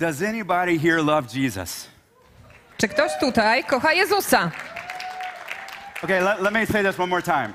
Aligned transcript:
Does 0.00 0.22
anybody 0.22 0.78
here 0.78 1.02
love 1.02 1.28
Jesus? 1.28 1.88
Czy 2.78 2.88
ktoś 2.88 3.10
tutaj 3.20 3.64
kocha 3.64 3.92
Jezusa? 3.92 4.50
Okay, 6.04 6.20
let, 6.20 6.40
let 6.42 6.52
me 6.52 6.66
say 6.66 6.82
this 6.82 6.98
one 6.98 7.10
more 7.10 7.22
time. 7.22 7.52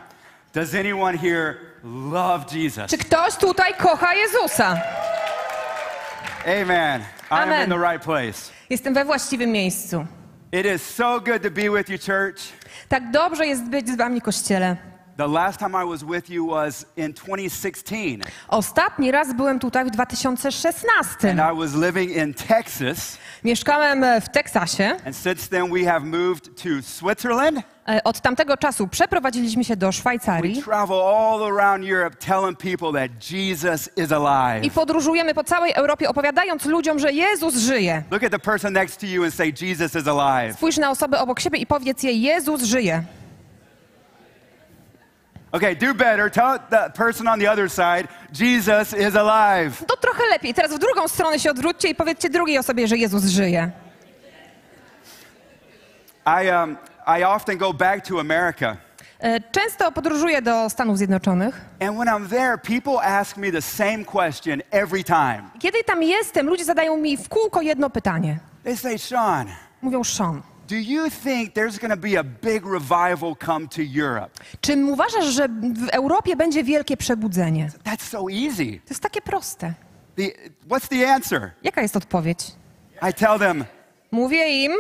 Does 0.54 0.76
anyone 0.76 1.18
here 1.18 1.56
love 1.84 2.46
Jesus? 2.52 2.92
Czy 2.92 2.98
ktoś 2.98 3.36
tutaj 3.36 3.74
kocha 3.74 4.14
Jezusa? 4.14 4.82
Amen. 6.46 7.02
I 7.02 7.06
am 7.30 7.50
Amen. 7.50 7.64
in 7.64 7.70
the 7.70 7.90
right 7.90 8.04
place. 8.04 8.52
Jestem 8.70 8.94
we 8.94 9.06
właściwym 9.06 9.52
miejscu. 9.52 10.06
It 10.52 10.66
is 10.66 10.82
so 10.82 11.20
good 11.20 11.42
to 11.44 11.52
be 11.52 11.70
with 11.70 11.90
you, 11.90 11.98
church. 11.98 12.54
Tak 12.90 13.12
dobrze 13.12 13.48
jest 13.48 13.70
być 13.70 13.90
z 13.90 13.98
wami, 13.98 14.22
Kościele. 14.22 14.78
The 15.18 15.28
last 15.28 15.60
time 15.60 15.74
I 15.84 15.86
was 15.86 16.04
with 16.04 16.30
you 16.30 16.48
was 16.48 16.86
in 16.98 17.14
2016, 17.14 18.20
Ostatni 18.48 19.12
raz 19.12 19.34
byłem 19.34 19.60
tutaj 19.60 19.86
w 19.86 19.90
2016. 19.92 21.30
and 21.32 21.40
I 21.40 21.60
was 21.60 21.74
living 21.74 22.12
in 22.18 22.34
Texas. 22.34 23.18
Mieszkałem 23.44 24.04
e, 24.04 24.22
w 24.22 24.30
Teksasie. 24.30 24.98
And 25.06 25.16
since 25.16 25.50
then, 25.50 25.72
we 25.74 25.86
have 25.92 26.00
moved 26.06 26.44
to 26.64 26.70
Switzerland. 26.82 27.60
E, 27.90 28.04
Od 28.04 28.22
tamtego 28.22 28.58
czasu 28.58 28.88
przeprowadziliśmy 28.88 29.64
się 29.64 29.76
do 29.76 29.92
Szwajcarii 29.92 30.64
i 34.62 34.72
podróżujemy 34.72 35.34
po 35.34 35.44
całej 35.44 35.74
Europie, 35.74 36.10
opowiadając 36.10 36.66
ludziom, 36.66 37.00
że 37.00 37.14
Jezus 37.14 37.56
żyje. 37.56 38.04
Look 38.12 38.24
at 38.24 38.32
the 38.32 38.40
person 38.40 38.74
next 38.74 39.00
to 39.00 39.06
you 39.06 39.24
and 39.24 39.34
say, 39.34 39.54
Jesus 39.62 39.96
is 39.96 40.08
alive. 40.08 40.54
Spójrz 40.58 40.78
na 40.78 40.90
osobę 40.92 41.20
obok 41.20 41.40
siebie 41.40 41.60
i 41.60 41.66
powiedz 41.66 42.04
jej, 42.04 42.22
Jezus 42.22 42.64
żyje. 42.64 43.04
Okay, 45.56 45.76
do 45.76 45.94
better. 45.94 46.30
Tell 46.30 46.60
the 46.70 46.90
person 46.94 47.28
on 47.28 47.40
the 47.40 47.48
other 47.52 47.70
side, 47.70 48.08
Jesus 48.34 48.94
is 48.94 49.16
alive. 49.16 49.86
To 49.88 49.98
trochę 49.98 50.24
lepiej. 50.32 50.54
Teraz 50.54 50.72
w 50.74 50.80
drugą 50.80 51.08
stronę 51.08 51.40
się 51.40 51.52
odwróćcie 51.52 51.90
i 51.90 51.96
powiedzcie 51.96 52.30
drugiej 52.30 52.58
osobie, 52.58 52.88
że 52.88 52.98
Jezus 52.98 53.24
żyje. 53.26 53.72
I, 56.26 56.50
um, 56.50 56.78
I 57.20 57.24
often 57.24 57.58
go 57.58 57.74
back 57.74 58.08
to 58.08 58.20
America. 58.20 58.78
E, 59.20 59.40
Często 59.52 59.92
podróżuję 59.92 60.42
do 60.42 60.70
Stanów 60.70 60.98
Zjednoczonych. 60.98 61.62
And 61.80 61.98
when 61.98 62.08
I'm 62.08 62.30
there, 62.30 62.58
people 62.58 63.00
ask 63.20 63.38
me 63.38 63.52
the 63.52 63.62
same 63.62 64.06
question 64.06 64.62
every 64.72 65.04
time. 65.04 65.44
Kiedy 65.60 65.84
tam 65.84 66.04
jestem, 66.04 66.48
ludzie 66.48 66.66
zadają 66.66 66.98
mi 66.98 67.18
w 67.18 67.30
kółko 67.30 67.62
jedno 67.62 67.90
pytanie. 67.90 68.40
They 68.64 68.78
say, 68.78 68.98
Sean, 68.98 69.48
Mówią, 69.82 70.04
Sean, 70.04 70.42
do 70.68 70.76
you 70.76 71.10
think 71.10 71.54
there's 71.54 71.80
going 71.80 71.92
to 71.94 71.98
be 71.98 72.20
a 72.20 72.24
big 72.24 72.66
revival 72.66 73.36
come 73.46 73.68
to 73.68 73.82
Europe? 73.82 74.30
czy 74.62 74.86
uważasz, 74.86 75.26
że 75.26 75.48
w 75.74 75.90
Europie 75.92 76.36
będzie 76.36 76.64
wielkie 76.64 76.98
przebudzenie? 76.98 77.70
That's 77.84 78.02
so 78.02 78.26
easy. 78.32 78.80
To 78.86 78.90
jest 78.90 79.02
takie 79.04 79.22
proste. 79.22 79.74
The, 80.16 80.24
what's 80.70 80.88
the 80.88 81.14
answer? 81.14 81.52
Jaka 81.64 81.82
jest 81.82 81.96
odpowiedź? 81.96 82.52
I 83.10 83.14
tell 83.14 83.40
them, 83.40 83.66
Mówię 84.12 84.48
im, 84.64 84.72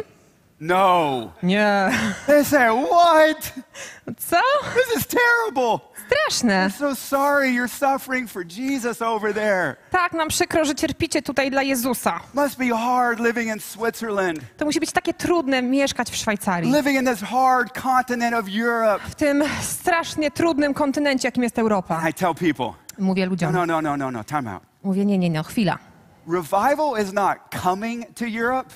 no. 0.60 1.32
nie. 1.44 1.90
They 2.28 2.46
say, 2.46 2.70
what? 2.86 3.54
Co? 4.18 4.38
This 4.74 4.98
is 5.02 5.08
terrible. 5.08 5.80
Straszne. 6.08 6.68
I'm 6.68 6.72
so 6.80 6.96
sorry 6.96 7.50
you're 7.54 7.68
suffering 7.68 8.30
for 8.30 8.44
Jesus 8.46 9.02
over 9.02 9.34
there. 9.34 9.76
Tak, 9.92 10.14
nam 10.14 10.28
przykro, 10.28 10.66
że 10.66 10.76
cierpicie 10.76 11.22
tutaj 11.22 11.52
dla 11.52 11.64
Jezusa. 11.64 12.20
Must 12.34 12.58
be 12.58 12.66
hard 12.78 13.20
living 13.20 13.56
in 13.56 13.60
Switzerland, 13.60 14.40
To 14.58 14.66
musi 14.66 14.80
być 14.80 14.92
takie 14.92 15.14
trudne 15.14 15.62
mieszkać 15.62 16.10
w 16.10 16.16
Szwajcarii. 16.16 16.72
living 16.74 17.00
in 17.00 17.06
this 17.06 17.22
hard 17.30 17.82
continent 17.82 18.36
of 18.36 18.46
Europe. 18.62 19.00
W 19.10 19.16
tym 19.16 19.44
strasznie 19.62 20.32
trudnym 20.32 20.74
kontynencie, 20.74 21.28
jakim 21.28 21.44
jest 21.44 21.60
Europa. 21.60 22.10
I 22.10 22.14
tell 22.14 22.36
people, 22.36 22.74
Mówię 23.00 23.24
no, 23.26 23.30
ludziom. 23.30 23.54
no, 23.54 23.66
no, 23.66 23.82
no, 23.82 23.98
no, 23.98 24.12
no, 24.12 24.24
time 24.24 24.52
out. 24.54 24.64
Mówię, 24.84 25.06
nie, 25.06 25.18
nie, 25.18 25.30
nie, 25.30 25.44
chwila. 25.44 25.78
Revival 26.28 27.04
is 27.04 27.14
not 27.14 27.38
coming 27.64 28.06
to 28.16 28.26
Europe. 28.40 28.70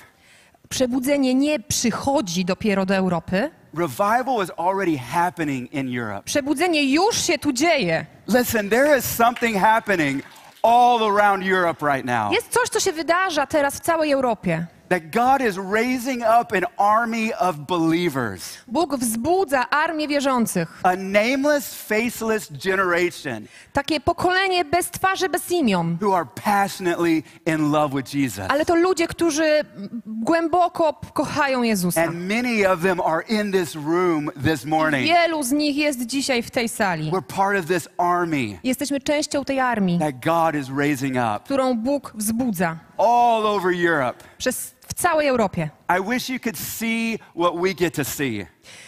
Przebudzenie 0.68 1.34
nie 1.34 1.60
przychodzi 1.60 2.44
dopiero 2.44 2.86
do 2.86 2.94
Europy. 2.94 3.50
Revival 3.74 4.42
is 4.42 4.50
already 4.58 4.96
happening 4.96 5.72
in 5.72 5.98
Europe. 5.98 6.22
Przebudzenie 6.24 6.92
już 6.92 7.16
się 7.16 7.38
tu 7.38 7.52
dzieje. 7.52 8.06
Listen, 8.28 8.70
there 8.70 8.98
is 8.98 9.04
something 9.04 9.56
happening 9.58 10.22
all 10.62 11.02
around 11.04 11.46
Europe 11.46 11.86
right 11.86 12.04
now. 12.04 12.32
Jest 12.32 12.48
coś, 12.48 12.68
co 12.68 12.80
się 12.80 12.92
wydarza 12.92 13.46
teraz 13.46 13.74
w 13.76 13.80
całej 13.80 14.12
Europie. 14.12 14.66
That 14.90 15.02
God 15.12 15.40
is 15.40 15.56
raising 15.56 16.22
up 16.22 16.52
an 16.52 16.64
army 16.78 17.32
of 17.34 17.56
believers, 17.56 18.58
Bóg 18.68 18.96
wzbudza 18.96 19.70
armię 19.70 20.08
wierzących. 20.08 20.80
a 20.82 20.96
nameless, 20.96 21.74
faceless 21.74 22.50
generation 22.64 23.46
Takie 23.72 24.00
pokolenie 24.00 24.64
bez 24.64 24.90
twarzy, 24.90 25.28
bez 25.28 25.50
imion. 25.50 25.96
who 26.02 26.14
are 26.16 26.26
passionately 26.44 27.22
in 27.46 27.70
love 27.72 27.94
with 27.94 28.14
Jesus. 28.14 28.46
Ale 28.48 28.64
to 28.64 28.74
ludzie, 28.74 29.06
którzy 29.06 29.64
głęboko 30.06 31.00
kochają 31.14 31.62
Jezusa. 31.62 32.02
And 32.02 32.28
many 32.28 32.66
of 32.72 32.82
them 32.82 33.00
are 33.00 33.22
in 33.28 33.52
this 33.52 33.76
room 33.76 34.30
this 34.44 34.64
morning. 34.64 35.04
Wielu 35.04 35.42
z 35.42 35.52
nich 35.52 35.76
jest 35.76 36.06
dzisiaj 36.06 36.42
w 36.42 36.50
tej 36.50 36.68
sali. 36.68 37.10
We're 37.10 37.22
part 37.22 37.58
of 37.58 37.66
this 37.66 37.88
army 37.98 38.58
Jesteśmy 38.64 39.00
częścią 39.00 39.44
tej 39.44 39.60
armii, 39.60 39.98
that 39.98 40.14
God 40.24 40.54
is 40.62 40.68
raising 40.78 41.14
up 41.16 41.40
którą 41.44 41.74
Bóg 41.76 42.12
wzbudza 42.14 42.76
all 42.98 43.46
over 43.46 43.72
Europe. 43.88 44.24
przez, 44.38 44.74
całej 45.00 45.28
Europie. 45.28 45.70
I 45.98 46.10
wish 46.10 46.30
you 46.30 46.38
could 46.40 46.58
see 46.58 47.18
what 47.36 47.54
we 47.62 47.74
get 47.74 47.94
to 47.94 48.04
see. 48.04 48.46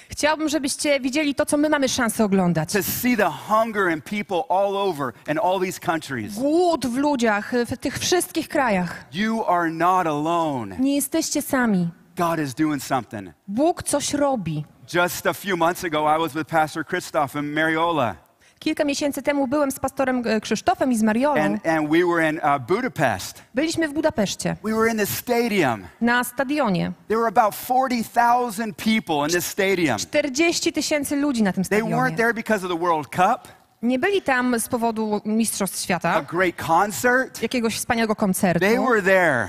Chciałbym, 0.08 0.48
żebyście 0.48 1.00
widzieli 1.00 1.34
to, 1.34 1.46
co 1.46 1.56
my 1.56 1.68
mamy 1.68 1.88
szansę 1.88 2.24
oglądać. 2.24 2.72
To 2.72 2.82
see 2.82 3.16
the 3.16 3.30
hunger 3.48 3.90
in 3.92 4.02
people 4.02 4.56
all 4.56 4.76
over 4.76 5.12
in 5.28 5.38
all 5.38 5.60
these 5.60 5.80
countries. 5.80 6.34
Głód 6.34 6.86
w 6.86 6.96
ludziach, 6.96 7.52
w 7.66 7.76
tych 7.76 7.98
wszystkich 7.98 8.48
krajach. 8.48 9.04
You 9.12 9.44
are 9.46 9.70
not 9.70 10.06
alone. 10.06 10.76
Nie 10.78 10.94
jesteście 10.94 11.42
sami. 11.42 11.88
God 12.16 12.38
is 12.38 12.54
doing 12.54 12.82
something. 12.82 13.30
Bóg 13.48 13.82
coś 13.82 14.14
robi. 14.14 14.64
Just 14.94 15.26
a 15.26 15.32
few 15.32 15.56
months 15.56 15.84
ago, 15.84 16.16
I 16.16 16.18
was 16.18 16.32
with 16.32 16.46
Pastor 16.48 16.84
Christoph 16.84 17.34
in 17.36 17.54
Mariola, 17.54 18.14
Kilka 18.62 18.84
miesięcy 18.84 19.22
temu 19.22 19.46
byłem 19.46 19.70
z 19.70 19.78
pastorem 19.80 20.22
e, 20.26 20.40
Krzysztofem 20.40 20.92
i 20.92 20.96
z 20.96 21.02
Mariolą. 21.02 21.40
and, 21.42 21.66
and 21.66 21.90
we 21.90 21.98
were 22.06 22.30
in 22.30 22.36
uh, 22.38 22.58
Budapest. 22.66 23.42
Byliśmy 23.54 23.88
w 23.88 23.92
Budapeszcie, 23.92 24.56
We 24.64 24.72
were 24.74 24.90
in 24.90 24.98
the 24.98 25.06
stadium. 25.06 25.86
na 26.00 26.24
stadionie. 26.24 26.92
There 27.08 27.20
were 27.20 27.28
about 27.28 27.54
40,000 27.54 28.76
people 28.76 29.16
in 29.26 29.28
this 29.30 29.46
stadium. 29.46 29.98
40 29.98 30.72
tysięcy 30.72 31.16
ludzi 31.16 31.42
na 31.42 31.52
tym 31.52 31.64
They 31.64 31.80
weren't 31.82 31.86
stadionie. 31.88 32.16
there 32.16 32.34
because 32.34 32.66
of 32.66 32.72
the 32.72 32.78
World 32.78 33.08
Cup, 33.08 33.52
Nie 33.82 33.98
byli 33.98 34.22
tam 34.22 34.60
z 34.60 34.68
powodu 34.68 35.20
Mistrzostw 35.24 35.76
a 35.78 35.82
Świata, 35.84 36.22
great 36.22 36.56
concert. 36.56 37.42
jakiegoś 37.42 37.76
wspaniałego 37.76 38.16
koncertu. 38.16 38.60
They 38.60 38.78
were 38.78 39.02
there 39.02 39.48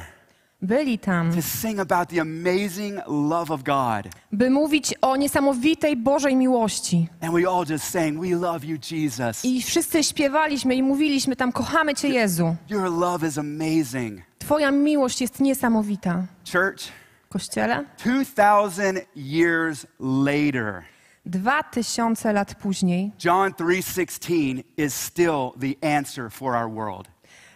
Byli 0.64 1.00
tam, 1.00 1.36
to 1.36 1.42
sing 1.42 1.80
about 1.80 2.10
the 2.10 2.22
amazing 2.22 3.00
love 3.08 3.54
of 3.54 3.64
God. 3.64 4.14
by 4.32 4.50
mówić 4.50 4.94
o 5.02 5.16
niesamowitej 5.16 5.98
Bożej 5.98 6.36
miłości. 6.36 7.08
And 7.22 7.34
we 7.34 7.50
all 7.50 7.66
just 7.70 7.84
sang, 7.90 8.20
We 8.22 8.30
love 8.36 8.66
you, 8.66 8.78
Jesus. 8.92 9.46
I 9.46 9.62
wszyscy 9.62 10.04
śpiewaliśmy 10.04 10.76
i 10.76 10.84
mówiliśmy 10.84 11.36
tam, 11.36 11.52
kochamy 11.52 11.96
Cię 11.96 12.08
Jezu. 12.10 12.56
Your 12.70 12.92
love 12.92 13.28
is 13.28 13.38
amazing. 13.38 14.22
Twoja 14.40 14.72
miłość 14.72 15.22
jest 15.22 15.40
niesamowita. 15.40 16.24
Church, 16.54 16.84
Kościele? 17.30 17.86
2,000 18.04 19.00
years 19.16 19.86
later, 20.00 20.84
Dwa 21.26 21.64
tysiące 21.64 22.34
lat 22.34 22.56
później 22.56 23.12
John 23.24 23.52
3:16 23.54 24.64
is 24.78 24.96
still 24.96 25.50
the 25.62 25.98
answer 25.98 26.32
for 26.32 26.56
our 26.56 26.72
world. 26.74 27.08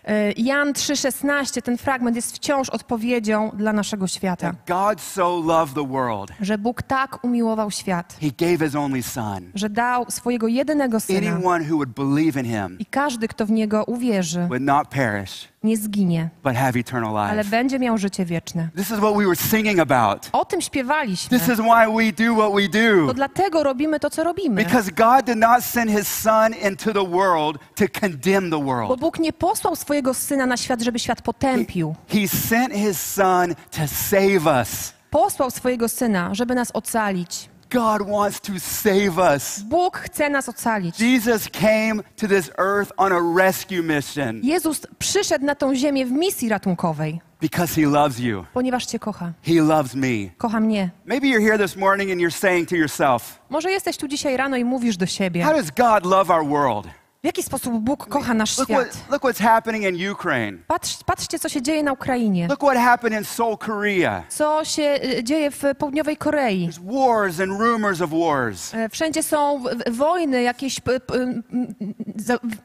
E, 0.08 0.32
Jan 0.32 0.74
3,16, 0.74 1.62
ten 1.62 1.78
fragment 1.78 2.16
jest 2.16 2.36
wciąż 2.36 2.70
odpowiedzią 2.70 3.52
dla 3.54 3.74
naszego 3.74 4.08
świata. 4.08 4.54
God 4.68 5.02
so 5.02 5.42
loved 5.46 5.76
the 5.76 5.88
world, 5.88 6.32
Że 6.42 6.58
Bóg 6.58 6.82
tak 6.82 7.24
umiłował 7.24 7.72
świat, 7.72 8.18
he 8.22 8.28
gave 8.46 8.66
his 8.66 8.76
only 8.76 9.04
son. 9.04 9.52
że 9.56 9.70
dał 9.70 10.06
swojego 10.12 10.48
jedynego 10.48 11.00
syna 11.00 11.32
Anyone 11.32 11.66
who 11.66 11.76
would 11.76 11.90
believe 11.90 12.40
in 12.40 12.46
him 12.46 12.80
i 12.80 12.86
każdy, 12.86 13.28
kto 13.28 13.46
w 13.46 13.52
Niego 13.52 13.84
uwierzy, 13.84 14.40
would 14.48 14.62
not 14.64 14.88
perish, 14.88 15.48
nie 15.64 15.78
zginie, 15.78 16.30
but 16.44 16.56
have 16.56 16.80
eternal 16.80 17.18
ale 17.18 17.38
life. 17.38 17.50
będzie 17.50 17.80
miał 17.80 17.98
życie 17.98 18.26
wieczne. 18.26 18.70
This 18.76 18.92
is 18.92 18.98
what 18.98 19.14
we 19.18 19.24
were 19.26 19.36
singing 19.36 19.80
about. 19.80 20.30
O 20.34 20.46
tym 20.46 20.62
śpiewaliśmy. 20.62 21.40
This 21.40 21.50
is 21.50 21.60
why 21.60 21.88
we 21.98 22.26
do 22.26 22.36
what 22.36 22.54
we 22.54 22.68
To 22.68 23.06
do. 23.08 23.14
dlatego 23.14 23.64
robimy 23.64 24.00
to, 24.00 24.10
co 24.10 24.24
robimy. 24.24 24.64
Because 24.64 24.92
God 24.92 25.26
did 25.26 25.38
not 25.38 25.64
send 25.64 25.92
his 25.92 26.08
son 26.08 26.54
into 26.54 26.94
the 26.94 27.06
world 27.12 27.58
to 27.76 27.86
condemn 28.02 28.52
the 28.52 28.60
Bo 28.60 28.64
world. 28.66 29.00
Bóg 29.00 29.20
nie 29.20 29.34
posłał 29.34 29.76
swojego 29.76 30.14
syna 30.14 30.46
na 30.46 30.58
świat, 30.58 30.82
żeby 30.82 31.00
świat 31.00 31.22
potępił. 31.22 31.96
He 32.08 32.28
sent 32.28 32.74
his 32.74 33.02
son 33.14 33.56
to 33.72 33.82
save 33.88 34.60
us. 34.62 34.94
Posłał 35.10 35.52
swojego 35.52 35.90
syna, 35.90 36.30
żeby 36.34 36.56
nas 36.56 36.72
ocalić. 36.74 37.50
God 37.70 38.02
wants 38.10 38.40
to 38.42 38.54
save 38.60 39.18
us. 39.36 39.60
Bóg 39.60 39.98
chce 39.98 40.30
nas 40.30 40.50
ocalić. 40.50 41.00
Jesus 41.00 41.50
came 41.50 42.04
to 42.16 42.28
this 42.28 42.52
earth 42.58 42.92
on 42.98 43.12
a 43.12 43.20
rescue 43.38 43.84
mission 43.84 44.40
Jezus 44.44 44.82
przyszedł 45.00 45.46
na 45.46 45.56
tą 45.56 45.76
ziemię 45.76 46.06
w 46.06 46.12
misji 46.12 46.50
ratunkowej, 46.50 47.22
because 47.42 47.82
he 47.82 47.88
loves 47.88 48.20
you. 48.20 48.46
ponieważ 48.54 48.86
Cię 48.86 49.00
kocha. 49.00 49.34
He 49.44 49.62
loves 49.62 49.96
me. 49.96 50.30
Kocha 50.38 50.60
mnie. 50.60 50.90
Maybe 51.06 51.28
you're 51.28 51.42
here 51.52 51.58
this 51.58 51.76
morning 51.76 52.12
and 52.12 52.22
you're 52.22 52.38
saying 52.40 52.70
to 52.70 52.76
yourself, 52.76 53.40
Może 53.50 53.72
jesteś 53.72 53.98
tu 53.98 54.08
dzisiaj 54.08 54.38
rano 54.38 54.58
i 54.58 54.66
mówisz 54.66 54.98
do 54.98 55.06
siebie, 55.06 55.44
How 55.44 55.54
does 55.54 55.72
God 55.72 56.06
love 56.06 56.34
our 56.34 56.46
world? 56.48 56.88
W 57.24 57.26
jaki 57.26 57.44
sposób 57.44 57.74
Bóg 57.74 58.08
kocha 58.08 58.34
nasz 58.34 58.58
Look, 58.58 58.68
świat? 58.68 58.88
what, 58.88 59.12
look 59.12 59.24
what's 59.24 59.42
happening 59.44 59.84
in 60.00 60.12
Ukraine. 60.12 60.58
Patrz, 60.68 61.04
patrzcie, 61.06 61.40
co 61.40 61.50
się 61.50 61.62
dzieje 61.62 61.84
na 61.84 61.92
Ukrainie. 61.94 62.48
Look 62.48 62.60
what 62.60 62.78
happened 62.78 63.20
in 63.20 63.26
Seoul, 63.26 63.58
Korea. 63.58 64.24
Co 64.30 64.66
się 64.66 65.00
y, 65.20 65.24
dzieje 65.24 65.52
w 65.52 65.64
południowej 65.78 66.18
Korei. 66.18 66.70
There's 66.70 66.80
wars 67.08 67.40
and 67.40 67.60
rumors 67.62 68.02
of 68.02 68.10
wars. 68.10 68.74
E, 68.74 68.90
Wszędzie 68.90 69.24
są 69.24 69.64
w- 69.64 69.98
wojny, 69.98 70.42
jakieś. 70.42 70.80
p- 70.80 71.00
p- 71.00 71.14
m- 71.14 71.44
m- 71.54 71.94
za- 72.16 72.38
w- 72.38 72.58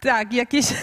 tak, 0.06 0.32
jakieś. 0.32 0.66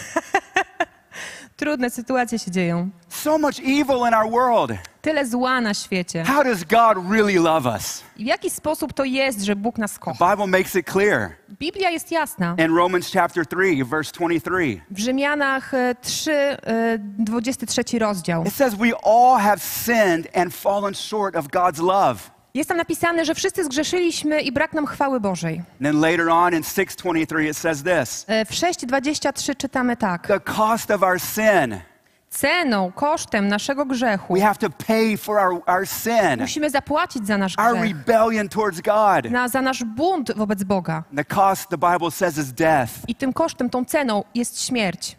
Trudne 1.61 1.89
sytuacje 1.89 2.39
się 2.39 2.51
dzieją. 2.51 2.89
So 3.09 3.37
much 3.37 3.59
evil 3.59 4.07
in 4.07 4.13
our 4.13 4.31
world. 4.31 4.71
Tyle 5.01 5.25
zła 5.25 5.61
na 5.61 5.73
świecie. 5.73 6.23
How 6.23 6.43
does 6.43 6.63
God 6.63 7.11
really 7.11 7.39
love 7.39 7.65
us? 7.75 8.03
I 8.17 8.23
w 8.23 8.27
jaki 8.27 8.49
sposób 8.49 8.93
to 8.93 9.03
jest, 9.03 9.41
że 9.41 9.55
Bóg 9.55 9.77
nas 9.77 9.93
The 9.93 9.99
kocha? 9.99 10.31
Bible 10.31 10.47
makes 10.47 10.75
it 10.75 10.91
clear. 10.91 11.29
Biblia 11.59 11.89
jest 11.89 12.11
jasna. 12.11 12.55
In 12.57 12.75
Romans 12.75 13.11
chapter 13.13 13.45
3, 13.45 13.85
verse 13.85 14.11
23, 14.11 14.81
W 14.91 14.99
Rzymianach 14.99 15.73
e, 15.73 15.95
3, 16.01 16.31
e, 16.33 16.57
23 16.99 17.99
rozdział. 17.99 18.43
it 18.43 18.53
says, 18.53 18.75
We 18.75 18.91
all 19.03 19.39
have 19.39 19.57
sinned 19.59 20.27
and 20.35 20.53
fallen 20.55 20.93
short 20.93 21.35
of 21.35 21.47
God's 21.47 21.79
love. 21.79 22.31
Jest 22.53 22.68
tam 22.69 22.77
napisane, 22.77 23.25
że 23.25 23.36
wszyscy 23.36 23.63
zgrzeszyliśmy 23.65 24.42
i 24.42 24.51
brak 24.51 24.74
nam 24.74 24.86
chwały 24.86 25.19
Bożej. 25.19 25.62
Then 25.83 26.00
later 26.01 26.30
on 26.30 26.53
in 26.53 26.63
623, 26.63 27.48
it 27.50 27.57
says 27.57 27.83
this 27.83 28.25
E, 28.27 28.45
W 28.45 28.51
6:23 28.51 29.56
czytamy 29.57 29.98
tak. 29.98 30.27
The 30.27 30.39
cost 30.39 30.92
of 30.92 31.03
our 31.03 31.19
sin, 31.21 31.80
Ceną, 32.30 32.92
kosztem 32.92 33.48
naszego 33.48 33.86
grzechu 33.86 34.33
we 34.33 34.42
have 34.42 34.56
to 34.56 34.69
pay 34.69 35.18
for 35.18 35.38
our, 35.39 35.62
our 35.68 35.88
sin, 35.88 36.39
musimy 36.39 36.69
zapłacić 36.69 37.27
za 37.27 37.38
nasz 37.38 37.59
our 37.59 37.77
grzech, 37.77 37.83
rebellion 37.98 38.50
towards 38.50 38.81
God. 38.81 39.31
na, 39.31 39.47
za 39.47 39.62
nasz 39.62 39.83
bunt 39.83 40.31
wobec 40.36 40.63
Boga. 40.63 41.04
The 41.15 41.25
cost, 41.25 41.69
the 41.69 41.77
Bible 41.77 42.12
says, 42.12 42.38
is 42.38 42.54
death. 42.54 42.92
I 43.07 43.15
tym 43.15 43.33
kosztem, 43.33 43.69
tą 43.69 43.86
ceną 43.86 44.24
jest 44.36 44.62
śmierć. 44.63 45.15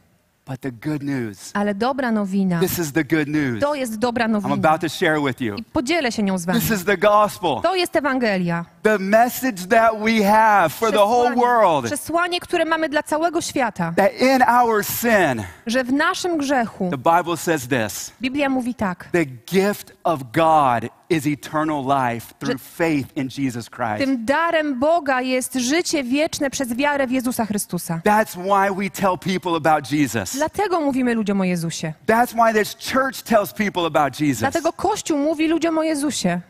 But 0.47 0.61
the 0.61 0.71
good 0.73 1.03
news, 1.03 1.51
Ale 1.55 1.75
dobra 1.75 2.11
nowina, 2.13 2.61
this 2.61 2.79
is 2.79 2.93
the 2.93 3.05
good 3.05 3.29
news 3.29 3.61
to 3.61 3.75
jest 3.75 3.97
dobra 3.99 4.27
I'm 4.27 4.31
nowina. 4.31 4.55
about 4.55 4.81
to 4.81 4.89
share 4.89 5.21
with 5.21 5.41
you. 5.41 5.55
I 5.57 5.63
podzielę 5.63 6.13
się 6.13 6.23
nią 6.23 6.39
z 6.39 6.45
wami. 6.45 6.61
This 6.61 6.71
is 6.71 6.85
the 6.85 6.97
gospel, 6.97 7.61
To 7.63 7.75
jest 7.77 7.97
Ewangelia. 7.97 8.65
the 8.83 8.99
message 8.99 9.67
that 9.69 9.93
we 10.01 10.25
have 10.25 10.69
for 10.69 10.91
the 10.93 10.99
whole 11.05 11.35
world. 11.35 11.87
przesłanie, 11.87 12.41
które 12.41 12.65
mamy 12.65 12.89
dla 12.89 13.03
całego 13.03 13.41
świata. 13.41 13.93
That 13.97 14.13
in 14.21 14.43
our 14.43 14.85
sin, 14.85 15.43
Że 15.67 15.85
w 15.85 15.93
naszym 15.93 16.39
grzechu, 16.39 16.91
the 16.91 17.17
Bible 17.19 17.37
says 17.37 17.69
this 17.69 18.13
Biblia 18.21 18.49
mówi 18.49 18.75
tak, 18.75 19.09
the 19.13 19.25
gift 19.25 19.93
of 20.05 20.21
God 20.33 20.91
is 21.13 21.27
eternal 21.27 21.85
life 21.85 22.35
through 22.39 22.61
faith 22.61 23.17
in 23.17 23.29
Jesus 23.39 23.71
Christ. 23.71 23.99
tym 23.99 24.25
darem 24.25 24.79
Boga 24.81 25.21
jest 25.21 25.55
życie 25.55 26.05
wieczne 26.05 26.51
przez 26.51 26.75
wiarę 26.75 27.07
w 27.07 27.11
Jezusa 27.11 27.47
Chrystusa. 27.47 28.01
That's 28.05 28.37
why 28.37 28.75
we 28.85 28.91
tell 28.91 29.19
people 29.19 29.57
about 29.57 29.93
Jesus. 29.93 30.33
Dlatego 30.37 30.81
mówimy 30.81 31.15
ludziom 31.15 31.41
o 31.41 31.45
Jezusie. 31.45 31.93
That's 32.07 32.35
why 32.35 32.53
this 32.61 32.77
church 32.93 33.23
tells 33.23 33.53
people 33.53 33.87
about 33.87 34.21
Jesus. 34.21 34.41
Dlatego 34.41 34.73
Kościół 34.73 35.19
mówi 35.19 35.49
ludziom 35.49 35.79
o 35.79 35.83
Jezusie. 35.83 36.41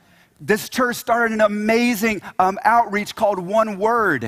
This 0.46 0.68
church 0.70 0.96
started 0.96 1.32
an 1.32 1.40
amazing 1.40 2.22
um, 2.38 2.58
outreach 2.64 3.14
called 3.14 3.38
One 3.54 3.76
Word. 3.76 4.24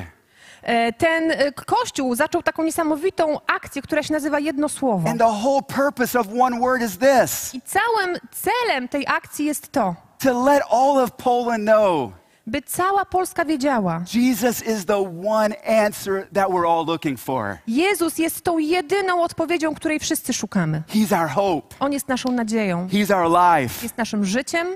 E, 0.62 0.92
Ten 0.92 1.30
e, 1.30 1.52
kościół 1.52 2.14
zaczął 2.14 2.42
taką 2.42 2.62
niesamowitą 2.62 3.38
akcję, 3.46 3.82
która 3.82 4.02
się 4.02 4.12
nazywa 4.12 4.40
Jedno 4.40 4.68
Słowo. 4.68 5.08
And 5.10 5.18
the 5.18 5.24
whole 5.42 5.62
purpose 5.62 6.20
of 6.20 6.26
One 6.40 6.60
Word 6.60 6.82
is 6.82 6.98
this 6.98 7.54
I 7.54 7.60
całym 7.62 8.16
celem 8.30 8.88
tej 8.88 9.06
akcji 9.06 9.46
jest 9.46 9.72
to, 9.72 9.94
to 10.18 10.44
let 10.44 10.62
all 10.70 10.98
of 10.98 11.10
Poland 11.16 11.64
know 11.64 12.12
by 12.46 12.62
cała 12.62 13.04
Polska 13.04 13.44
wiedziała, 13.44 14.02
Jesus 14.14 14.62
is 14.62 14.84
the 14.84 14.98
one 15.26 15.54
answer 15.66 16.26
that 16.32 16.48
we're 16.48 16.68
all 16.68 16.86
looking 16.86 17.20
for. 17.20 17.58
Jezus 17.66 18.18
jest 18.18 18.42
tą 18.42 18.58
jedyną 18.58 19.22
odpowiedzią, 19.22 19.74
której 19.74 20.00
wszyscy 20.00 20.32
szukamy. 20.32 20.82
He's 20.88 21.20
our 21.20 21.28
hope, 21.28 21.74
On 21.80 21.92
jest 21.92 22.08
naszą 22.08 22.32
nadzieją, 22.32 22.88
He's 22.88 23.16
our 23.16 23.30
life, 23.30 23.82
jest 23.82 23.96
naszym 23.96 24.24
życiem, 24.24 24.66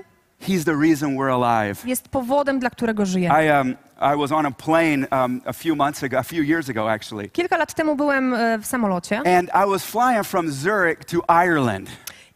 He's 0.47 0.63
the 0.63 0.75
reason 0.87 1.15
we're 1.17 1.43
alive. 1.43 1.85
jest 1.85 2.07
powodem, 2.07 2.59
dla 2.59 2.69
którego 2.69 3.05
żyjemy. 3.05 3.45
I, 3.45 3.49
um, 3.49 3.75
I 4.15 4.17
was 4.17 4.31
on 4.31 4.45
a 4.45 4.51
plane 4.51 5.07
um, 5.11 5.41
a 5.45 5.53
few 5.53 5.75
months 5.75 6.03
ago, 6.03 6.17
a 6.19 6.23
few 6.23 6.43
years 6.43 6.69
ago 6.69 6.91
actually, 6.91 7.29
Kilka 7.29 7.57
lat 7.57 7.73
temu 7.73 7.95
byłem 7.95 8.33
e, 8.33 8.59
w 8.59 8.65
samolocie 8.65 9.17
and 9.17 9.49
I 9.49 9.69
was 9.71 9.85
flying 9.85 10.25
from 10.25 10.51
Zurich 10.51 11.05
to 11.05 11.17
Ireland. 11.45 11.89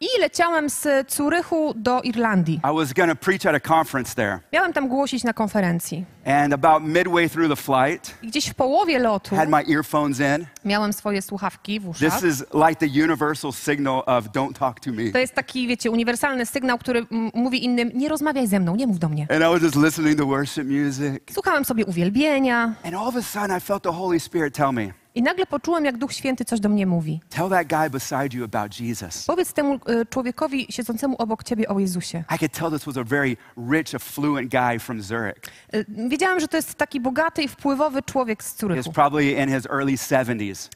I 0.03 0.21
leciałem 0.21 0.69
z 0.69 1.07
Curychu 1.07 1.73
do 1.75 2.01
Irlandii. 2.01 2.55
I 2.55 2.75
was 2.75 2.94
going 2.94 3.09
to 3.09 3.15
preach 3.15 3.45
at 3.45 3.55
a 3.55 3.59
conference 3.75 4.15
there. 4.15 4.39
Miałem 4.53 4.73
tam 4.73 4.88
głosić 4.88 5.23
na 5.23 5.33
konferencji. 5.33 6.05
And 6.25 6.53
about 6.53 6.83
midway 6.83 7.29
through 7.29 7.50
the 7.50 7.55
flight, 7.55 8.15
I 8.21 8.27
gdzieś 8.27 8.50
w 8.50 8.53
połowie 8.53 9.00
lotu 9.00 9.35
had 9.35 9.50
my 9.50 9.63
earphones 9.75 10.19
in. 10.19 10.45
miałem 10.65 10.94
swoje 10.94 11.21
słuchawki 11.21 11.79
w 11.79 11.89
uszach. 11.89 12.21
This 12.21 12.23
is 12.31 12.44
like 12.53 12.75
the 12.75 13.03
universal 13.03 13.51
signal 13.53 14.03
of 14.05 14.25
don't 14.25 14.53
talk 14.53 14.79
to 14.79 14.91
me. 14.91 15.11
To 15.11 15.17
jest 15.17 15.33
taki, 15.33 15.67
wiecie, 15.67 15.91
uniwersalny 15.91 16.45
sygnał, 16.45 16.77
który 16.77 17.05
mówi 17.33 17.65
innym, 17.65 17.91
nie 17.94 18.09
rozmawiaj 18.09 18.47
ze 18.47 18.59
mną, 18.59 18.75
nie 18.75 18.88
mów 18.88 19.00
do 19.00 19.09
mnie. 19.09 19.27
And 19.29 19.39
I 19.39 19.53
was 19.53 19.61
just 19.61 19.75
listening 19.75 20.17
to 20.19 20.25
worship 20.25 20.67
music. 20.67 21.23
Słuchałem 21.33 21.65
sobie 21.65 21.85
uwielbienia 21.85 22.73
And 22.83 22.95
all 22.95 23.07
of 23.07 23.15
a 23.15 23.21
sudden, 23.21 23.57
I 23.57 23.61
felt 23.61 23.83
the 23.83 23.91
Holy 23.91 24.19
Spirit 24.19 24.55
tell 24.55 24.71
me, 24.73 24.94
i 25.15 25.21
nagle 25.21 25.45
poczułem, 25.45 25.86
jak 25.86 25.98
Duch 25.98 26.13
Święty 26.13 26.45
coś 26.45 26.60
do 26.60 26.69
mnie 26.69 26.86
mówi. 26.88 27.21
tell 27.30 27.50
that 27.50 27.68
guy 27.68 27.89
beside 27.89 28.38
you 28.38 28.44
about 28.45 28.80
Jesus. 28.80 29.25
Powiedz 29.25 29.54
temu 29.54 29.75
y, 29.75 30.06
człowiekowi 30.06 30.65
siedzącemu 30.69 31.15
obok 31.18 31.44
ciebie 31.44 31.68
o 31.68 31.80
Jezusie. 31.80 32.24
I 32.36 32.38
could 32.39 32.51
tell 32.51 32.71
this 32.71 32.83
was 32.86 32.98
a 32.98 33.04
very 33.04 33.38
rich, 33.71 33.95
affluent 33.95 34.51
guy 34.51 34.80
from 34.80 35.01
Zurich. 35.01 35.36
Y, 35.75 35.86
Wiedziałem, 36.10 36.39
że 36.39 36.48
to 36.48 36.57
jest 36.57 36.75
taki 36.75 37.00
bogaty 37.01 37.44
i 37.44 37.48
wpływowy 37.48 38.01
człowiek 38.04 38.44
z 38.44 38.48
He 38.48 38.51
was 38.51 38.60
Curychu. 38.60 38.92
probably 38.92 39.31
in 39.44 39.50
his 39.50 39.65
early 39.65 39.94
70s. 39.94 40.69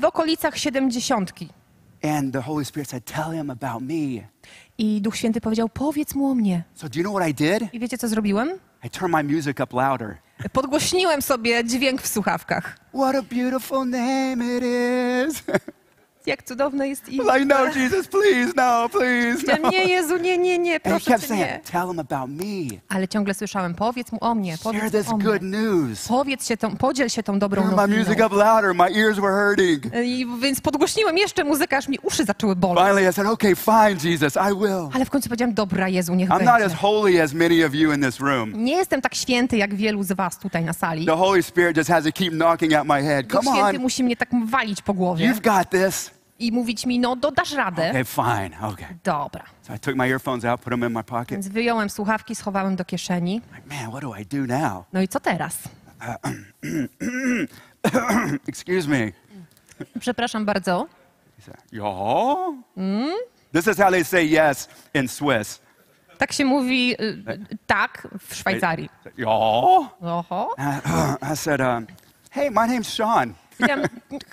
W 0.00 0.04
okolicach 0.04 0.58
siedemdziesiątki. 0.58 1.48
And 2.04 2.32
the 2.32 2.40
Holy 2.42 2.64
Spirit 2.64 2.90
said, 2.90 3.04
tell 3.04 3.32
him 3.32 3.50
about 3.50 3.82
me. 3.82 4.22
I 4.78 5.00
Duch 5.00 5.16
Święty 5.16 5.40
powiedział, 5.40 5.68
powiedz 5.68 6.14
mu 6.14 6.26
o 6.30 6.34
mnie. 6.34 6.62
So 6.74 6.88
do 6.88 6.98
you 6.98 7.02
know 7.04 7.16
what 7.16 7.28
I 7.28 7.34
did? 7.34 7.74
I 7.74 7.78
wiecie, 7.80 7.98
co 7.98 8.08
zrobiłem? 8.08 8.48
I 8.84 8.90
turned 8.90 9.12
my 9.28 9.34
music 9.36 9.60
up 9.60 9.76
louder. 9.76 10.16
Podgłośniłem 10.52 11.22
sobie 11.22 11.64
dźwięk 11.64 12.02
w 12.02 12.08
słuchawkach. 12.08 12.76
What 12.94 13.14
a 13.14 13.22
beautiful 13.22 13.86
name 13.88 14.56
it 14.56 14.64
is. 15.28 15.42
Jak 16.26 16.42
cudowne 16.42 16.88
jest 16.88 17.08
imię. 17.08 17.24
like, 17.24 17.44
no, 17.44 17.64
Jesus, 17.80 18.08
please, 18.08 18.52
no, 18.56 18.88
please, 18.88 19.58
no. 19.62 19.70
Nie, 19.70 19.84
Jezu, 19.84 20.16
nie, 20.16 20.38
nie, 20.38 20.58
nie, 20.58 20.74
And 20.74 20.84
he 20.84 20.90
proszę 20.90 21.10
kept 21.10 21.22
cię, 21.22 21.28
saying, 21.28 21.46
nie. 21.46 21.60
tell 21.72 21.88
him 21.88 21.98
about 21.98 22.30
me. 22.30 22.78
Ale 22.88 23.08
ciągle 23.08 23.34
słyszałem, 23.34 23.74
powiedz 23.74 24.12
mu 24.12 24.18
o 24.20 24.34
mnie, 24.34 24.56
Share 24.56 24.62
powiedz 24.74 24.92
this 24.92 25.06
mu 25.06 25.14
o 25.14 25.16
mnie. 25.16 25.24
good 25.26 25.42
news. 25.42 26.08
Powiedz 26.08 26.46
się 26.48 26.56
tą, 26.56 26.76
podziel 26.76 27.08
się 27.08 27.22
tą 27.22 27.38
dobrą 27.38 27.62
Turn 27.62 27.76
my 27.76 27.98
music 27.98 28.20
up 28.26 28.36
louder. 28.36 28.74
My 28.74 28.84
ears 28.84 29.18
were 29.18 29.32
hurting. 29.48 29.84
I, 30.04 30.26
więc 30.40 30.60
podgłośniłem 30.60 31.18
jeszcze 31.18 31.44
muzykę, 31.44 31.76
aż 31.76 31.88
mi 31.88 31.98
uszy 32.02 32.24
zaczęły 32.24 32.56
boleć. 32.56 32.84
Finally, 32.84 33.10
I 33.10 33.12
said, 33.12 33.28
okay, 33.28 33.56
fine, 33.56 34.10
Jesus, 34.10 34.34
I 34.36 34.54
will. 34.58 34.88
Ale 34.94 35.04
w 35.04 35.10
końcu 35.10 35.28
powiedziałem, 35.28 35.54
dobra 35.54 35.88
Jezu, 35.88 36.14
niech 36.14 36.28
I'm 36.30 36.44
not 36.44 36.54
as 36.54 36.60
będzie. 36.62 36.76
holy 36.76 37.22
as 37.22 37.32
many 37.34 37.66
of 37.66 37.74
you 37.74 37.92
in 37.92 38.02
this 38.02 38.20
room. 38.20 38.52
Nie 38.64 38.76
jestem 38.76 39.00
tak 39.02 39.14
święty, 39.14 39.56
jak 39.56 39.74
wielu 39.74 40.02
z 40.02 40.12
was 40.12 40.38
tutaj 40.38 40.64
na 40.64 40.72
sali. 40.72 41.06
The 41.06 41.16
Holy 41.16 41.42
Spirit 41.42 41.76
just 41.76 41.90
has 41.90 42.04
to 42.04 42.12
keep 42.12 42.32
knocking 42.32 42.72
at 42.74 42.86
my 42.86 43.02
head. 43.02 43.26
Duch 43.26 43.42
Come 43.42 43.56
Święty 43.56 43.76
on, 43.76 43.82
musi 43.82 44.04
mnie 44.04 44.16
tak 44.16 44.28
walić 44.46 44.82
po 44.82 44.94
głowie 44.94 45.32
you've 45.32 45.40
got 45.58 45.70
this. 45.70 46.10
I 46.46 46.52
mówić 46.52 46.86
mi, 46.86 46.98
no 46.98 47.16
dodasz 47.16 47.52
radę. 47.52 47.90
Okay, 47.90 48.04
fine, 48.04 48.50
okay. 48.62 48.86
Dobra. 49.04 49.44
So 49.62 49.74
I 49.74 49.78
took 49.78 49.96
my 49.96 50.08
earphones 50.08 50.44
out, 50.44 50.60
put 50.60 50.70
them 50.70 50.84
in 50.84 50.92
my 50.92 51.04
pocket. 51.04 51.30
Więc 51.30 51.48
wyjąłem 51.48 51.90
słuchawki, 51.90 52.34
schowałem 52.34 52.76
do 52.76 52.84
kieszeni. 52.84 53.40
Like, 53.54 53.74
man, 53.74 53.88
what 53.90 54.02
do 54.02 54.14
I 54.20 54.26
do 54.26 54.38
now? 54.56 54.84
No 54.92 55.02
i 55.02 55.08
co 55.08 55.20
teraz? 55.20 55.58
Excuse 58.48 58.88
me. 58.88 59.12
Przepraszam 60.00 60.44
bardzo. 60.44 60.86
Said, 61.40 61.56
Yeah? 61.72 62.54
This 63.52 63.66
is 63.66 63.78
how 63.78 63.90
they 63.90 64.04
say 64.04 64.24
yes 64.24 64.68
in 64.94 65.08
Swiss. 65.08 65.60
Tak 66.18 66.32
się 66.32 66.44
mówi 66.44 66.94
y, 67.00 67.58
tak 67.66 68.08
w 68.28 68.34
Szwajcarii. 68.34 68.88
Yeah? 69.16 69.28
Oho. 70.02 70.54
I 71.32 71.36
said, 71.36 71.60
um, 71.60 71.86
hey, 72.30 72.50
my 72.50 72.66
name's 72.66 72.88
Sean. 72.88 73.34
Powiedziałam, 73.58 73.82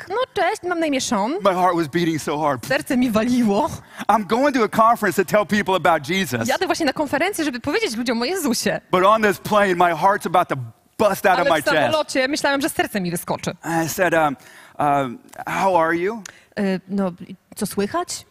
no 0.10 0.16
cześć, 0.34 0.64
mam 0.64 0.80
na 0.80 0.86
imię 0.86 1.02
Sean. 1.02 1.32
My 1.44 1.54
heart 1.54 1.76
was 1.76 1.88
beating 1.88 2.22
so 2.22 2.40
hard. 2.40 2.68
Serce 2.68 2.98
mi 2.98 3.12
waliło. 3.12 3.70
I'm 4.10 4.26
going 4.28 4.56
to 4.56 4.64
a 4.64 4.68
conference 4.90 5.26
to 5.26 5.32
tell 5.32 5.46
people 5.46 5.76
about 5.76 6.10
Jesus. 6.10 6.48
Jadę 6.48 6.66
właśnie 6.66 6.86
na 6.86 6.94
konferencję, 6.94 7.46
żeby 7.46 7.60
powiedzieć 7.60 7.96
ludziom 7.96 8.22
o 8.22 8.26
Jezusie. 8.26 8.82
But 8.92 9.04
on 9.06 9.22
this 9.22 9.38
plane, 9.38 9.76
my 9.76 9.94
heart's 9.94 10.26
about 10.28 10.48
to 10.48 10.56
bust 10.98 11.26
out 11.26 11.40
of 11.40 11.48
Ale 11.48 11.50
my 11.50 11.62
w 11.62 11.66
chest. 11.66 11.78
samolocie 11.78 12.28
myślałem, 12.28 12.62
że 12.62 12.70
serce 12.70 13.02
mi 13.02 13.12
wyskoczy. 13.12 13.52
I 13.86 13.90
said, 13.90 14.14
um, 14.14 14.36
um, 14.80 15.20
how 15.48 15.82
are 15.82 15.96
you? 15.98 16.24
Y, 16.60 16.82
No, 16.88 17.12
co 17.56 17.66
słychać? 17.66 18.26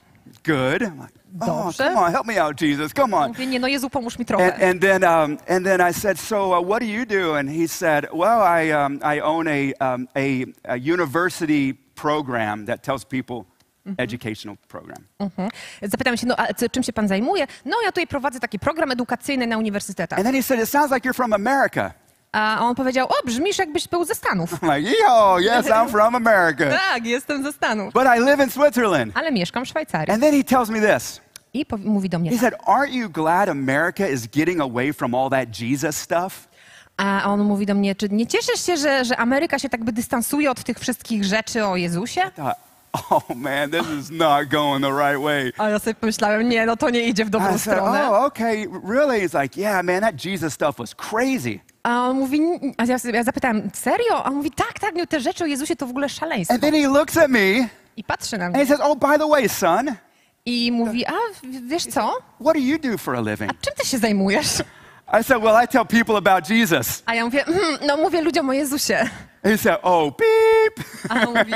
Good. 0.48 0.82
I'm 0.82 0.98
like, 0.98 1.12
oh, 1.40 1.46
Dobrze. 1.46 1.78
come 1.78 1.98
on, 2.04 2.12
help 2.12 2.26
me 2.26 2.38
out, 2.38 2.56
Jesus. 2.60 2.92
Come 2.92 3.14
on. 3.16 3.28
Mówię, 3.28 3.46
nie 3.46 3.60
no 3.60 3.68
Jezu, 3.68 3.90
pomóż 3.90 4.18
mi 4.18 4.22
And, 4.22 4.28
trochę. 4.28 4.70
and 4.70 4.80
then, 4.80 5.04
um, 5.04 5.38
and 5.48 5.64
then 5.66 5.80
I 5.80 5.92
said, 5.92 6.18
so 6.18 6.52
uh, 6.52 6.62
what 6.68 6.80
do 6.80 6.86
you 6.86 7.04
do? 7.06 7.34
And 7.36 7.50
he 7.50 7.68
said, 7.68 8.06
well, 8.12 8.40
I, 8.42 8.70
um, 8.70 9.00
I 9.16 9.20
own 9.20 9.48
a, 9.48 9.72
um, 9.80 10.08
a, 10.16 10.44
a 10.64 10.76
university 10.76 11.74
program 11.94 12.66
that 12.66 12.82
tells 12.82 13.04
people 13.04 13.44
educational 13.98 14.56
program. 14.68 15.04
Mhm. 15.18 15.48
Zapytałem 15.82 16.16
się, 16.16 16.26
no 16.26 16.34
a 16.38 16.54
co, 16.54 16.68
czym 16.68 16.82
się 16.82 16.92
pan 16.92 17.08
zajmuje? 17.08 17.46
No 17.64 17.76
ja 17.84 17.88
tutaj 17.92 18.06
prowadzę 18.06 18.40
taki 18.40 18.58
program 18.58 18.90
edukacyjny 18.92 19.46
na 19.46 19.58
uniwersytetach. 19.58 20.18
And 20.18 20.26
then 20.26 20.34
he 20.34 20.42
said, 20.42 20.60
it 20.60 20.68
sounds 20.68 20.92
like 20.92 21.08
you're 21.08 21.16
from 21.16 21.32
America. 21.32 21.92
A 22.32 22.58
on 22.60 22.74
powiedział, 22.74 23.06
o, 23.06 23.26
brzmisz 23.26 23.58
jakbyś 23.58 23.88
był 23.88 24.04
ze 24.04 24.14
Stanów. 24.14 24.52
I'm 24.52 24.76
like, 24.76 24.90
yo, 25.00 25.36
yes, 25.40 25.66
I'm 25.66 25.88
from 25.90 26.14
America. 26.14 26.64
tak, 26.92 27.06
jestem 27.06 27.42
ze 27.42 27.52
Stanów. 27.52 27.92
But 27.94 28.04
I 28.16 28.20
live 28.20 28.40
in 28.44 28.50
Switzerland. 28.50 29.12
Ale 29.16 29.32
mieszkam 29.32 29.64
w 29.64 29.68
Szwajcarii. 29.68 30.14
And 30.14 30.22
then 30.22 30.34
he 30.34 30.44
tells 30.44 30.68
me 30.68 30.80
this. 30.94 31.20
I 31.54 31.64
powi- 31.66 31.84
mówi 31.84 32.08
do 32.08 32.18
mnie, 32.18 32.30
He 32.30 32.36
tak. 32.38 32.50
said, 32.50 32.60
Aren't 32.66 32.92
you 32.92 33.08
glad 33.10 33.48
America 33.48 34.08
is 34.08 34.26
getting 34.26 34.60
away 34.60 34.92
from 34.92 35.14
all 35.14 35.30
that 35.30 35.60
Jesus 35.60 35.96
stuff? 35.96 36.48
a 36.96 37.22
on 37.24 37.40
mówi 37.44 37.66
do 37.66 37.74
mnie, 37.74 37.94
czy 37.94 38.08
nie 38.08 38.26
cieszysz 38.26 38.66
się, 38.66 38.76
że, 38.76 39.04
że 39.04 39.16
Ameryka 39.16 39.58
się 39.58 39.68
tak 39.68 39.84
by 39.84 39.92
dystansuje 39.92 40.50
od 40.50 40.64
tych 40.64 40.78
wszystkich 40.78 41.24
rzeczy 41.24 41.64
o 41.66 41.76
Jezusie? 41.76 42.20
Thought, 42.36 42.58
oh 43.10 43.34
man, 43.34 43.70
this 43.70 43.82
is 44.00 44.10
not 44.10 44.48
going 44.48 44.84
the 44.84 44.90
right 44.90 45.22
way. 45.22 45.52
A 45.58 45.68
ja 45.68 45.78
sobie 45.78 45.94
pomyślałem, 45.94 46.48
nie, 46.48 46.66
no 46.66 46.76
to 46.76 46.90
nie 46.90 47.02
idzie 47.02 47.24
w 47.24 47.30
dobrą 47.30 47.48
I 47.54 47.58
said, 47.58 47.78
stronę. 47.78 48.10
oh, 48.10 48.24
okay, 48.24 48.66
really? 48.88 49.20
He's 49.28 49.42
like, 49.42 49.60
yeah, 49.60 49.84
man, 49.84 50.00
that 50.00 50.24
Jesus 50.24 50.54
stuff 50.54 50.76
was 50.76 50.94
crazy. 50.94 51.60
A 51.82 52.08
on 52.08 52.16
mówi, 52.18 52.38
"N- 52.38 52.74
a 52.78 52.84
ja, 52.84 52.96
ja 53.12 53.22
zapytałem, 53.24 53.70
serio? 53.74 54.24
A 54.24 54.28
on 54.28 54.34
mówi, 54.34 54.50
tak, 54.50 54.78
tak, 54.80 54.94
no, 54.94 55.06
te 55.06 55.20
rzeczy 55.20 55.44
o 55.44 55.46
Jezusie 55.46 55.76
to 55.76 55.86
w 55.86 55.90
ogóle 55.90 56.08
szaleństwo. 56.08 56.54
And 56.54 56.62
then 56.62 56.74
he 56.74 56.88
looks 56.88 57.16
at 57.16 57.28
me 57.30 57.68
I 57.96 58.04
patrzy 58.04 58.38
na 58.38 58.44
and 58.44 58.54
mnie 58.56 58.64
he 58.66 58.68
says, 58.76 58.80
oh, 58.86 58.96
by 58.96 59.18
the 59.18 59.28
way, 59.28 59.48
son, 59.48 59.94
i 60.46 60.72
mówi, 60.72 61.06
a 61.06 61.12
wiesz 61.62 61.86
co? 61.86 62.12
what 62.40 62.54
do 62.54 62.60
you 62.60 62.78
do 62.78 62.98
for 62.98 63.16
a 63.16 63.20
living? 63.20 63.50
A 63.50 63.54
czym 63.60 63.74
ty 63.76 63.86
się 63.86 63.98
zajmujesz? 63.98 64.62
I 65.20 65.24
said, 65.24 65.42
well, 65.42 65.64
I 65.64 65.68
tell 65.68 65.86
people 65.86 66.16
about 66.16 66.50
Jesus. 66.50 67.02
A 67.06 67.14
ja 67.14 67.24
mówię, 67.24 67.46
"Mhm, 67.46 67.78
no 67.86 67.96
mówię 67.96 68.20
ludziom 68.22 68.48
o 68.48 68.52
Jezusie. 68.52 69.08
He 69.44 69.58
said, 69.58 69.78
oh, 69.82 70.12
beep. 70.18 70.86
A 71.08 71.14
on 71.28 71.34
mówi, 71.38 71.52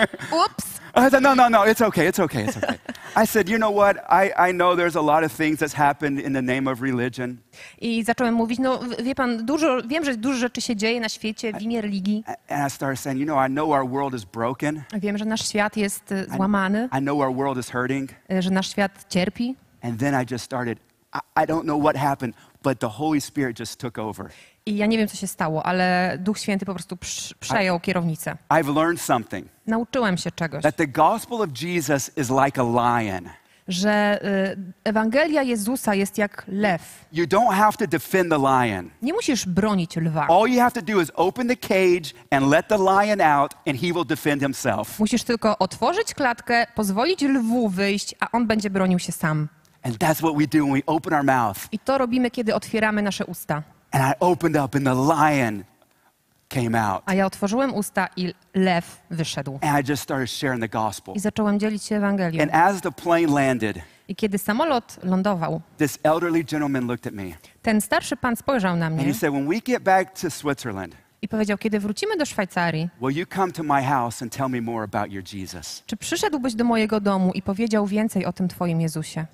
ups. 0.46 0.71
I 0.94 1.08
said, 1.08 1.22
no, 1.22 1.34
no, 1.34 1.48
no, 1.48 1.62
it's 1.62 1.80
okay, 1.80 2.06
it's 2.06 2.18
okay, 2.20 2.44
it's 2.44 2.56
okay. 2.56 2.78
I 3.16 3.26
said, 3.26 3.48
you 3.48 3.56
know 3.58 3.70
what? 3.70 3.96
I, 4.10 4.32
I 4.48 4.52
know 4.52 4.76
there's 4.76 4.96
a 4.96 5.00
lot 5.02 5.24
of 5.24 5.32
things 5.32 5.58
that's 5.58 5.74
happened 5.74 6.20
in 6.20 6.32
the 6.32 6.42
name 6.42 6.66
of 6.70 6.82
religion. 6.82 7.38
I 7.80 8.02
zacząłem 8.04 8.34
mówić, 8.34 8.58
no 8.58 8.80
wie 9.02 9.14
pan, 9.14 9.46
dużo, 9.46 9.82
wiem, 9.86 10.04
że 10.04 10.16
dużo 10.16 10.38
rzeczy 10.38 10.60
się 10.60 10.76
dzieje 10.76 11.00
na 11.00 11.08
świecie 11.08 11.52
w 11.52 11.62
imię 11.62 11.80
religii. 11.80 12.24
And 12.48 12.66
I 12.66 12.70
started 12.70 13.00
saying, 13.00 13.20
you 13.20 13.26
know, 13.26 13.38
I 13.48 13.50
know 13.50 13.70
our 13.70 13.88
world 13.88 14.14
is 14.14 14.24
broken. 14.24 14.82
Wiem, 14.94 15.18
że 15.18 15.24
nasz 15.24 15.48
świat 15.48 15.76
jest 15.76 16.12
e, 16.12 16.24
złamany, 16.36 16.88
I 16.98 17.00
know 17.00 17.20
our 17.20 17.34
world 17.34 17.58
is 17.58 17.70
hurting. 17.70 18.10
e, 18.30 18.42
że 18.42 18.50
nasz 18.50 18.70
świat 18.70 19.04
cierpi. 19.08 19.56
And 19.82 20.00
then 20.00 20.14
I 20.22 20.24
just 20.32 20.44
started, 20.44 20.78
I, 21.14 21.42
I 21.42 21.46
don't 21.46 21.62
know 21.64 21.80
what 21.82 21.96
happened, 21.96 22.34
but 22.62 22.80
the 22.80 22.88
Holy 22.88 23.20
Spirit 23.20 23.60
just 23.60 23.78
took 23.80 23.98
over. 23.98 24.30
I 24.66 24.76
ja 24.76 24.86
nie 24.86 24.98
wiem, 24.98 25.08
co 25.08 25.16
się 25.16 25.26
stało, 25.26 25.66
ale 25.66 26.16
Duch 26.20 26.38
Święty 26.38 26.66
po 26.66 26.74
prostu 26.74 26.96
prz- 26.96 27.34
przejął 27.40 27.80
kierownicę. 27.80 28.36
I've 28.50 28.74
learned 28.74 29.00
something 29.00 29.46
Nauczyłem 29.66 30.16
się 30.16 30.30
czegoś, 30.30 30.62
that 30.62 30.76
the 30.76 30.86
gospel 30.86 31.42
of 31.42 31.48
Jesus 31.62 32.10
is 32.18 32.30
like 32.44 32.60
a 32.60 32.98
lion. 33.00 33.28
że 33.68 34.18
y, 34.24 34.72
Ewangelia 34.84 35.42
Jezusa 35.42 35.94
jest 35.94 36.18
jak 36.18 36.44
lew. 36.48 37.04
You 37.12 37.24
don't 37.26 37.52
have 37.54 37.72
to 37.72 37.86
defend 37.86 38.30
the 38.30 38.38
lion. 38.38 38.90
Nie 39.02 39.12
musisz 39.12 39.46
bronić 39.46 39.96
lwa. 39.96 40.26
All 40.28 40.48
you 40.50 40.60
have 40.60 40.70
to 40.72 40.82
do 40.82 41.00
is 41.00 41.12
open 41.14 41.48
the 41.48 41.56
cage 41.56 42.12
and 42.30 42.46
let 42.50 42.68
the 42.68 42.78
lion 42.78 43.20
out, 43.20 43.54
and 43.68 43.76
he 43.80 43.86
will 43.92 44.04
defend 44.06 44.42
himself. 44.42 44.98
Musisz 44.98 45.22
tylko 45.24 45.58
otworzyć 45.58 46.14
klatkę, 46.14 46.66
pozwolić 46.74 47.22
lwu 47.22 47.68
wyjść, 47.68 48.14
a 48.20 48.30
on 48.32 48.46
będzie 48.46 48.70
bronił 48.70 48.98
się 48.98 49.12
sam. 49.12 49.48
And 49.82 49.96
that's 49.98 50.18
what 50.18 50.36
we 50.38 50.46
do 50.46 50.64
when 50.64 50.72
we 50.74 50.80
open 50.86 51.12
our 51.14 51.24
mouth. 51.24 51.58
I 51.72 51.78
to 51.78 51.98
robimy, 51.98 52.30
kiedy 52.30 52.54
otwieramy 52.54 53.02
nasze 53.02 53.26
usta. 53.26 53.62
And 53.92 54.12
I 54.12 54.14
opened 54.20 54.56
up, 54.64 54.74
and 54.74 54.86
the 54.86 54.94
lion 54.94 55.64
came 56.48 56.74
out. 56.74 57.02
A 57.06 57.14
ja 57.14 57.26
otworzyłem 57.26 57.74
usta 57.74 58.08
i 58.16 58.34
lew 58.54 59.00
wyszedł. 59.10 59.58
And 59.62 59.86
I 59.86 59.90
just 59.90 60.02
started 60.02 60.30
sharing 60.30 60.60
the 60.60 60.68
gospel. 60.68 61.14
I 61.14 61.20
zacząłem 61.20 61.60
dzielić 61.60 61.84
się 61.84 61.96
Ewangelią. 61.96 62.42
And 62.42 62.54
as 62.54 62.80
the 62.80 62.92
plane 62.92 63.26
landed, 63.26 63.78
I 64.08 64.16
kiedy 64.16 64.38
samolot 64.38 64.98
lądował, 65.02 65.60
this 65.78 65.98
elderly 66.02 66.44
gentleman 66.44 66.86
looked 66.86 67.06
at 67.06 67.14
me 67.14 67.24
ten 67.62 67.80
starszy 67.80 68.16
pan 68.16 68.36
spojrzał 68.36 68.76
na 68.76 68.86
and 68.86 68.96
mnie 68.96 69.04
he 69.04 69.14
said, 69.14 69.32
When 69.32 69.48
we 69.48 69.60
get 69.60 69.82
back 69.82 70.20
to 70.20 70.30
Switzerland, 70.30 70.96
i 71.22 71.28
powiedział, 71.28 71.58
kiedy 71.58 71.80
wrócimy 71.80 72.16
do 72.16 72.26
Szwajcarii, 72.26 72.88
will 73.00 73.16
you 73.16 73.26
come 73.34 73.52
to 73.52 73.62
my 73.62 73.82
house 73.82 74.22
and 74.22 74.36
tell 74.36 74.48
me 74.48 74.60
more 74.60 74.84
about 74.84 75.12
your 75.12 75.24
Jesus? 75.32 75.82
czy 75.86 75.96
przyszedłbyś 75.96 76.54
do 76.54 76.64
mojego 76.64 77.00
domu 77.00 77.32
i 77.34 77.42
powiedział 77.42 77.86
więcej 77.86 78.26
o 78.26 78.32
tym 78.32 78.48
Twoim 78.48 78.80
Jezusie? 78.80 79.26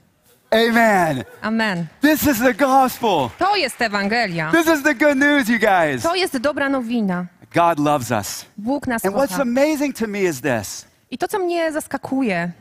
Amen. 0.50 1.24
Amen. 1.42 1.88
This 2.00 2.26
is 2.26 2.38
the 2.38 2.54
gospel. 2.54 3.30
To 3.38 3.56
jest 3.56 3.80
Ewangelia. 3.82 4.50
This 4.52 4.66
is 4.66 4.82
the 4.82 4.94
good 4.94 5.16
news, 5.18 5.48
you 5.48 5.58
guys. 5.58 6.02
To 6.02 6.14
jest 6.14 6.38
dobra 6.38 6.68
nowina. 6.68 7.26
God 7.54 7.78
loves 7.78 8.10
us. 8.10 8.44
Bóg 8.58 8.86
nas 8.86 9.04
And 9.04 9.14
what's 9.14 9.28
kocha. 9.32 9.42
amazing 9.42 9.92
to 9.96 10.06
me 10.06 10.18
is 10.20 10.40
this 10.40 10.86
I 11.10 11.18
to, 11.18 11.28
co 11.28 11.38
mnie 11.38 11.72
zaskakuje, 11.72 12.52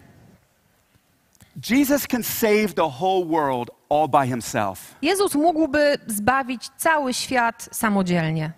Jesus 1.70 2.08
can 2.08 2.24
save 2.24 2.74
the 2.76 2.88
whole 2.90 3.26
world 3.26 3.70
all 3.90 4.08
by 4.08 4.28
himself, 4.28 4.96
Jezus 5.02 5.36
mógłby 5.36 5.98
zbawić 6.08 6.70
cały 6.78 7.14
świat 7.14 7.70
samodzielnie, 7.72 8.52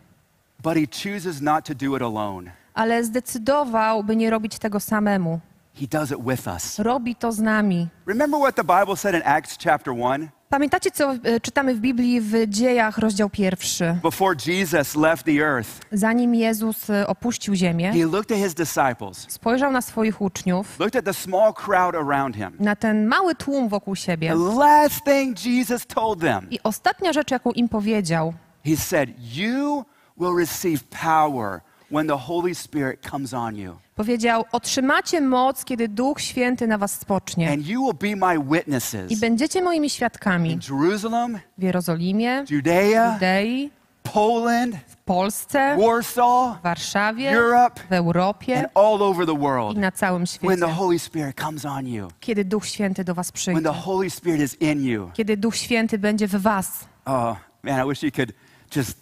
but 0.63 0.73
he 0.77 0.85
chooses 1.03 1.41
not 1.41 1.65
to 1.65 1.73
do 1.75 1.95
it 1.95 2.01
alone. 2.01 2.51
ale 2.73 3.03
zdecydował, 3.03 4.03
by 4.03 4.15
nie 4.15 4.29
robić 4.29 4.59
tego 4.59 4.79
samemu. 4.79 5.39
He 5.79 5.87
does 5.87 6.11
it 6.11 6.19
with 6.19 6.47
us. 6.47 6.79
Robi 6.79 7.15
to 7.15 7.31
z 7.31 7.39
nami. 7.39 7.87
Remember 8.05 8.39
what 8.39 8.55
the 8.55 8.63
Bible 8.63 8.95
said 8.95 9.15
in 9.15 9.21
Acts 9.25 9.57
chapter 9.57 9.93
1? 9.93 10.29
Pamiętacie, 10.49 10.91
co 10.91 11.13
e, 11.23 11.39
czytamy 11.39 11.75
w 11.75 11.79
Biblii 11.79 12.21
w 12.21 12.47
Dziejach, 12.47 12.97
rozdział 12.97 13.29
pierwszy? 13.29 13.95
Before 14.03 14.35
Jesus 14.47 14.95
left 14.95 15.25
the 15.25 15.31
earth, 15.45 15.69
Zanim 15.91 16.35
Jezus 16.35 16.89
e, 16.89 17.07
opuścił 17.07 17.55
ziemię, 17.55 17.91
he 17.93 18.05
looked 18.05 18.31
at 18.31 18.37
his 18.37 18.53
disciples, 18.53 19.25
spojrzał 19.29 19.71
na 19.71 19.81
swoich 19.81 20.21
uczniów, 20.21 20.79
looked 20.79 20.95
at 20.95 21.05
the 21.05 21.13
small 21.13 21.53
crowd 21.53 21.95
around 21.95 22.35
him. 22.35 22.51
na 22.59 22.75
ten 22.75 23.05
mały 23.07 23.35
tłum 23.35 23.69
wokół 23.69 23.95
siebie. 23.95 24.29
The 24.29 24.55
last 24.59 25.03
thing 25.05 25.45
Jesus 25.45 25.85
told 25.87 26.19
them, 26.19 26.47
I 26.51 26.59
ostatnia 26.63 27.13
rzecz, 27.13 27.31
jaką 27.31 27.51
im 27.51 27.69
powiedział, 27.69 28.33
he 28.65 28.77
said, 28.77 29.09
You 29.35 29.85
will 30.17 30.35
receive 30.37 30.83
power 30.83 31.61
when 31.91 32.07
the 32.07 32.17
Holy 32.17 32.55
Spirit 32.55 33.09
comes 33.09 33.33
on 33.33 33.55
you. 33.55 33.77
powiedział: 33.95 34.45
Otrzymacie 34.51 35.21
moc, 35.21 35.65
kiedy 35.65 35.87
Duch 35.87 36.21
Święty 36.21 36.67
na 36.67 36.77
was 36.77 36.91
spocznie. 36.99 37.51
And 37.51 37.67
you 37.67 37.81
will 37.85 38.15
be 38.17 38.27
my 38.27 38.43
witnesses 38.57 39.11
I 39.11 39.17
będziecie 39.17 39.61
moimi 39.61 39.85
in 39.87 39.89
świadkami 39.89 40.59
Jerusalem, 40.69 41.39
w 41.57 41.63
Jerozolimie, 41.63 42.45
Judea, 42.49 43.13
Judei, 43.13 43.71
Poland, 44.03 44.75
w 44.87 44.95
Polsce, 44.95 45.77
Warsaw, 45.87 46.59
w 46.59 46.63
Warszawie, 46.63 47.31
Europe, 47.31 47.81
w 47.89 47.93
Europie 47.93 48.59
and 48.59 48.67
all 48.75 49.03
over 49.03 49.25
the 49.25 49.33
i 49.33 49.37
world. 49.37 49.77
na 49.77 49.91
całym 49.91 50.25
When 50.25 50.59
the 50.59 50.65
świecie. 50.65 50.73
Holy 50.73 50.99
Spirit 50.99 51.41
comes 51.41 51.65
on 51.65 51.87
you, 51.87 52.07
Kiedy 52.19 52.45
Duch 52.45 52.65
Święty 52.65 53.03
do 53.03 53.13
was 53.15 53.27
when 53.27 53.33
przyjdzie. 53.33 53.61
the 53.61 53.73
Holy 53.73 54.09
Spirit 54.09 54.41
is 54.41 54.61
in 54.61 54.83
you. 54.83 55.11
Kiedy 55.13 55.37
Duch 55.37 55.55
Święty 55.55 55.97
będzie 55.97 56.27
w 56.27 56.35
was. 56.35 56.85
Oh, 57.05 57.35
man, 57.63 57.85
I 57.85 57.89
wish 57.89 58.03
you 58.03 58.11
could 58.11 58.31
just. 58.75 58.97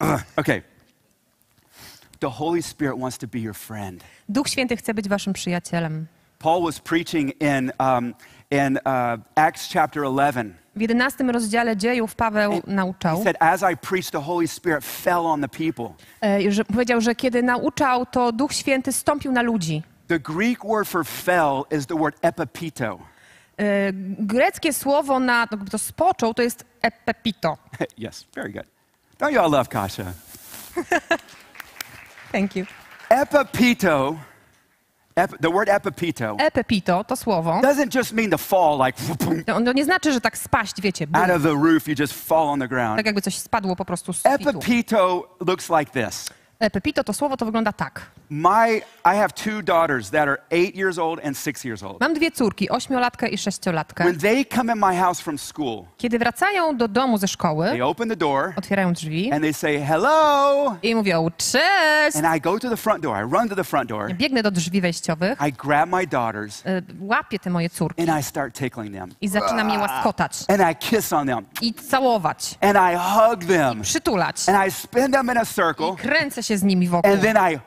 Ugh. 0.00 0.20
Okay. 0.36 0.62
The 2.20 2.30
Holy 2.30 2.62
Spirit 2.62 2.98
wants 2.98 3.18
to 3.18 3.26
be 3.26 3.38
your 3.38 3.54
friend. 3.54 4.04
Duch 4.28 4.48
Święty 4.48 4.76
chce 4.76 4.94
być 4.94 5.08
waszym 5.08 5.32
przyjacielem. 5.32 6.06
Paul 6.38 6.62
was 6.62 6.78
preaching 6.80 7.32
in, 7.40 7.72
um, 7.80 8.14
in 8.50 8.78
uh, 8.86 9.18
Acts 9.36 9.72
chapter 9.72 10.02
11. 10.04 10.54
W 10.76 10.80
11 10.80 11.24
rozdziale 11.24 11.76
dziejów 11.76 12.14
Paweł 12.14 12.62
nauczał, 12.66 13.18
He 13.18 13.24
said, 13.24 13.36
As 13.40 13.62
I 13.72 13.76
preached, 13.76 14.10
the 14.12 14.20
Holy 14.22 14.48
Spirit 14.48 14.84
fell 14.84 15.26
on 15.26 15.40
the 15.40 15.48
people. 15.48 15.94
e, 16.24 16.52
że 16.52 16.64
powiedział, 16.64 17.00
że 17.00 17.14
kiedy 17.14 17.42
nauczał, 17.42 18.06
to 18.06 18.32
Duch 18.32 18.52
Święty 18.52 18.92
stąpił 18.92 19.32
na 19.32 19.42
ludzi. 19.42 19.82
The 20.08 20.18
Greek 20.18 20.58
word 20.64 20.88
for 20.88 21.06
fell 21.06 21.62
is 21.78 21.86
the 21.86 21.98
word 21.98 22.16
epipito. 22.22 22.98
E, 23.58 23.92
Greckie 24.18 24.72
słowo 24.72 25.20
na 25.20 25.46
to, 25.46 25.56
to 25.70 25.78
spoczął 25.78 26.34
to 26.34 26.42
jest 26.42 26.64
epepito. 26.82 27.56
yes, 28.08 28.26
very 28.34 28.52
good. 28.52 28.66
Don't 29.18 29.32
you 29.32 29.40
all 29.40 29.50
love 29.50 29.68
Kasha? 29.68 30.04
Thank 32.32 32.56
you. 32.56 32.66
Epipito, 33.10 34.16
ep, 35.16 35.38
the 35.40 35.50
word 35.50 35.68
epipito, 35.68 36.36
Epepito 36.38 37.04
to 37.04 37.16
słowo. 37.16 37.60
doesn't 37.62 37.94
just 37.94 38.12
mean 38.12 38.30
to 38.30 38.38
fall 38.38 38.78
like 38.86 38.98
To, 39.46 39.60
to 39.60 39.72
nie 39.72 39.84
znaczy, 39.84 40.12
że 40.12 40.20
tak 40.20 40.38
spaść, 40.38 40.80
wiecie, 40.80 41.06
bum, 41.06 41.22
out 41.22 41.30
of 41.30 41.42
the 41.42 41.54
roof, 41.54 41.88
you 41.88 41.94
just 41.98 42.12
fall 42.28 42.48
on 42.48 42.60
the 42.60 42.68
ground. 42.68 42.96
tak 42.96 43.06
jakby 43.06 43.22
coś 43.22 43.38
spadło 43.38 43.76
po 43.76 43.84
prostu 43.84 44.12
z 44.12 44.22
sufitu. 44.22 44.50
Epipito 44.50 45.28
looks 45.46 45.70
like 45.70 46.04
this. 46.04 46.30
Epepito 46.60 47.04
to 47.04 47.12
słowo 47.12 47.36
to 47.36 47.44
wygląda 47.44 47.72
tak. 47.72 48.10
My, 48.30 48.82
I 49.04 49.14
have 49.16 49.34
two 49.34 49.62
daughters 49.62 50.10
that 50.10 50.28
are 50.28 50.38
eight 50.50 50.76
years 50.76 50.98
old 50.98 51.20
and 51.24 51.36
six 51.36 51.64
years 51.64 51.82
old. 51.82 52.00
Mam 52.00 52.14
dwie 52.14 52.30
córki, 52.30 52.70
ośmiolatkę 52.70 53.28
i 53.28 53.38
sześciolatkę. 53.38 54.04
When 54.04 54.18
they 54.18 54.44
come 54.44 54.72
in 54.72 54.78
my 54.78 54.96
house 54.96 55.20
from 55.22 55.38
school, 55.38 55.84
Kiedy 55.96 56.18
wracają 56.18 56.76
do 56.76 56.88
domu 56.88 57.18
ze 57.18 57.28
szkoły, 57.28 57.66
they 57.66 57.84
open 57.84 58.08
the 58.08 58.16
door 58.16 58.52
otwierają 58.56 58.92
drzwi 58.92 59.32
and 59.32 59.42
they 59.42 59.54
say, 59.54 59.78
hello. 59.80 60.76
i 60.82 60.94
mówią 60.94 61.28
cześć. 61.36 62.16
And 62.16 62.36
I 62.36 62.40
go 62.40 62.58
to 62.58 62.70
the 62.70 62.76
front 62.76 63.02
door. 63.02 63.16
I 63.16 63.32
run 63.32 63.48
to 63.48 63.56
the 63.56 63.64
front 63.64 63.88
door. 63.88 64.12
Biegnę 64.14 64.42
do 64.42 64.50
drzwi 64.50 64.80
wejściowych, 64.80 65.38
I 65.48 65.52
grab 65.52 65.88
my 65.88 66.06
daughters 66.06 66.66
y, 66.66 66.82
łapię 67.00 67.38
te 67.38 67.50
moje 67.50 67.70
córki 67.70 68.10
and 68.10 68.20
I 68.20 68.22
start 68.24 68.54
tickling 68.58 68.94
them. 68.94 69.14
i 69.20 69.28
zaczynam 69.28 69.70
je 69.70 69.78
łaskotać 69.78 70.32
And 70.48 70.60
I 70.72 70.76
kiss 70.76 71.12
on 71.12 71.26
them. 71.26 71.44
i 71.60 71.74
całować, 71.74 72.58
And 72.60 72.76
I 72.76 72.96
hug 72.98 73.44
them. 73.44 73.82
przytulać. 73.82 74.48
And 74.48 74.68
I 74.68 74.70
spin 74.72 75.12
them 75.12 75.30
in 75.30 75.38
a 75.38 75.44
circle. 75.44 75.96
Kręcę 75.96 76.42
się 76.42 76.58
z 76.58 76.62
nimi 76.62 76.88
wokół. 76.88 77.12
And 77.12 77.22
then 77.22 77.36
I 77.52 77.58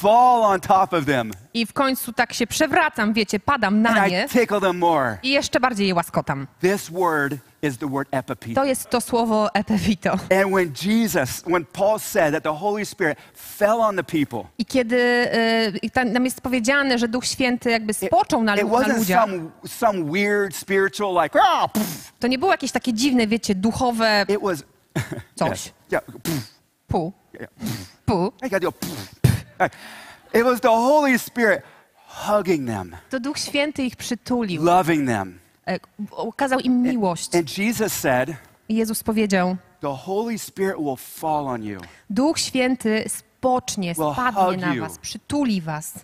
fall 0.00 0.42
on 0.42 0.60
top 0.60 0.92
of 0.92 1.04
them 1.06 1.32
I 1.54 1.66
w 1.66 1.72
końcu 1.72 2.12
tak 2.12 2.32
się 2.32 2.46
przewracam, 2.46 3.12
wiecie, 3.12 3.40
padam 3.40 3.82
na 3.82 3.90
and 3.90 4.10
nie 4.12 4.24
I 4.24 4.28
tickle 4.28 4.60
them 4.60 4.78
more. 4.78 5.18
i 5.22 5.30
jeszcze 5.30 5.60
bardziej 5.60 5.88
je 5.88 5.94
łaskotam. 5.94 6.46
This 6.60 6.90
word 6.90 7.34
is 7.62 7.78
the 7.78 7.88
word 7.90 8.08
epipete. 8.10 8.54
To 8.54 8.64
jest 8.64 8.90
to 8.90 9.00
słowo 9.00 9.54
epifito. 9.54 10.10
And 10.12 10.52
when 10.54 10.72
Jesus, 10.84 11.42
when 11.46 11.64
Paul 11.64 11.98
said 11.98 12.34
that 12.34 12.42
the 12.42 12.52
Holy 12.54 12.86
Spirit 12.86 13.18
fell 13.34 13.80
on 13.80 13.96
the 13.96 14.04
people, 14.04 14.44
I 14.58 14.64
kiedy 14.66 14.96
y, 15.84 15.90
tam 15.90 16.12
nam 16.12 16.24
jest 16.24 16.40
powiedziane, 16.40 16.98
że 16.98 17.08
Duch 17.08 17.26
Święty 17.26 17.70
jakby 17.70 17.94
spoczął 17.94 18.42
na, 18.42 18.56
it 18.56 18.62
lu- 18.62 18.68
na 18.68 18.74
wasn't 18.78 18.96
ludziach, 18.98 19.24
some, 19.24 19.50
some 19.68 20.04
weird 20.12 20.56
spiritual, 20.56 21.22
like, 21.24 21.38
ah, 21.42 21.68
pff. 21.72 22.12
to 22.20 22.26
nie 22.28 22.38
było 22.38 22.52
jakieś 22.52 22.72
takie 22.72 22.92
dziwne, 22.92 23.26
wiecie, 23.26 23.54
duchowe 23.54 24.26
it 24.28 24.40
was, 24.42 24.64
Coś. 25.38 25.50
Yes. 25.66 25.72
yeah, 25.92 26.04
pff, 26.22 26.54
pół, 26.86 27.12
yeah. 27.40 27.50
pół. 28.04 28.26
I 28.26 28.50
gotta 28.50 28.60
do, 28.60 28.72
pff. 28.72 29.13
It 30.34 30.44
was 30.44 30.60
the 30.60 30.68
Holy 30.68 31.18
Spirit 31.18 31.62
hugging 32.26 32.66
them, 32.66 32.96
To 33.10 33.20
Duch 33.20 33.38
Święty 33.38 33.82
ich 33.84 33.96
przytulił, 33.96 34.64
loving 34.64 35.06
them. 35.08 35.38
e, 35.68 35.78
okazał 36.10 36.60
im 36.60 36.82
miłość. 36.82 37.34
And 37.34 37.58
Jesus 37.58 37.92
said, 37.92 38.30
Jezus 38.68 39.02
powiedział, 39.02 39.56
the 39.80 39.96
Holy 39.96 40.38
Spirit 40.38 40.76
will 40.78 40.96
fall 40.96 41.46
on 41.48 41.62
you 41.62 41.80
Duch 42.10 42.38
Święty 42.38 43.04
spocznie, 43.08 43.94
spadnie 43.94 44.56
na 44.56 44.74
you. 44.74 44.82
was, 44.82 44.98
przytuli 44.98 45.60
was 45.60 45.94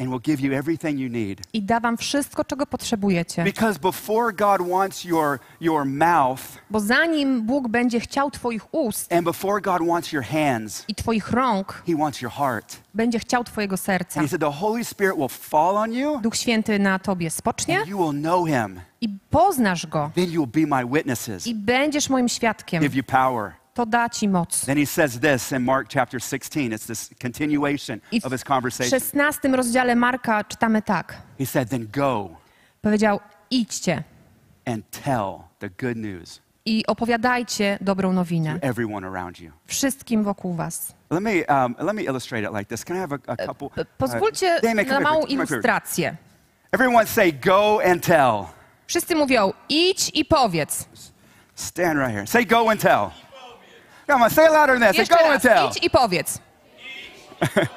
and 0.00 0.08
will 0.08 0.20
give 0.22 0.40
you 0.46 0.52
everything 0.58 0.98
you 0.98 1.08
need. 1.10 1.40
i 1.52 1.62
da 1.62 1.80
wam 1.80 1.96
wszystko, 1.96 2.44
czego 2.44 2.66
potrzebujecie. 2.66 3.44
Because 3.44 3.78
before 3.78 4.32
God 4.32 4.68
wants 4.68 5.04
your, 5.04 5.38
your 5.60 5.84
mouth 5.84 6.40
Bo 6.70 6.80
zanim 6.80 7.42
Bóg 7.42 7.68
będzie 7.68 8.00
chciał 8.00 8.30
twoich 8.30 8.74
ust 8.74 9.12
and 9.12 9.24
before 9.24 9.60
God 9.60 9.82
wants 9.88 10.12
your 10.12 10.24
hands, 10.24 10.84
i 10.88 10.94
twoich 10.94 11.30
rąk, 11.30 11.82
He 11.86 11.96
wants 11.96 12.20
your 12.22 12.32
heart. 12.32 12.76
będzie 12.94 13.18
chciał 13.18 13.44
twojego 13.44 13.76
serca. 13.76 14.20
And 14.20 14.28
He 14.30 14.30
said, 14.30 14.40
The 14.40 14.58
Holy 14.60 14.84
Spirit 14.84 15.16
will 15.16 15.28
fall 15.28 15.76
on 15.76 15.92
you 15.92 16.18
Duch 16.22 16.36
Święty 16.36 16.78
na 16.78 16.98
tobie 16.98 17.30
spocznie 17.30 17.78
and 17.78 17.88
you 17.88 17.98
will 17.98 18.20
know 18.22 18.46
Him. 18.48 18.80
i 19.00 19.08
poznasz 19.30 19.86
Go 19.86 20.10
Then 20.14 20.30
you 20.30 20.46
will 20.46 20.66
be 20.68 20.76
my 20.82 20.86
witnesses, 20.92 21.46
i 21.46 21.54
będziesz 21.54 22.10
moim 22.10 22.28
świadkiem. 22.28 22.82
give 22.82 22.94
you 22.96 23.04
power. 23.04 23.52
To 23.74 23.86
da 23.86 24.08
ci 24.08 24.28
moc. 24.28 24.48
Then 24.66 24.78
He 24.78 24.86
says 24.86 25.20
this 25.20 25.52
in 25.52 25.62
Mark 25.64 25.88
chapter 25.88 26.20
16. 26.20 26.72
It's 26.72 26.86
this 26.86 27.10
continuation 27.22 28.00
I 28.12 28.20
of 28.24 28.32
His 28.32 28.40
w 28.40 28.44
conversation. 28.44 29.00
16 29.00 29.56
rozdziale 29.56 29.96
Marka 29.96 30.44
czytamy 30.44 30.82
tak. 30.82 31.14
He 31.38 31.46
said, 31.46 31.68
Then 31.70 31.88
go 31.92 32.30
Powiedział, 32.82 33.20
idźcie 33.50 34.02
and 34.66 34.84
tell 35.04 35.42
the 35.58 35.68
good 35.68 35.96
news 35.96 36.40
i 36.64 36.86
opowiadajcie 36.86 37.78
dobrą 37.80 38.12
nowinę 38.12 38.60
to 38.60 38.66
everyone 38.66 39.06
around 39.06 39.40
you. 39.40 39.52
wszystkim 39.66 40.24
wokół 40.24 40.54
was. 40.54 40.94
Let 41.10 41.22
me, 41.22 41.30
um, 41.48 41.74
let 41.78 41.96
me 41.96 42.02
illustrate 42.02 42.44
it 42.48 42.52
like 42.52 42.64
this. 42.64 42.84
Can 42.84 42.96
I 42.96 43.00
have 43.00 43.12
a, 43.12 43.32
a 43.32 43.36
couple? 43.46 43.70
P- 43.70 43.80
uh, 43.80 43.86
Pozwólcie 43.98 44.60
Damien, 44.62 44.86
come 44.86 44.88
na 44.88 44.94
here, 44.94 45.04
małą 45.04 45.20
come 45.20 45.36
here. 45.36 45.44
ilustrację. 45.50 46.16
Everyone 46.72 47.06
say, 47.06 47.32
Go 47.32 47.80
and 47.90 48.06
tell. 48.06 48.44
Wszyscy 48.86 49.14
mówią, 49.16 49.52
idź 49.68 50.10
i 50.14 50.24
powiedz. 50.24 50.88
Stand 51.54 51.98
right 51.98 52.12
here. 52.12 52.26
Say 52.26 52.46
go 52.46 52.70
and 52.70 52.80
tell. 52.80 53.10
Come 54.10 54.24
on, 54.24 54.30
say 54.30 54.46
it 54.46 54.52
louder 54.52 54.78
than 54.78 54.80
that. 54.80 54.96
Say 54.96 55.02
Jeszcze 55.02 55.16
go 55.24 55.32
and 55.32 55.42
tell. 55.42 55.68
idź 55.68 55.84
i 55.84 55.90
powiedz. 55.90 56.38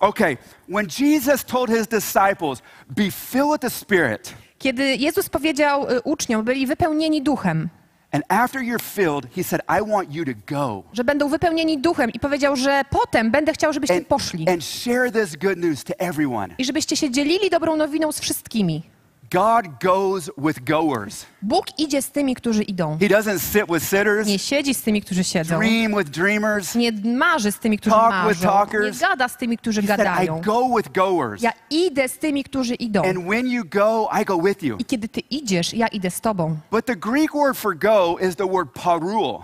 Okay, 0.00 0.36
when 0.68 0.86
Jesus 0.86 1.44
told 1.44 1.70
his 1.70 1.86
disciples, 1.86 2.62
be 2.88 3.10
filled 3.10 3.52
with 3.52 3.60
the 3.60 3.70
Spirit, 3.70 4.34
Kiedy 4.58 4.96
Jezus 4.96 5.28
powiedział 5.28 5.90
y, 5.90 6.00
uczniom, 6.02 6.44
byli 6.44 6.66
wypełnieni 6.66 7.22
duchem, 7.22 7.68
and 8.12 8.24
after 8.28 8.62
you're 8.62 8.82
filled, 8.82 9.26
he 9.36 9.44
said, 9.44 9.62
I 9.68 9.90
want 9.90 10.14
you 10.14 10.24
to 10.24 10.32
go 10.46 10.82
że 10.92 11.04
będą 11.04 11.28
wypełnieni 11.28 11.78
duchem 11.78 12.10
i 12.10 12.20
powiedział, 12.20 12.56
że 12.56 12.82
potem 12.90 13.30
będę 13.30 13.52
chciał, 13.52 13.72
żebyście 13.72 13.96
and, 13.96 14.06
poszli 14.06 14.48
and 14.48 14.64
share 14.64 15.12
this 15.12 15.36
good 15.36 15.58
news 15.58 15.84
to 15.84 15.94
everyone. 15.98 16.54
i 16.58 16.64
żebyście 16.64 16.96
się 16.96 17.10
dzielili 17.10 17.50
dobrą 17.50 17.76
nowiną 17.76 18.12
z 18.12 18.20
wszystkimi. 18.20 18.82
God 19.30 19.66
goes 19.84 20.30
with 20.38 20.60
goers. 20.64 21.26
Bóg 21.42 21.64
idzie 21.78 22.02
z 22.02 22.10
tymi, 22.10 22.34
którzy 22.34 22.62
idą. 22.62 22.98
He 23.00 23.06
doesn't 23.08 23.38
sit 23.38 23.66
with 23.72 23.84
sitters, 23.84 24.26
Nie 24.28 24.38
siedzi 24.38 24.74
z 24.74 24.82
tymi, 24.82 25.02
którzy 25.02 25.24
siedzą. 25.24 25.58
dream 25.58 25.94
with 25.98 26.10
dreamers. 26.10 26.74
Nie 26.74 26.92
marzy 27.04 27.52
z 27.52 27.58
tymi, 27.58 27.78
którzy 27.78 27.96
Talk 27.96 28.12
with 28.12 28.24
marzą. 28.24 28.40
Nie 28.40 28.52
talkers. 28.52 28.98
gada 29.00 29.28
z 29.28 29.36
tymi, 29.36 29.58
którzy 29.58 29.80
He 29.82 29.86
said, 29.88 30.00
I 30.00 30.04
gadają. 30.04 30.40
go 30.40 30.76
with 30.76 30.88
goers. 30.92 31.42
Ja 31.42 31.52
idę 31.70 32.08
z 32.08 32.18
tymi, 32.18 32.44
którzy 32.44 32.74
idą. 32.74 33.02
And 33.02 33.18
when 33.18 33.46
you 33.46 33.64
go, 33.70 34.08
I 34.22 34.24
go 34.24 34.38
with 34.42 34.62
you. 34.62 34.76
I 34.78 34.84
kiedy 34.84 35.08
ty 35.08 35.20
idziesz, 35.20 35.74
ja 35.74 35.86
idę 35.88 36.10
z 36.10 36.20
tobą. 36.20 36.56
But 36.70 36.86
the 36.86 36.96
Greek 36.96 37.32
word 37.32 37.56
for 37.56 37.78
go 37.78 38.16
is 38.28 38.36
the 38.36 38.48
word 38.48 38.68
parul. 38.82 39.38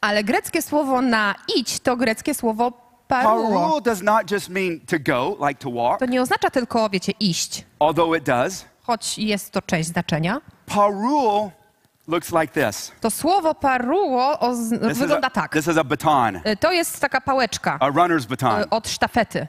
Ale 0.00 0.24
greckie 0.24 0.62
słowo 0.62 1.02
na 1.02 1.34
idź 1.56 1.80
to 1.80 1.96
greckie 1.96 2.34
słowo 2.34 2.72
paruo. 3.08 3.48
Parul 3.52 3.82
does 3.82 4.02
not 4.02 4.30
just 4.30 4.48
mean 4.48 4.80
to 4.86 4.96
go, 4.98 5.46
like 5.48 5.60
to 5.60 5.70
walk, 5.70 5.98
To 5.98 6.06
nie 6.06 6.22
oznacza 6.22 6.50
tylko, 6.50 6.90
wiecie, 6.90 7.12
iść, 7.20 7.64
although 7.78 8.16
it 8.16 8.24
does. 8.24 8.64
Choć 8.88 9.18
jest 9.18 9.50
to 9.52 9.62
część 9.62 9.88
znaczenia. 9.88 10.40
Parul 10.66 11.50
looks 12.08 12.32
like 12.32 12.48
this. 12.66 12.92
To 13.00 13.10
słowo 13.10 13.54
paruo 13.54 14.38
This 14.88 14.98
wygląda 14.98 15.26
a, 15.26 15.30
tak. 15.30 15.52
this 15.52 15.66
is 15.68 15.76
a 15.76 15.84
baton, 15.84 16.36
Y, 16.36 16.56
To 16.56 16.72
jest 16.72 17.00
taka 17.00 17.20
pałeczka 17.20 17.76
a 17.80 17.90
runner's 17.90 18.26
baton. 18.26 18.60
y, 18.60 18.70
od 18.70 18.88
sztafety. 18.88 19.46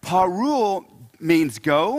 Parul 0.00 0.84
means 1.20 1.58
go, 1.58 1.94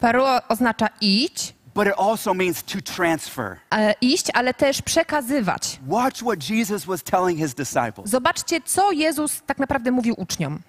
Paruo 0.00 0.40
oznacza 0.48 0.88
iść, 1.00 1.54
but 1.74 1.86
it 1.86 1.94
also 1.98 2.34
means 2.34 2.62
to 2.62 2.78
transfer. 2.94 3.56
e, 3.70 3.94
iść, 4.00 4.26
ale 4.34 4.54
też 4.54 4.82
przekazywać. 4.82 5.80
Watch 5.86 6.16
what 6.22 6.50
Jesus 6.50 6.84
was 6.84 7.02
telling 7.02 7.38
his 7.38 7.54
disciples. 7.54 8.10
Zobaczcie, 8.10 8.60
co 8.64 8.92
Jezus 8.92 9.42
tak 9.46 9.58
naprawdę 9.58 9.90
mówił 9.90 10.14
uczniom. 10.18 10.60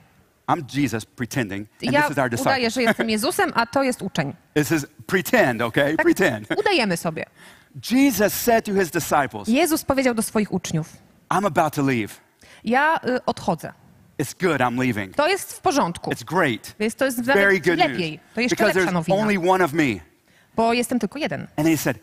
I'm 0.48 0.64
Jesus 0.78 1.06
pretending, 1.06 1.68
and 1.84 1.92
Ja 1.94 2.02
this 2.02 2.12
is 2.12 2.18
our 2.18 2.28
udaję, 2.28 2.38
disciple. 2.38 2.70
że 2.70 2.82
jestem 2.84 3.10
Jezusem, 3.10 3.52
a 3.56 3.66
to 3.66 3.84
jest 3.84 4.02
uczeń. 4.02 4.34
This 4.54 4.72
is 4.72 4.86
pretend, 5.08 5.62
okay? 5.62 5.96
Tak 5.98 6.06
Pretend. 6.06 6.48
udajemy 6.60 6.98
sobie. 6.98 7.26
Jesus 7.92 8.34
said 8.34 8.66
to 8.66 8.74
his 8.74 8.92
disciples, 8.92 9.48
Jezus 9.48 9.84
powiedział 9.84 10.14
do 10.14 10.22
swoich 10.22 10.52
uczniów, 10.54 10.98
I'm 11.30 11.46
about 11.48 11.74
to 11.74 11.82
leave. 11.82 12.20
ja 12.64 13.00
y, 13.08 13.26
odchodzę. 13.26 13.74
It's 14.20 14.34
good, 14.48 14.62
I'm 14.62 14.78
leaving. 14.80 15.16
To 15.16 15.28
jest 15.28 15.54
w 15.54 15.62
porządku. 15.62 16.12
It's 16.12 16.24
great. 16.24 16.76
Jest, 16.80 16.98
to 16.98 17.06
jest 17.06 17.22
Very 17.22 17.42
nawet 17.54 17.66
good 17.66 17.78
news. 17.78 17.90
lepiej. 17.92 18.20
To 18.36 18.42
jeszcze 18.42 18.56
Because 18.56 18.80
lepsza 18.80 18.92
there's 18.92 18.94
nowina, 18.94 19.16
only 19.18 19.50
one 19.52 19.66
of 19.66 19.74
me. 19.74 20.00
bo 20.56 20.74
jestem 20.74 21.00
tylko 21.00 21.20
jeden. 21.20 21.48
And 21.58 21.68
he 21.68 21.78
said, 21.78 21.98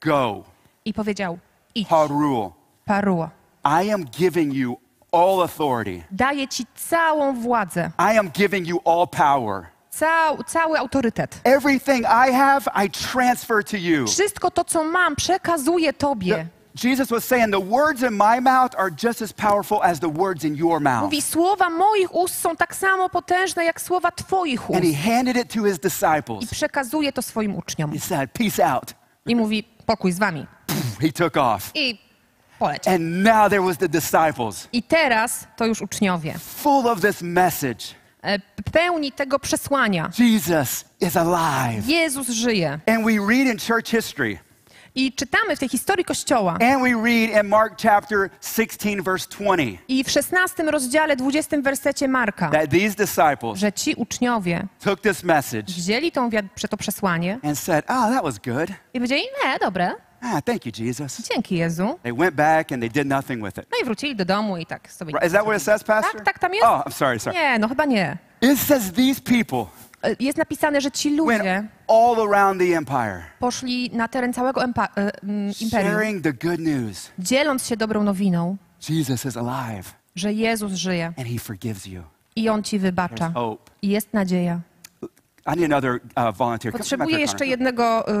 Go, 0.00 0.44
I 0.84 0.92
powiedział, 0.94 1.38
idź, 1.74 1.88
Harul. 1.88 2.50
paruo. 2.84 3.30
I 3.64 3.90
am 3.92 4.04
giving 4.04 4.54
you 4.54 4.76
all 5.12 5.42
authority. 5.42 6.04
Daję 6.10 6.48
ci 6.48 6.64
całą 6.74 7.34
władzę, 7.40 7.90
I 7.98 8.18
am 8.18 8.30
giving 8.30 8.66
you 8.68 8.80
all 8.84 9.06
power. 9.08 9.66
cał, 9.90 10.44
cały 10.46 10.78
autorytet. 10.78 11.40
Everything 11.44 12.04
I 12.04 12.32
have, 12.32 12.60
I 12.86 12.90
transfer 12.90 13.64
to 13.64 13.76
you. 13.76 14.06
Wszystko 14.06 14.50
to, 14.50 14.64
co 14.64 14.84
mam, 14.84 15.16
przekazuję 15.16 15.92
tobie. 15.92 16.46
Jesus 16.84 17.08
was 17.08 17.24
saying, 17.24 17.50
the 17.52 17.60
words 17.60 18.02
in 18.02 18.10
my 18.12 18.40
mouth 18.40 18.74
are 18.78 18.90
just 19.04 19.22
as 19.22 19.32
powerful 19.32 19.80
as 19.82 19.98
the 20.00 20.08
words 20.08 20.44
in 20.44 20.54
your 20.54 20.80
mouth. 20.80 21.02
Mówi, 21.02 21.22
słowa 21.22 21.70
moich 21.70 22.14
ust 22.14 22.40
są 22.40 22.56
tak 22.56 22.74
samo 22.76 23.08
potężne, 23.08 23.64
jak 23.64 23.80
słowa 23.80 24.10
twoich 24.10 24.60
And 24.60 24.84
ust. 24.84 24.94
he 24.96 25.10
handed 25.14 25.36
it 25.36 25.54
to 25.54 25.64
his 25.64 25.76
I 25.76 25.80
disciples. 25.80 26.50
przekazuje 26.50 27.12
to 27.12 27.22
swoim 27.22 27.56
uczniom. 27.56 27.92
He 27.92 27.98
said, 28.00 28.30
Peace 28.32 28.60
out. 28.72 28.94
I 29.26 29.36
mówi, 29.36 29.64
pokój 29.86 30.12
z 30.12 30.18
wami. 30.18 30.46
He 31.00 31.12
took 31.12 31.36
off. 31.36 31.70
I 31.74 31.98
poleciał. 32.58 32.94
And 32.94 33.02
now 33.22 33.48
there 33.50 33.62
was 33.62 33.78
the 33.78 33.88
disciples, 33.88 34.68
I 34.72 34.82
teraz 34.82 35.46
to 35.56 35.66
już 35.66 35.80
uczniowie. 35.82 36.34
full 36.38 36.86
of 36.88 37.00
this 37.00 37.22
message. 37.22 37.84
E, 38.22 38.38
Pełni 38.72 39.12
tego 39.12 39.38
przesłania. 39.38 40.10
Jesus 40.18 40.84
is 41.00 41.16
alive. 41.16 41.86
Jezus 41.88 42.28
żyje. 42.28 42.78
And 42.86 43.04
we 43.04 43.12
read 43.28 43.46
in 43.46 43.58
church 43.58 43.88
history, 43.90 44.38
I 44.94 45.12
czytamy 45.12 45.56
w 45.56 45.58
tej 45.58 45.68
historii 45.68 46.04
Kościoła. 46.04 46.52
and 46.52 46.82
we 46.82 46.90
read 47.04 47.44
in 47.44 47.48
Mark 47.48 47.80
chapter 47.82 48.30
16, 48.40 49.02
verse 49.02 49.26
20, 49.30 49.78
I 49.88 50.04
w 50.04 50.10
16 50.10 50.62
rozdziale, 50.62 51.16
20 51.16 51.56
wersecie 51.62 52.08
Marka, 52.08 52.50
that 52.50 52.70
these 52.70 52.94
disciples 52.96 53.58
że 53.58 53.72
ci 53.72 53.94
uczniowie 53.94 54.66
took 54.80 55.00
this 55.00 55.24
message 55.24 55.64
wzięli 55.72 56.12
tą 56.12 56.30
to 56.70 56.76
przesłanie 56.76 57.38
and 57.44 57.58
said, 57.58 57.84
Oh, 57.88 58.08
that 58.14 58.22
was 58.22 58.38
good. 58.38 58.70
i 58.94 58.98
powiedzieli, 58.98 59.22
nie, 59.44 59.58
dobre, 59.58 59.94
Ah, 60.22 60.40
thank 60.42 60.66
you, 60.66 60.72
Jesus. 60.72 61.28
dzięki 61.28 61.56
Jezu. 61.56 61.98
They 62.02 62.12
went 62.12 62.34
back 62.34 62.72
and 62.72 62.82
they 62.82 62.90
did 62.90 63.06
nothing 63.06 63.44
with 63.44 63.58
it. 63.58 63.66
No 63.72 63.78
i 63.82 63.84
wrócili 63.84 64.16
do 64.16 64.24
domu 64.24 64.56
i 64.56 64.66
tak 64.66 64.92
sobie... 64.92 65.12
Right, 65.12 65.26
Is 65.26 65.32
that 65.32 65.42
what 65.42 65.56
it 65.56 65.62
says, 65.62 65.84
Pastor? 65.84 66.14
Tak, 66.14 66.24
tak 66.24 66.38
tam 66.38 66.54
jest. 66.54 66.66
Oh, 66.66 66.82
I'm 66.86 66.92
sorry, 66.92 67.20
sorry. 67.20 67.36
Nie, 67.38 67.58
no 67.58 67.68
chyba 67.68 67.84
nie. 67.84 68.18
It 68.40 68.58
says 68.58 68.92
these 68.92 69.20
people 69.20 69.66
E, 70.02 70.16
Jest 70.20 70.38
napisane, 70.38 70.80
że 70.80 70.90
ci 70.90 71.08
went 71.08 71.18
ludzie 71.18 71.68
all 71.88 72.34
around 72.34 72.60
the 72.60 72.76
empire, 72.76 73.22
poszli 73.38 73.90
na 73.92 74.08
teren 74.08 74.32
całego 74.32 74.60
empa- 74.60 74.88
e, 74.96 75.22
mm, 75.22 75.52
imperium, 75.60 75.92
sharing 75.92 76.22
the 76.24 76.32
good 76.32 76.60
news. 76.60 77.10
dzieląc 77.18 77.66
się 77.66 77.76
dobrą 77.76 78.02
nowiną, 78.04 78.56
Jesus 78.88 79.24
is 79.24 79.36
alive 79.36 79.94
że 80.16 80.32
Jezus 80.32 80.72
żyje 80.72 81.06
and 81.06 81.28
he 81.28 81.38
forgives 81.38 81.86
you. 81.86 82.02
i 82.36 82.48
On 82.48 82.62
ci 82.62 82.78
wybacza. 82.78 83.14
There's 83.28 83.32
hope. 83.32 83.70
I 83.82 83.88
jest 83.88 84.14
nadzieja. 84.14 84.60
I 85.54 85.56
need 85.56 85.72
another 85.72 86.00
uh, 86.16 86.36
volunteer. 86.36 86.72
Come- 86.74 87.06
here, 87.10 87.20
jeszcze 87.20 87.36
Connor. 87.38 87.48
jednego 87.48 88.08
y, 88.08 88.14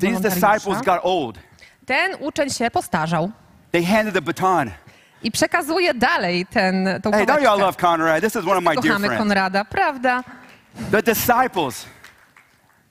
These 0.00 0.20
disciples 0.20 0.64
wolontariusza. 0.64 0.84
got 0.94 1.00
old. 1.02 1.38
Ten 1.86 2.12
uczeń 2.20 2.50
się 2.50 2.70
postarzał. 2.70 3.30
They 3.72 3.84
handed 3.84 4.14
the 4.14 4.22
baton. 4.22 4.70
i 5.22 5.30
przekazuje 5.30 5.94
dalej 5.94 6.46
ten, 6.46 6.84
tą 7.02 7.10
Hey, 7.10 7.22
don't 7.22 7.26
pałeczkę. 7.26 7.44
y'all 7.44 7.58
love 7.60 7.76
Conrad? 7.80 8.20
This 8.24 8.36
is 8.36 8.42
one 8.48 8.56
of 8.56 8.64
my 8.64 8.70
dear 8.74 8.82
Kochamy 8.82 9.06
friends. 9.06 9.18
Konrada, 9.18 9.64
prawda? 9.64 10.24
The 10.90 11.02
disciples 11.02 11.86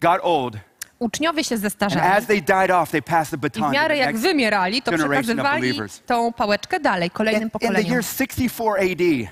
got 0.01 0.19
old, 0.23 0.55
Uczniowie 0.99 1.43
się 1.43 1.55
and 1.55 1.61
zestarzali. 1.61 2.05
as 2.17 2.25
they 2.25 2.41
died 2.41 2.71
off, 2.71 2.91
they 2.91 3.01
passed 3.01 3.31
the 3.31 3.37
I 3.37 3.39
w 3.39 3.41
baton 3.41 3.63
to 3.63 3.69
miarę 3.69 3.95
the 3.95 3.97
jak 3.97 4.07
next. 4.13 4.23
wymierali, 4.23 4.81
to 4.81 4.91
generation 4.91 5.17
of 5.19 5.25
przekazywali 5.25 5.61
believers. 5.61 6.01
tą 6.05 6.33
pałeczkę 6.33 6.79
dalej, 6.79 7.09
kolejnym 7.09 7.41
In, 7.41 7.47
in 7.47 7.49
the 7.51 7.59
pokoleniom. 7.59 7.91
year 7.91 8.03
64 8.03 8.91
AD, 8.91 9.29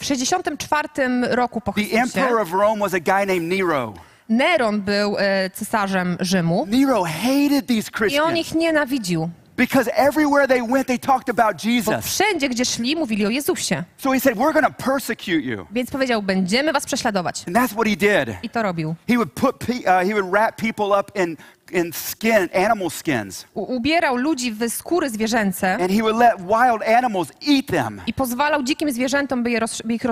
W 0.00 0.04
64 0.04 0.88
roku 1.30 1.60
po 1.60 1.72
the 1.72 1.80
Chrystusie 1.82 2.02
emperor 2.02 2.40
of 2.40 2.52
Rome 2.52 2.78
was 2.80 2.94
a 2.94 3.00
guy 3.00 3.26
named 3.26 3.42
Nero. 3.42 3.94
Neron 4.28 4.80
był 4.80 5.16
e, 5.18 5.50
cesarzem 5.50 6.16
Rzymu 6.20 6.66
Nero 6.70 7.04
hated 7.04 7.66
these 7.66 7.88
i 7.88 7.90
on 7.90 7.92
Christians 7.92 8.38
ich 8.38 8.54
nienawidził, 8.54 9.30
because 9.56 9.90
everywhere 9.94 10.46
they 10.48 10.62
went, 10.62 10.86
they 10.86 10.98
talked 10.98 11.28
about 11.40 11.62
bo 11.62 11.70
Jesus. 11.70 12.04
wszędzie, 12.04 12.48
gdzie 12.48 12.64
szli, 12.64 12.96
mówili 12.96 13.26
o 13.26 13.30
Jezusie. 13.30 13.84
So 13.98 14.12
he 14.12 14.20
said, 14.20 14.36
We're 14.36 14.52
going 14.52 14.66
to 14.66 14.84
persecute 14.84 15.40
you. 15.42 15.66
Więc 15.70 15.90
powiedział, 15.90 16.22
będziemy 16.22 16.72
was 16.72 16.84
prześladować. 16.86 17.44
And 17.46 17.56
that's 17.56 17.72
what 17.72 17.86
he 17.86 17.96
did. 17.96 18.36
I 18.42 18.50
to 18.50 18.62
robił. 18.62 18.94
He 19.08 19.14
would 19.14 19.32
put, 19.32 19.56
pe- 19.58 19.80
uh, 20.02 20.08
he 20.08 20.14
would 20.14 20.30
wrap 20.30 20.56
people 20.56 20.98
up 21.00 21.22
in, 21.22 21.36
in 21.72 21.92
skin, 21.92 22.48
animal 22.54 22.90
skins, 22.90 23.46
U- 23.54 23.76
ubierał 23.76 24.16
ludzi 24.16 24.52
w 24.52 24.72
skóry 24.72 25.10
zwierzęce 25.10 25.74
and 25.74 25.90
he 25.90 26.02
would 26.02 26.16
let 26.16 26.34
wild 26.38 26.96
animals 26.98 27.32
eat 27.48 27.66
them. 27.66 28.00
i 28.06 28.12
pozwalał 28.12 28.62
dzikim 28.62 28.92
zwierzętom, 28.92 29.42
by, 29.42 29.50
je 29.50 29.60
by 29.84 29.94
ich 29.94 30.02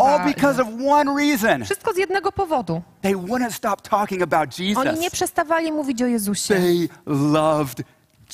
All 0.00 0.24
because 0.34 0.62
of 0.62 0.68
one 0.88 1.14
reason. 1.16 1.64
Wszystko 1.64 1.92
z 1.92 1.96
jednego 1.96 2.32
powodu. 2.32 2.82
They 3.02 3.14
wouldn't 3.14 3.50
stop 3.52 3.82
talking 3.82 4.22
about 4.22 4.60
Oni 4.60 4.90
nie 4.90 4.94
Jesus. 4.96 5.10
przestawali 5.10 5.72
mówić 5.72 6.02
o 6.02 6.06
Jezusie. 6.06 6.54
They 6.54 6.88
loved 7.06 7.84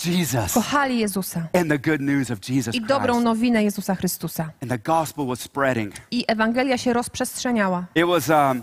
Jesus 0.04 0.52
Kochali 0.54 0.98
Jezusa 0.98 1.48
and 1.54 1.68
the 1.68 1.78
good 1.78 2.00
news 2.00 2.30
of 2.30 2.38
Jesus 2.48 2.74
i 2.74 2.80
dobrą 2.80 3.14
Christ. 3.14 3.24
nowinę 3.24 3.64
Jezusa 3.64 3.94
Chrystusa. 3.94 4.50
And 4.62 4.70
the 4.70 4.78
gospel 4.78 5.26
was 5.26 5.40
spreading. 5.40 5.94
I 6.10 6.24
Ewangelia 6.28 6.78
się 6.78 6.92
rozprzestrzeniała. 6.92 7.84
It 7.94 8.06
was, 8.06 8.28
um, 8.28 8.62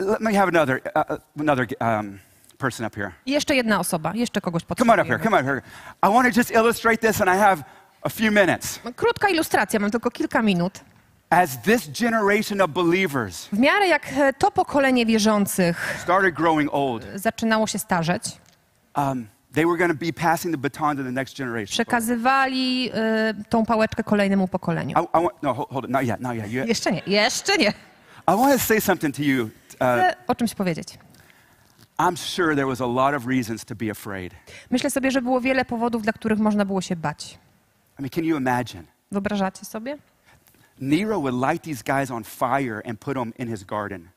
let 0.00 0.20
me 0.20 0.32
have 0.34 0.48
another, 0.48 0.80
uh, 0.96 1.16
uh, 1.16 1.40
another 1.40 1.66
um, 1.80 2.18
person 2.64 2.86
up 2.86 2.96
here. 2.96 3.12
Jeszcze 3.26 3.54
jedna 3.54 3.80
osoba, 3.80 4.12
jeszcze 4.14 4.40
kogoś 4.40 4.62
Come 4.78 4.92
on 4.92 5.00
up 5.00 5.08
here, 5.08 5.18
potrzebujemy. 5.18 5.24
come 5.24 5.36
on 5.36 5.44
up 5.44 5.48
here. 5.48 5.62
I 6.02 6.14
want 6.14 6.34
to 6.34 6.40
just 6.40 6.50
illustrate 6.50 6.98
this, 6.98 7.20
and 7.20 7.30
I 7.30 7.38
have 7.38 7.64
a 8.02 8.08
few 8.08 8.30
minutes. 8.30 8.80
Krótka 8.96 9.28
ilustracja, 9.28 9.80
mam 9.80 9.90
tylko 9.90 10.10
kilka 10.10 10.42
minut. 10.42 10.80
As 11.30 11.62
this 11.62 11.88
generation 12.00 12.60
of 12.60 12.70
believers 12.70 13.48
W 13.52 13.58
miarę 13.58 13.88
jak 13.88 14.12
e, 14.12 14.32
to 14.32 14.50
pokolenie 14.50 15.06
wierzących 15.06 15.96
started 16.02 16.34
growing 16.34 16.70
old, 16.72 17.02
zaczynało 17.14 17.66
się 17.66 17.78
starzeć, 17.78 18.22
um, 18.96 19.26
they 19.54 19.66
were 19.66 19.78
going 19.78 20.00
to 20.00 20.06
be 20.06 20.12
passing 20.12 20.54
the 20.54 20.58
baton 20.58 20.96
to 20.96 21.02
the 21.02 21.12
next 21.12 21.38
generation. 21.38 21.66
przekazywali 21.72 22.90
e, 22.94 23.34
tą 23.48 23.66
pałeczkę 23.66 24.04
kolejnemu 24.04 24.48
pokoleniu. 24.48 24.90
I, 24.90 25.18
I 25.18 25.22
want, 25.22 25.42
no, 25.42 25.54
hold, 25.54 25.70
hold 25.70 25.84
it, 25.84 25.90
not 25.90 26.02
yet, 26.02 26.20
not 26.20 26.36
yet. 26.36 26.50
You, 26.52 26.66
Jeszcze 26.66 26.92
nie, 26.92 27.02
jeszcze 27.06 27.56
nie. 27.56 27.72
I 28.28 28.36
want 28.36 28.52
to 28.52 28.58
say 28.58 28.80
something 28.80 29.16
to 29.16 29.22
you. 29.22 29.44
Uh, 29.44 29.50
Chcę 29.78 30.14
o 30.26 30.34
czymś 30.34 30.54
powiedzieć. 30.54 30.98
Myślę 34.70 34.90
sobie, 34.90 35.10
że 35.10 35.22
było 35.22 35.40
wiele 35.40 35.64
powodów, 35.64 36.02
dla 36.02 36.12
których 36.12 36.38
można 36.38 36.64
było 36.64 36.80
się 36.80 36.96
bać. 36.96 37.38
I 37.98 38.02
mean, 38.02 38.10
can 38.10 38.24
you 38.24 38.36
imagine? 38.36 38.84
Wyobrażacie 39.12 39.64
sobie? 39.64 39.98
Nero 40.80 41.20
would 41.20 41.34
light 41.34 41.62
these 41.62 41.82
guys 41.82 42.10
on 42.10 42.24
fire 42.24 42.82
and 42.88 42.98
put 43.00 43.14
them 43.14 43.32
in 43.38 43.48
his 43.48 43.64
garden. 43.64 44.08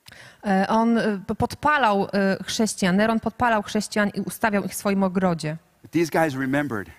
E, 0.45 0.67
On 0.67 0.97
e, 0.97 1.19
podpalał 1.37 2.07
e, 2.13 2.37
chrześcijan, 2.43 2.95
Neron 2.95 3.19
podpalał 3.19 3.63
chrześcijan 3.63 4.09
i 4.09 4.21
ustawiał 4.21 4.63
ich 4.63 4.71
w 4.71 4.75
swoim 4.75 5.03
ogrodzie. 5.03 5.57
These 5.91 6.11
guys 6.11 6.33
remembered 6.35 6.89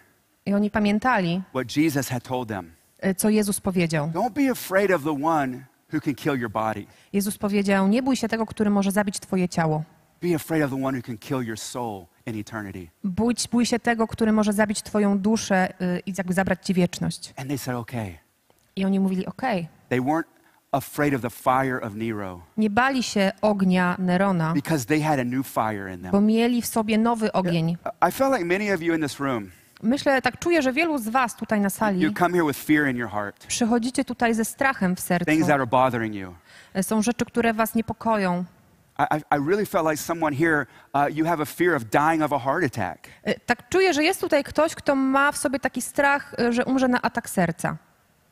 I 0.46 0.54
oni 0.54 0.70
pamiętali, 0.70 1.42
what 1.54 1.76
Jesus 1.76 2.08
had 2.08 2.22
told 2.22 2.48
them. 2.48 2.72
co 3.16 3.28
Jezus 3.28 3.60
powiedział. 3.60 4.10
Don't 4.14 4.30
be 4.32 4.50
afraid 4.50 4.90
of 4.90 5.02
the 5.02 5.24
one 5.24 5.64
who 5.92 6.00
can 6.00 6.14
kill 6.14 6.40
your 6.40 6.50
body. 6.50 6.86
Jezus 7.12 7.38
powiedział, 7.38 7.88
nie 7.88 8.02
bój 8.02 8.16
się 8.16 8.28
tego, 8.28 8.46
który 8.46 8.70
może 8.70 8.90
zabić 8.90 9.20
twoje 9.20 9.48
ciało. 9.48 9.82
Be 10.22 10.34
afraid 10.34 10.64
of 10.64 10.70
the 10.70 10.84
one 10.84 10.98
who 10.98 11.02
can 11.02 11.18
kill 11.18 11.42
your 11.42 11.58
soul 11.58 12.06
in 12.26 12.40
eternity. 12.40 12.90
Bój, 13.04 13.34
bój 13.52 13.66
się 13.66 13.78
tego, 13.78 14.06
który 14.06 14.32
może 14.32 14.52
zabić 14.52 14.82
twoją 14.82 15.18
duszę 15.18 15.68
y, 15.82 16.02
i 16.06 16.14
jakby 16.18 16.32
zabrać 16.34 16.66
ci 16.66 16.74
wieczność. 16.74 17.34
And 17.36 17.48
they 17.48 17.58
said, 17.58 17.78
okay. 17.78 18.18
I 18.76 18.84
oni 18.84 19.00
mówili, 19.00 19.26
okej, 19.26 19.68
They 19.88 20.00
weren't 20.00 20.24
afraid 20.72 21.14
of 21.14 21.22
the 21.22 21.30
fire 21.30 21.80
of 21.82 21.94
Nero 21.94 22.40
nie 22.56 22.70
bali 22.70 23.02
się 23.02 23.32
ognia 23.42 23.96
Nerona, 23.98 24.52
because 24.54 24.86
they 24.86 25.02
had 25.02 25.20
a 25.20 25.24
new 25.24 25.46
fire 25.46 25.94
in 25.94 26.02
bo 26.02 26.10
them. 26.10 26.26
mieli 26.26 26.62
w 26.62 26.66
sobie 26.66 26.98
nowy 26.98 27.32
ogień. 27.32 27.76
I 28.02 28.32
like 28.32 28.44
many 28.44 28.74
of 28.74 28.82
you 28.82 28.94
in 28.94 29.02
this 29.02 29.20
room, 29.20 29.50
Myślę, 29.82 30.22
tak 30.22 30.38
czuję, 30.38 30.62
że 30.62 30.72
wielu 30.72 30.98
z 30.98 31.08
was 31.08 31.36
tutaj 31.36 31.60
na 31.60 31.70
sali 31.70 32.00
you 32.00 32.12
come 32.12 32.34
here 32.38 32.46
with 32.46 32.58
fear 32.64 32.88
in 32.90 32.96
your 32.96 33.10
heart, 33.10 33.46
przychodzicie 33.46 34.04
tutaj 34.04 34.34
ze 34.34 34.44
strachem 34.44 34.96
w 34.96 35.00
sercu. 35.00 35.30
things 35.30 35.46
that 35.46 35.56
are 35.56 35.66
bothering 35.66 36.14
you. 36.14 36.34
E, 36.74 36.82
Są 36.82 37.02
rzeczy, 37.02 37.24
które 37.24 37.54
was 37.54 37.74
niepokoją. 37.74 38.44
I, 38.98 39.16
I 39.30 39.38
really 39.48 39.66
felt 39.66 39.86
like 39.86 39.96
someone 40.02 40.36
here, 40.36 40.66
uh, 40.94 41.16
you 41.16 41.24
have 41.26 41.42
a 41.42 41.46
fear 41.46 41.76
of 41.76 41.84
dying 41.84 42.22
of 42.22 42.32
a 42.32 42.38
heart 42.38 42.64
attack. 42.64 43.08
E, 43.24 43.40
Tak 43.40 43.68
czuję, 43.68 43.94
że 43.94 44.04
jest 44.04 44.20
tutaj 44.20 44.44
ktoś, 44.44 44.74
kto 44.74 44.94
ma 44.94 45.32
w 45.32 45.36
sobie 45.36 45.60
taki 45.60 45.82
strach, 45.82 46.34
e, 46.38 46.52
że 46.52 46.64
umrze 46.64 46.88
na 46.88 47.02
atak 47.02 47.30
serca. 47.30 47.76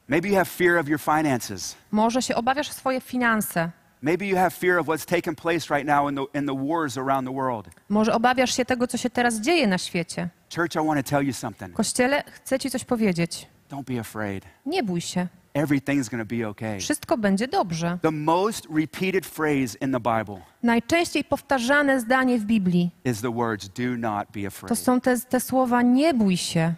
Maybe 0.08 0.28
you 0.28 0.34
have 0.34 0.44
fear 0.46 0.78
of 0.78 0.88
your 0.88 1.00
finances. 1.00 1.76
Może 1.90 2.22
się 2.22 2.34
obawiasz 2.34 2.70
o 2.70 2.72
swoje 2.72 3.00
finanse. 3.00 3.70
Maybe 4.02 4.26
you 4.26 4.36
have 4.36 4.50
fear 4.50 4.78
of 4.78 4.86
what's 4.86 5.06
taking 5.06 5.38
place 5.40 5.74
right 5.74 5.86
now 5.86 6.10
in 6.10 6.16
the, 6.16 6.38
in 6.38 6.46
the 6.46 6.66
wars 6.68 6.98
around 6.98 7.26
the 7.28 7.34
world. 7.34 7.68
Może 7.88 8.14
obawiasz 8.14 8.56
się 8.56 8.64
tego, 8.64 8.86
co 8.86 8.96
się 8.98 9.10
teraz 9.10 9.40
dzieje 9.40 9.66
na 9.66 9.78
świecie. 9.78 10.28
Church, 10.56 10.74
I 10.74 10.86
want 10.86 11.06
to 11.06 11.10
tell 11.10 11.26
you 11.26 11.32
something. 11.32 11.72
Kościele, 11.72 12.24
chcę 12.32 12.58
ci 12.58 12.70
coś 12.70 12.84
powiedzieć. 12.84 13.46
Don't 13.70 13.84
be 13.94 14.00
afraid. 14.00 14.44
Nie 14.66 14.82
bój 14.82 15.00
się. 15.00 15.26
Everything's 15.56 16.08
going 16.10 16.28
to 16.28 16.36
be 16.36 16.48
okay. 16.48 16.80
Wszystko 16.80 17.18
będzie 17.18 17.48
dobrze. 17.48 17.98
The 18.02 18.10
most 18.10 18.66
repeated 18.76 19.26
phrase 19.26 19.78
in 19.80 19.92
the 19.92 20.00
Bible 20.00 20.36
Najczęściej 20.62 21.24
powtarzane 21.24 22.00
zdanie 22.00 22.38
w 22.38 22.44
Biblii 22.44 22.90
is 23.04 23.20
the 23.20 23.32
words, 23.32 23.68
do 23.68 23.96
not 23.98 24.26
be 24.34 24.40
to 24.42 24.46
afraid. 24.48 24.78
są 24.78 25.00
te, 25.00 25.20
te 25.20 25.40
słowa 25.40 25.82
nie 25.82 26.14
bój 26.14 26.36
się. 26.36 26.74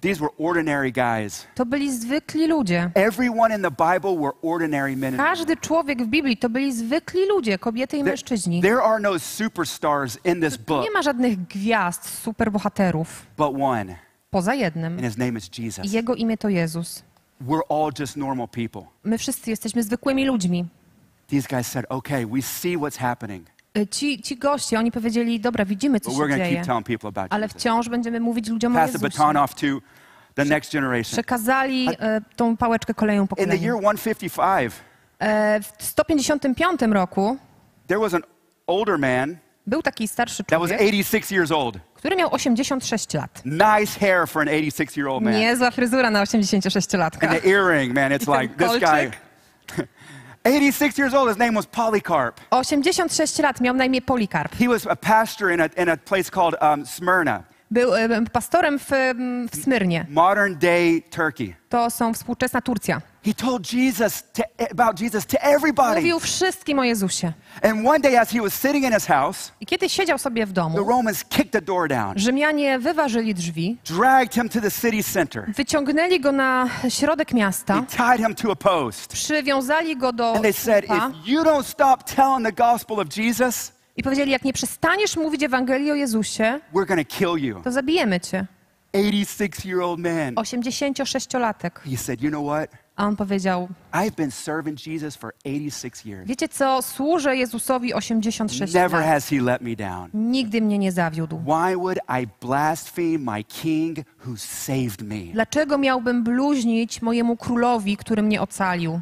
These 0.00 0.20
were 0.20 0.30
ordinary 0.38 0.92
guys. 0.92 1.46
To 1.54 1.66
byli 1.66 1.92
zwykli 1.92 2.46
ludzie. 2.46 2.90
Everyone 2.94 3.56
in 3.56 3.62
the 3.62 3.70
Bible 3.70 4.16
were 4.16 4.32
ordinary 4.42 4.96
men. 4.96 5.16
Każdy 5.16 5.56
człowiek 5.56 6.02
w 6.02 6.06
Biblii 6.06 6.36
to 6.36 6.48
byli 6.48 6.72
zwykli 6.72 7.28
ludzie, 7.28 7.58
kobiety 7.58 7.96
i 7.96 8.04
mężczyźni. 8.04 8.62
there 8.62 8.82
are 8.82 9.00
no 9.00 9.18
superstars 9.18 10.18
in 10.24 10.40
this 10.40 10.56
book, 10.56 10.84
Nie 10.84 10.90
ma 10.90 11.02
żadnych 11.02 11.46
gwiazd, 11.46 12.08
superbohaterów, 12.22 13.26
but 13.36 13.54
one, 13.62 13.96
poza 14.30 14.54
jednym. 14.54 14.92
and 14.92 15.02
his 15.02 15.16
name 15.18 15.38
is 15.38 15.50
I 15.58 15.62
Jesus. 15.62 15.92
jego 15.92 16.14
imię 16.14 16.36
to 16.36 16.48
Jezus. 16.48 17.02
We're 17.40 17.62
all 17.68 17.92
just 18.00 18.16
normal 18.16 18.48
people. 18.48 18.82
My 19.04 19.18
wszyscy 19.18 19.50
jesteśmy 19.50 19.82
zwykłymi 19.82 20.26
ludźmi. 20.26 20.64
These 21.26 21.48
guys 21.48 21.66
said, 21.66 21.86
okay, 21.88 22.26
we 22.26 22.42
see 22.42 22.76
what's 22.76 22.98
happening, 22.98 23.46
Y, 23.78 23.86
Ci, 23.86 24.22
ci 24.22 24.36
goście, 24.36 24.78
oni 24.78 24.92
powiedzieli, 24.92 25.40
dobra, 25.40 25.64
widzimy, 25.64 26.00
co 26.00 26.10
but 26.10 26.18
się 26.18 26.24
we're 26.24 26.36
dzieje, 26.36 26.56
keep 26.56 26.66
telling 26.66 26.86
people 26.86 27.08
about 27.08 27.26
ale 27.32 27.46
Jesus. 27.46 27.60
wciąż 27.60 27.88
będziemy 27.88 28.20
mówić 28.20 28.48
ludziom 28.48 28.76
o 28.76 28.78
Pass 28.78 28.92
the 28.92 28.98
baton 28.98 29.26
Jezusie. 29.36 29.42
off 29.44 29.54
to 29.54 29.66
the 30.34 30.44
next 30.44 30.72
generation. 30.72 31.12
Przekazali 31.12 31.88
e, 32.00 32.20
tą 32.36 32.56
pałeczkę 32.56 32.94
kolejną 32.94 33.22
In 33.22 33.28
the 33.28 33.56
year 33.56 33.74
pokoleniu. 33.74 33.98
155, 33.98 34.72
E, 35.18 35.60
w 35.78 35.84
155 35.84 36.80
roku 36.82 37.36
there 37.86 38.00
was 38.00 38.14
an 38.14 38.22
older 38.66 38.98
man 38.98 39.36
był 39.68 39.82
taki 39.82 40.08
starszy 40.08 40.44
that 40.44 40.60
was 40.60 40.68
człowiek, 40.70 40.88
86 40.88 41.30
years 41.30 41.50
old. 41.50 41.78
który 41.94 42.16
miał 42.16 42.34
86 42.34 43.14
lat. 43.14 43.42
Nice 43.44 44.00
hair 44.00 44.28
for 44.28 44.42
an 44.42 44.48
86 44.48 44.96
year 44.96 45.08
old 45.08 45.22
man. 45.22 45.34
Niezła 45.34 45.70
fryzura 45.70 46.10
na 46.10 46.24
86-latka. 46.24 47.28
And 47.28 47.42
the 47.42 47.48
earring, 47.48 47.94
man, 47.94 48.12
it's 48.12 48.40
like 48.40 48.54
this 48.54 48.80
guy. 48.80 49.10
kolczyk. 49.76 49.88
86 50.44 50.98
years 50.98 51.14
old, 51.14 51.28
his 51.28 51.38
name 51.38 51.54
was 51.54 51.66
Polycarp. 51.66 52.40
86 52.50 53.38
lat, 53.38 53.60
miał 53.60 53.74
na 53.74 53.84
imię 53.84 54.02
Polikarp. 54.02 54.54
He 54.54 54.68
was 54.68 54.86
a 54.86 54.96
pastor 54.96 55.50
in 55.50 55.60
a, 55.60 55.68
in 55.76 55.88
a 55.88 55.96
place 55.96 56.30
called 56.30 56.54
um, 56.62 56.86
Smyrna, 56.86 57.42
Był 57.70 57.94
e, 57.94 58.22
pastorem 58.32 58.78
w, 58.78 58.90
w 59.52 59.62
Smyrnie. 59.62 60.06
modern 60.10 60.58
day 60.58 61.02
Turkey. 61.10 61.54
To 61.68 61.90
są 61.90 62.14
współczesna 62.14 62.60
Turcja. 62.60 63.00
He 63.24 63.34
told 63.34 63.72
Jesus 63.72 64.22
to, 64.32 64.42
about 64.70 65.00
Jesus 65.00 65.26
to 65.26 65.38
everybody. 65.40 65.94
Mówił 65.94 66.20
wszystkim 66.20 66.78
o 66.78 66.84
Jezusie. 66.84 67.32
And 67.62 67.86
one 67.86 67.98
day, 68.00 68.20
as 68.20 68.30
he 68.30 68.40
was 68.40 68.54
sitting 68.54 68.84
in 68.84 68.92
his 68.92 69.06
house, 69.06 69.52
I 69.60 69.66
kiedy 69.66 69.88
siedział 69.88 70.18
sobie 70.18 70.46
w 70.46 70.48
the 70.48 70.54
domu, 70.54 70.78
Romans 70.84 71.24
kicked 71.24 71.52
the 71.52 71.60
door 71.62 71.88
down, 71.88 72.18
Rzymianie 72.18 72.78
wyważyli 72.78 73.34
drzwi, 73.34 73.78
dragged 73.84 74.34
him 74.34 74.48
to 74.48 74.60
the 74.60 74.70
city 74.70 75.02
center, 75.02 75.52
wyciągnęli 75.54 76.20
go 76.20 76.32
na 76.32 76.68
środek 76.88 77.32
miasta, 77.32 77.74
they 77.74 78.08
tied 78.08 78.26
him 78.26 78.34
to 78.34 78.52
a 78.52 78.56
post, 78.56 79.12
przywiązali 79.12 79.96
go 79.96 80.12
do 80.12 80.32
and 80.32 80.42
they 80.42 80.52
said, 80.52 80.84
"If 80.84 81.30
you 81.30 81.42
don't 81.44 81.66
stop 81.66 82.02
telling 82.04 82.46
the 82.46 82.52
gospel 82.70 83.00
of 83.00 83.08
Jesus, 83.16 83.72
i 83.98 84.02
powiedzieli, 84.02 84.30
jak 84.32 84.44
nie 84.44 84.52
przestaniesz 84.52 85.16
mówić 85.16 85.42
Ewangelii 85.42 85.90
o 85.92 85.94
Jezusie, 85.94 86.60
we're 86.74 86.96
to 86.96 87.16
kill 87.18 87.44
you." 87.48 87.62
to 87.62 87.72
zabijemy 87.72 88.20
cię. 88.20 88.46
86-year-old 88.92 89.98
man. 90.00 90.34
86-latek. 90.34 91.70
He 91.90 91.96
said, 91.96 92.22
"You 92.22 92.30
know 92.30 92.46
what? 92.46 92.70
A 92.96 93.06
on 93.06 93.16
powiedział, 93.16 93.68
I've 93.92 94.16
been 94.16 94.30
serving 94.30 94.86
Jesus 94.86 95.16
for 95.16 95.32
86 95.44 96.06
years. 96.06 96.26
wiecie 96.28 96.48
co, 96.48 96.82
służę 96.82 97.36
Jezusowi 97.36 97.94
86 97.94 98.74
Never 98.74 99.00
lat. 99.00 99.08
has 99.08 99.28
he 99.28 99.42
let 99.42 99.62
me 99.62 99.76
down. 99.76 100.10
Nigdy 100.14 100.60
mnie 100.62 100.78
nie 100.78 100.92
zawiódł. 100.92 101.38
Why 101.38 101.76
would 101.76 101.98
I 102.22 102.26
blaspheme 102.40 103.18
my 103.36 103.44
king 103.44 103.98
who 104.26 104.36
saved 104.36 105.02
me? 105.02 105.32
Dlaczego 105.32 105.78
miałbym 105.78 106.24
bluźnić 106.24 107.02
mojemu 107.02 107.36
królowi, 107.36 107.96
który 107.96 108.22
mnie 108.22 108.40
ocalił? 108.42 109.00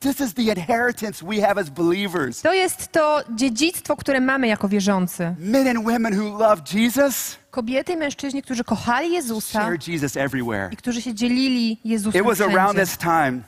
This 0.00 0.20
is 0.20 0.34
the 0.34 0.42
inheritance 0.42 1.24
we 1.26 1.40
have 1.40 1.60
as 1.60 1.70
believers. 1.70 2.42
To 2.42 2.52
jest 2.52 2.92
to 2.92 3.22
dziedzictwo, 3.34 3.96
które 3.96 4.20
mamy 4.20 4.46
jako 4.48 4.68
wierzący. 4.68 5.34
Men 5.38 5.68
and 5.76 5.84
women 5.86 6.20
who 6.20 6.38
love 6.38 6.62
Jesus 6.74 7.36
Kobiety 7.50 7.92
i 7.92 7.96
mężczyźni, 7.96 8.42
którzy 8.42 8.64
kochali 8.64 9.12
Jezusa 9.12 9.60
share 9.62 9.78
Jesus 9.88 10.16
everywhere. 10.16 10.68
i 10.72 10.76
którzy 10.76 11.02
się 11.02 11.14
dzielili 11.14 11.80
Jezusem 11.84 12.20
It 12.22 12.26
was 12.28 12.40
around 12.40 12.56
wszędzie. 12.78 12.86
this 12.86 12.98
time 12.98 13.40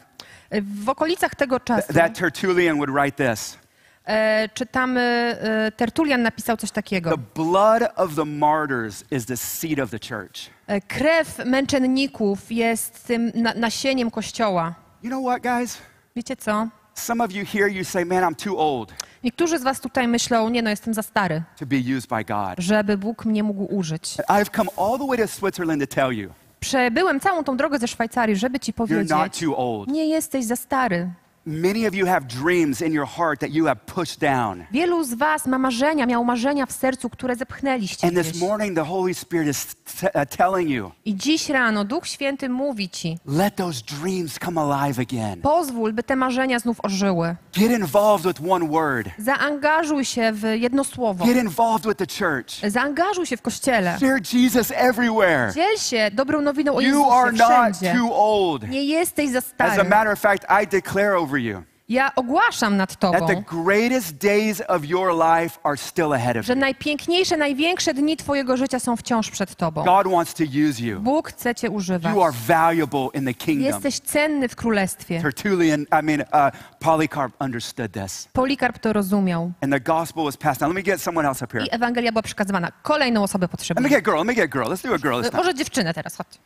W 0.85 0.89
okolicach 0.89 1.35
tego 1.35 1.61
czasu 1.61 1.93
that 1.93 2.19
Tertullian 2.19 2.77
would 2.77 2.91
write 2.91 3.31
this 3.33 3.59
e, 4.05 4.49
czytamy, 4.55 5.01
e, 5.01 5.73
Tertulian 5.73 6.23
napisał 6.23 6.57
coś 6.57 6.71
takiego. 6.71 7.11
The 7.11 7.43
blood 7.43 7.83
of 7.97 8.15
the 8.15 8.25
martyrs 8.25 9.05
is 9.11 9.27
the 9.27 9.37
seed 9.37 9.79
of 9.81 9.91
the 9.91 9.99
church. 9.99 10.51
E, 10.67 10.81
Krew 10.81 11.39
męczenników 11.47 12.53
jest 12.53 13.07
tym 13.07 13.33
na, 13.35 13.55
nasieniem 13.55 14.11
Kościoła. 14.11 14.75
You 15.03 15.11
know 15.11 15.25
what, 15.25 15.43
guys? 15.43 15.79
Wiecie 16.17 16.37
co? 16.37 16.69
Some 16.95 17.25
of 17.25 17.33
you 17.33 17.45
here, 17.53 17.69
you 17.69 17.85
say, 17.85 18.05
man, 18.05 18.33
I'm 18.33 18.45
too 18.45 18.59
old 18.59 18.93
Niektórzy 19.25 19.59
z 19.59 19.63
was 19.63 19.81
tutaj 19.81 20.09
myślą, 20.09 20.49
nie 20.49 20.63
no, 20.63 20.71
jestem 20.71 20.95
za 20.95 21.03
stary, 21.03 21.43
to 21.59 21.67
be 21.67 21.77
used 21.97 22.09
by 22.11 22.25
God. 22.25 22.55
żeby 22.59 22.99
Bóg 22.99 23.25
mnie 23.25 23.43
mógł 23.43 23.77
użyć. 23.77 24.03
I've 24.29 24.51
come 24.57 24.71
all 24.77 24.99
the 24.99 25.07
way 25.07 25.19
to 25.19 25.29
Switzerland 25.29 25.81
to 25.91 25.95
tell 25.95 26.13
you, 26.13 26.31
Przebyłem 26.61 27.21
całą 27.21 27.45
tą 27.45 27.57
drogę 27.57 27.79
ze 27.79 27.89
Szwajcarii, 27.89 28.37
żeby 28.37 28.61
ci 28.61 28.73
you're 28.73 28.79
not 28.79 28.89
powiedzieć, 28.89 29.41
too 29.41 29.57
old. 29.57 29.89
nie 29.89 30.07
jesteś 30.07 30.45
za 30.45 30.57
stary. 30.57 31.11
Many 31.47 31.87
of 31.87 31.95
you 31.95 32.07
have 32.07 32.27
dreams 32.27 32.83
in 32.83 32.93
your 32.93 33.07
heart 33.07 33.41
that 33.41 33.51
you 33.51 33.67
have 33.67 33.81
pushed 33.87 34.19
down. 34.21 34.65
Wielu 34.73 35.05
z 35.05 35.15
was 35.15 35.47
ma 35.47 35.59
marzenia, 35.59 36.07
miał 36.07 36.25
marzenia 36.25 36.67
w 36.67 36.73
sercu, 36.73 37.11
które 37.11 37.37
zepchnęliście 37.37 38.07
And 38.07 38.17
this 38.17 38.41
morning, 38.41 38.75
the 38.77 38.85
Holy 38.85 39.15
Spirit 39.15 39.49
is 39.49 39.77
uh, 40.03 40.11
telling 40.37 40.71
you, 40.71 40.91
I 41.05 41.15
dziś 41.17 41.49
rano 41.49 41.85
Duch 41.85 42.07
Święty 42.07 42.49
mówi 42.49 42.89
ci, 42.89 43.19
let 43.27 43.57
those 43.57 43.83
dreams 44.01 44.39
come 44.39 44.61
alive 44.61 44.99
again. 44.99 45.41
pozwól, 45.43 45.93
by 45.93 46.03
te 46.03 46.17
marzenia 46.17 46.59
znów 46.59 46.77
ożyły. 46.83 47.37
Get 47.53 47.71
involved 47.71 48.27
with 48.27 48.51
one 48.51 48.69
word. 48.69 49.09
Zaangażuj 49.19 50.05
się 50.05 50.33
w 50.33 50.43
jedno 50.43 50.85
słowo. 50.85 51.25
Get 51.25 51.37
involved 51.37 51.87
with 51.87 51.99
the 51.99 52.25
church. 52.25 52.71
Zaangażuj 52.73 53.27
się 53.27 53.37
w 53.37 53.43
Kościele. 53.43 53.97
Share 53.99 54.21
Jesus 54.33 54.73
everywhere. 54.77 55.53
Dziel 55.55 55.77
się 55.79 56.11
dobrą 56.13 56.41
nowiną 56.41 56.75
o 56.77 56.81
You 56.81 57.11
are 57.11 57.33
Jezusie 57.33 57.93
not 57.93 57.99
too 57.99 58.15
old. 58.15 58.69
Nie 58.69 58.85
jesteś 58.85 59.31
za 59.31 59.39
As 59.39 59.45
a 59.45 59.49
stary. 59.75 59.89
matter 59.89 60.13
of 60.13 60.19
fact, 60.19 60.45
I 60.63 60.67
declare 60.67 61.19
over 61.19 61.30
you 61.39 61.63
Ja 61.91 62.15
ogłaszam 62.17 62.77
nad 62.77 62.97
tobą, 62.97 63.27
the 63.27 63.45
greatest 63.65 64.17
days 64.17 64.63
of 64.69 64.85
your 64.85 65.13
life 65.13 65.59
are 65.63 65.77
still 65.77 66.13
ahead 66.13 66.37
of 66.37 66.47
że 66.47 66.55
najpiękniejsze, 66.55 67.37
największe 67.37 67.95
dni 67.95 68.17
twojego 68.17 68.57
życia 68.57 68.79
są 68.79 68.97
wciąż 68.97 69.31
przed 69.31 69.57
tobą. 69.57 69.85
God 69.85 70.13
wants 70.13 70.35
to 70.35 70.45
use 70.45 70.83
you. 70.83 71.01
Bóg 71.01 71.29
chce 71.29 71.55
cię 71.55 71.71
używać. 71.71 72.15
You 72.15 72.23
are 72.23 72.33
valuable 72.47 73.09
in 73.15 73.25
the 73.25 73.35
kingdom. 73.35 73.67
Jesteś 73.67 73.99
cenny 73.99 74.49
w 74.49 74.57
królestwie. 74.57 75.23
Tertullian, 75.23 75.81
I 75.83 76.03
mean, 76.03 76.21
uh, 76.21 76.61
Polycarp 76.79 77.35
understood 77.41 77.93
this. 77.93 78.29
Polikarp 78.33 78.79
to 78.79 78.93
rozumiał. 78.93 79.53
And 79.61 79.73
the 79.73 79.81
gospel 79.81 80.25
was 80.25 80.37
passed 80.37 80.63
on. 80.63 80.69
Let 80.69 80.77
me 80.77 80.83
get 80.83 81.03
someone 81.03 81.29
else 81.29 81.45
up 81.45 81.53
here. 81.53 81.67
I 81.67 81.75
Ewangelia 81.75 82.13
była 82.13 82.23
przekazywana. 82.23 82.73
Kolejną 82.83 83.23
osobę 83.23 83.49
Let 83.71 83.81
me 83.81 83.89
get 83.89 84.05
girl. 84.05 84.17
Let 84.17 84.27
me 84.27 84.35
get 84.35 84.51
girl. 84.51 84.67
Let's 84.67 84.89
do 84.89 84.95
a 84.95 84.99
girl 84.99 85.21
this 85.21 85.31
time. 85.31 85.43
Może 85.43 85.55
dziewczynę 85.55 85.95
teraz, 85.95 86.17
chodź. 86.17 86.39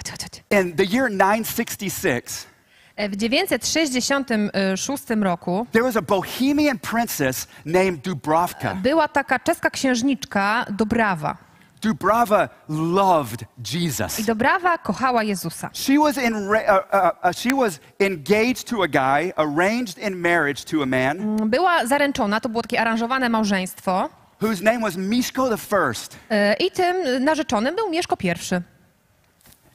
Chodź, 0.00 0.10
chodź, 0.10 0.20
chodź. 0.22 0.42
In 0.50 0.72
the 0.76 0.84
year 0.84 1.10
966, 1.10 2.46
E, 2.96 3.08
W 3.08 3.16
966 3.16 5.04
roku 5.22 5.66
there 5.72 5.84
was 5.84 5.96
a 5.96 6.02
Bohemian 6.02 6.78
princess 6.78 7.46
named 7.66 7.96
Dubravka. 8.02 8.74
była 8.74 9.08
taka 9.08 9.38
czeska 9.38 9.70
księżniczka 9.70 10.66
Dobrawa. 10.70 11.36
Dubrava 11.82 12.48
loved 12.68 13.44
Jesus. 13.74 14.20
I 14.20 14.24
Dobrawa 14.24 14.78
kochała 14.78 15.22
Jezusa. 15.22 15.70
She 15.72 15.98
was, 15.98 16.16
in, 16.18 16.34
uh, 16.34 16.40
uh, 16.42 17.10
uh, 17.24 17.32
she 17.36 17.50
was 17.56 17.80
engaged 17.98 18.64
to 18.64 18.82
a 18.82 18.88
guy, 18.88 19.32
arranged 19.36 19.98
in 19.98 20.14
marriage 20.16 20.64
to 20.64 20.82
a 20.82 20.86
man 20.86 21.36
Była 21.50 21.86
zaręczona, 21.86 22.40
to 22.40 22.48
było 22.48 22.62
takie 22.62 22.80
aranżowane 22.80 23.28
małżeństwo. 23.28 24.08
whose 24.42 24.64
name 24.64 24.80
was 24.80 24.96
Mishko 24.96 25.48
the 25.48 25.58
First. 25.58 26.16
e, 26.30 26.54
I 26.54 26.70
tym 26.70 27.24
narzeczonym 27.24 27.76
był 27.76 27.90
Mieszko 27.90 28.16
I. 28.24 28.62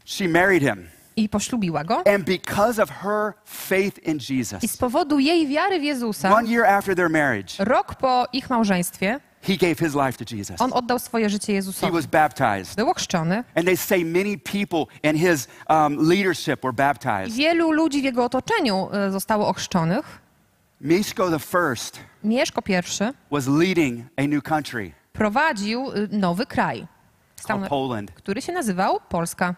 She 0.05 0.27
married 0.27 0.63
him. 0.63 0.87
I 1.17 1.29
poślubiła 1.29 1.83
go. 1.83 2.03
And 2.07 2.25
because 2.25 2.83
of 2.83 2.89
her 2.89 3.33
faith 3.45 3.99
in 4.07 4.17
I 4.17 4.33
Jesus, 4.37 4.61
z 4.71 4.77
powodu 4.77 5.19
jej 5.19 5.47
wiary 5.47 5.79
w 5.79 5.83
Jezusa, 5.83 6.33
one 6.35 6.47
year 6.47 6.65
after 6.65 6.95
their 6.95 7.09
marriage, 7.09 7.53
rok 7.59 7.95
po 7.95 8.27
ich 8.33 8.49
małżeństwie, 8.49 9.19
he 9.41 9.57
gave 9.57 9.75
his 9.79 9.95
life 9.95 10.25
to 10.25 10.35
Jesus. 10.35 10.61
on 10.61 10.73
oddał 10.73 10.99
swoje 10.99 11.29
życie 11.29 11.47
He 11.47 11.53
Jezusowi. 11.53 11.93
was 11.93 12.05
baptized. 12.05 12.75
Był 12.75 12.89
ochrzczony. 12.89 13.43
And 13.55 13.65
they 13.65 13.77
say 13.77 14.05
many 14.05 14.37
people 14.37 14.85
in 15.03 15.17
his 15.17 15.47
um, 15.69 16.09
leadership 16.09 16.61
were 16.63 16.73
I 16.73 16.75
baptized. 16.75 17.33
wielu 17.37 17.71
ludzi 17.71 18.01
w 18.01 18.03
jego 18.03 18.25
otoczeniu 18.25 18.89
e, 18.93 19.11
zostało 19.11 19.47
ochrzczonych. 19.47 20.21
Mishko 20.81 21.29
the 21.29 21.39
First 21.39 21.99
Mieszko 22.23 22.61
I 22.69 22.81
was 23.31 23.47
leading 23.47 24.05
a 24.17 24.21
new 24.27 24.43
country 24.43 24.91
prowadził 25.13 25.91
y, 25.91 26.07
nowy 26.11 26.45
kraj, 26.45 26.87
Stał 27.35 27.59
Poland. 27.59 28.11
który 28.11 28.41
się 28.41 28.53
nazywał 28.53 28.99
Polska. 29.09 29.55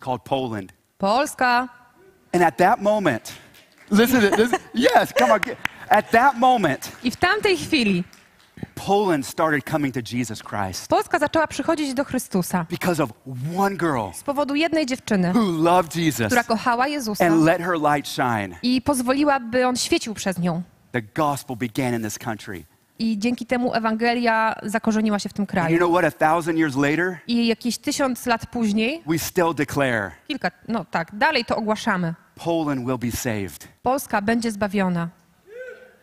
Called 0.00 0.22
Poland. 0.24 0.72
Polska. 0.98 1.68
And 2.32 2.42
at 2.42 2.56
that 2.56 2.80
moment, 2.82 3.32
listen 3.90 4.20
to 4.30 4.36
this. 4.36 4.50
Yes, 4.74 5.12
come 5.18 5.32
on. 5.32 5.40
get- 5.40 5.56
At 5.88 6.10
that 6.10 6.36
moment, 6.38 6.92
I 7.04 7.10
w 7.10 7.16
tamtej 7.16 7.56
chwili 7.56 8.04
Poland 8.74 9.26
started 9.26 9.64
coming 9.70 9.94
to 9.94 10.00
Jesus 10.16 10.42
Christ 10.42 10.88
Polska 10.88 11.18
zaczęła 11.18 11.46
przychodzić 11.46 11.94
do 11.94 12.04
Chrystusa 12.04 12.66
because 12.70 13.02
of 13.02 13.10
one 13.56 13.76
girl 13.76 14.10
z 14.14 14.22
powodu 14.22 14.54
jednej 14.54 14.86
dziewczyny, 14.86 15.32
who 15.34 15.62
loved 15.62 15.96
Jesus 15.96 16.26
która 16.26 16.44
kochała 16.44 16.86
Jezusa 16.88 17.24
and 17.26 17.44
let 17.44 17.58
her 17.62 17.74
light 17.80 18.08
shine. 18.08 18.56
i 18.62 18.82
pozwoliła, 18.82 19.40
by 19.40 19.66
on 19.66 19.76
świecił 19.76 20.14
przez 20.14 20.38
nią. 20.38 20.62
The 20.92 21.02
gospel 21.02 21.56
began 21.56 21.94
in 21.94 22.02
this 22.02 22.18
country. 22.18 22.64
I 23.00 23.18
dzięki 23.18 23.46
temu 23.46 23.74
Ewangelia 23.74 24.54
zakorzeniła 24.62 25.18
się 25.18 25.28
w 25.28 25.32
tym 25.32 25.42
And 25.42 25.48
you 25.50 25.52
kraju. 25.52 25.76
know 25.78 25.90
what? 25.92 26.04
A 26.04 26.10
thousand 26.30 26.58
years 26.58 26.76
later, 26.76 27.18
I 27.26 27.46
jakieś 27.46 27.78
tysiąc 27.78 28.26
lat 28.26 28.46
później, 28.46 29.02
we 29.06 29.18
still 29.18 29.54
declare 29.54 30.10
kilka, 30.28 30.50
no 30.68 30.84
tak, 30.90 31.08
dalej 31.12 31.44
to 31.44 31.56
ogłaszamy. 31.56 32.14
Poland 32.44 32.86
will 32.86 32.98
be 32.98 33.10
saved. 33.16 33.68
Polska 33.82 34.22
będzie 34.22 34.50
zbawiona. 34.50 35.08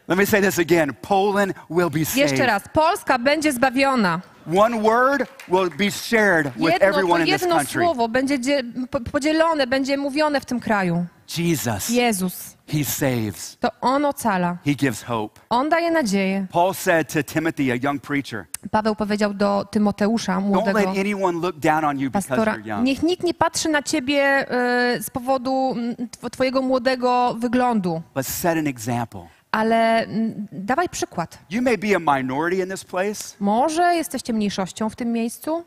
Let 0.08 0.18
me 0.18 0.26
say 0.26 0.42
this 0.42 0.60
again 0.60 0.94
Poland 1.02 1.54
will 1.70 1.90
be 1.90 2.00
Jeszcze 2.00 2.28
saved. 2.28 2.40
raz, 2.48 2.64
Polska 2.74 3.20
będzie 3.20 3.52
zbawiona. 3.52 4.22
One 4.58 4.82
word 4.82 5.30
will 5.48 5.70
be 5.78 5.92
shared 5.92 6.54
with 6.54 6.72
Jedno, 6.74 6.88
everyone 6.88 7.20
in 7.20 7.26
this 7.34 7.42
jedno 7.42 7.56
country. 7.56 7.82
słowo 7.84 8.08
będzie 8.10 8.40
dzie- 8.40 8.64
po- 8.92 9.00
podzielone, 9.02 9.68
będzie 9.68 9.98
mówione 9.98 10.42
w 10.42 10.46
tym 10.46 10.60
kraju. 10.60 11.06
Jesus, 11.28 11.90
Jezus. 11.90 12.58
He 12.68 12.84
saves, 12.84 13.58
To 13.60 13.70
On 13.82 14.06
ocala. 14.06 14.58
He 14.66 14.76
gives 14.76 15.04
hope. 15.04 15.40
On 15.50 15.70
daje 15.70 15.92
nadzieję. 15.92 16.48
Paul 16.52 16.74
said 16.74 17.13
to 17.13 17.24
Timothy, 17.24 17.72
a 17.72 17.76
young 17.76 18.02
preacher, 18.02 18.46
Paweł 18.72 18.96
powiedział 18.96 19.34
do 19.34 19.66
Tymoteusza, 19.72 20.34
Don't 20.38 20.42
młodego 20.42 20.80
let 20.80 20.88
anyone 21.00 21.40
look 21.40 21.60
down 21.60 21.86
on 21.86 22.00
you 22.00 22.10
because 22.10 22.28
pastora, 22.28 22.54
you're 22.58 22.68
young. 22.68 22.84
niech 22.86 23.04
nikt 23.04 23.24
nie 23.24 23.34
patrzy 23.34 23.70
na 23.70 23.84
ciebie 23.84 24.22
e, 24.24 25.04
z 25.04 25.10
powodu 25.10 25.76
tw- 26.22 26.30
twojego 26.30 26.62
młodego 26.62 27.36
wyglądu, 27.40 28.02
but 28.16 28.26
set 28.28 28.58
an 28.58 28.68
example. 28.68 29.22
ale 29.52 30.08
dawaj 30.52 30.90
przykład. 30.90 31.38
You 31.50 31.62
may 31.62 31.78
be 31.78 31.88
a 31.96 32.18
minority 32.18 32.63
in 32.63 32.70
this 32.70 32.84
place, 32.84 33.36
Może 33.40 33.96
jesteście 33.96 34.34
mniejszością 34.34 34.90
w 34.90 34.96
tym 34.96 35.12
miejscu, 35.12 35.63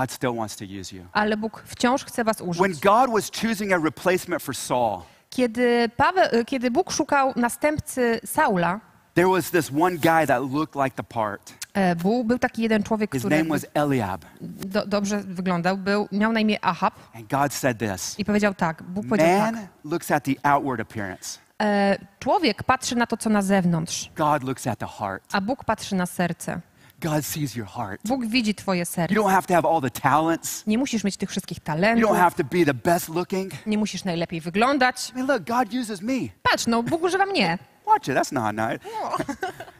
God 0.00 0.12
still 0.12 0.36
wants 0.36 0.56
to 0.56 0.64
use 0.64 0.96
you. 0.96 1.04
ale 1.12 1.36
Bóg 1.36 1.62
wciąż 1.66 2.04
chce 2.04 2.24
was 2.24 2.36
When 2.36 2.48
użyć. 2.48 2.80
God 2.80 3.10
was 3.10 3.30
choosing 3.42 3.72
a 3.72 3.78
replacement 3.78 4.42
for 4.42 4.56
Saul, 4.56 5.02
Kiedy, 5.30 5.88
Paweł, 5.96 6.24
e, 6.32 6.44
kiedy 6.44 6.70
Bóg 6.70 6.92
szukał 6.92 7.32
następcy 7.36 8.20
Saula, 8.26 8.80
there 9.14 9.28
was 9.28 9.50
this 9.50 9.70
one 9.80 9.96
guy 9.96 10.26
that 10.26 10.42
looked 10.52 10.84
like 10.84 10.96
the 10.96 11.02
part. 11.04 11.54
e, 11.74 11.96
był, 11.96 12.24
był 12.24 12.38
taki 12.38 12.62
jeden 12.62 12.82
człowiek, 12.82 13.12
His 13.12 13.22
który 13.22 13.36
name 13.38 13.48
was 13.50 13.66
Eliab. 13.74 14.24
do, 14.40 14.86
dobrze 14.86 15.18
wyglądał, 15.18 15.76
był, 15.76 16.08
miał 16.12 16.32
na 16.32 16.40
imię 16.40 16.64
Ahab 16.64 16.94
And 17.14 17.30
God 17.30 17.54
said 17.54 17.78
this 17.78 18.18
i 18.18 18.24
powiedział 18.24 18.54
tak, 18.54 18.82
Bóg 18.82 19.06
powiedział 19.08 19.38
tak, 19.40 19.54
Man 19.54 19.66
looks 19.84 20.10
at 20.10 20.24
the 20.24 20.32
outward 20.42 20.80
appearance, 20.80 21.38
e, 21.62 21.98
człowiek 22.18 22.62
patrzy 22.62 22.96
na 22.96 23.06
to, 23.06 23.16
co 23.16 23.30
na 23.30 23.42
zewnątrz, 23.42 24.10
God 24.16 24.42
looks 24.42 24.66
at 24.66 24.78
the 24.78 24.86
heart. 24.86 25.22
a 25.32 25.40
Bóg 25.40 25.64
patrzy 25.64 25.94
na 25.96 26.06
serce. 26.06 26.60
God 27.02 27.24
sees 27.24 27.56
your 27.56 27.68
heart. 27.68 28.00
Bóg 28.04 28.26
widzi 28.26 28.54
twoje 28.54 28.84
serce. 28.84 29.14
You 29.14 29.22
don't 29.22 29.34
have 29.34 29.46
to 29.46 29.54
have 29.54 29.68
all 29.68 29.80
the 29.80 29.90
talents, 29.90 30.66
Nie 30.66 30.78
musisz 30.78 31.04
mieć 31.04 31.16
tych 31.16 31.30
wszystkich 31.30 31.58
you 31.58 31.64
talentów, 31.64 32.10
don't 32.10 32.18
have 32.18 32.36
to 32.36 32.44
be 32.44 32.64
the 32.64 32.74
best 32.74 33.08
looking. 33.08 33.52
nie 33.66 33.78
musisz 33.78 34.04
najlepiej 34.04 34.40
wyglądać. 34.40 35.10
I 35.10 35.14
mean, 35.14 35.26
look, 35.26 35.44
God 35.44 35.74
uses 35.82 36.02
me. 36.02 36.28
Patrz, 36.42 36.66
no 36.66 36.82
Bóg 36.82 37.02
używa 37.02 37.26
mnie. 37.26 37.58
Watch 37.86 38.08
it, 38.08 38.14
that's 38.14 38.32
not 38.32 38.56
nice. 38.56 38.78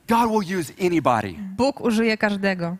God 0.09 0.31
will 0.31 0.59
use 0.61 0.73
anybody. 0.87 1.35
Bóg 1.57 1.81
użyje 1.81 2.17
każdego. 2.17 2.77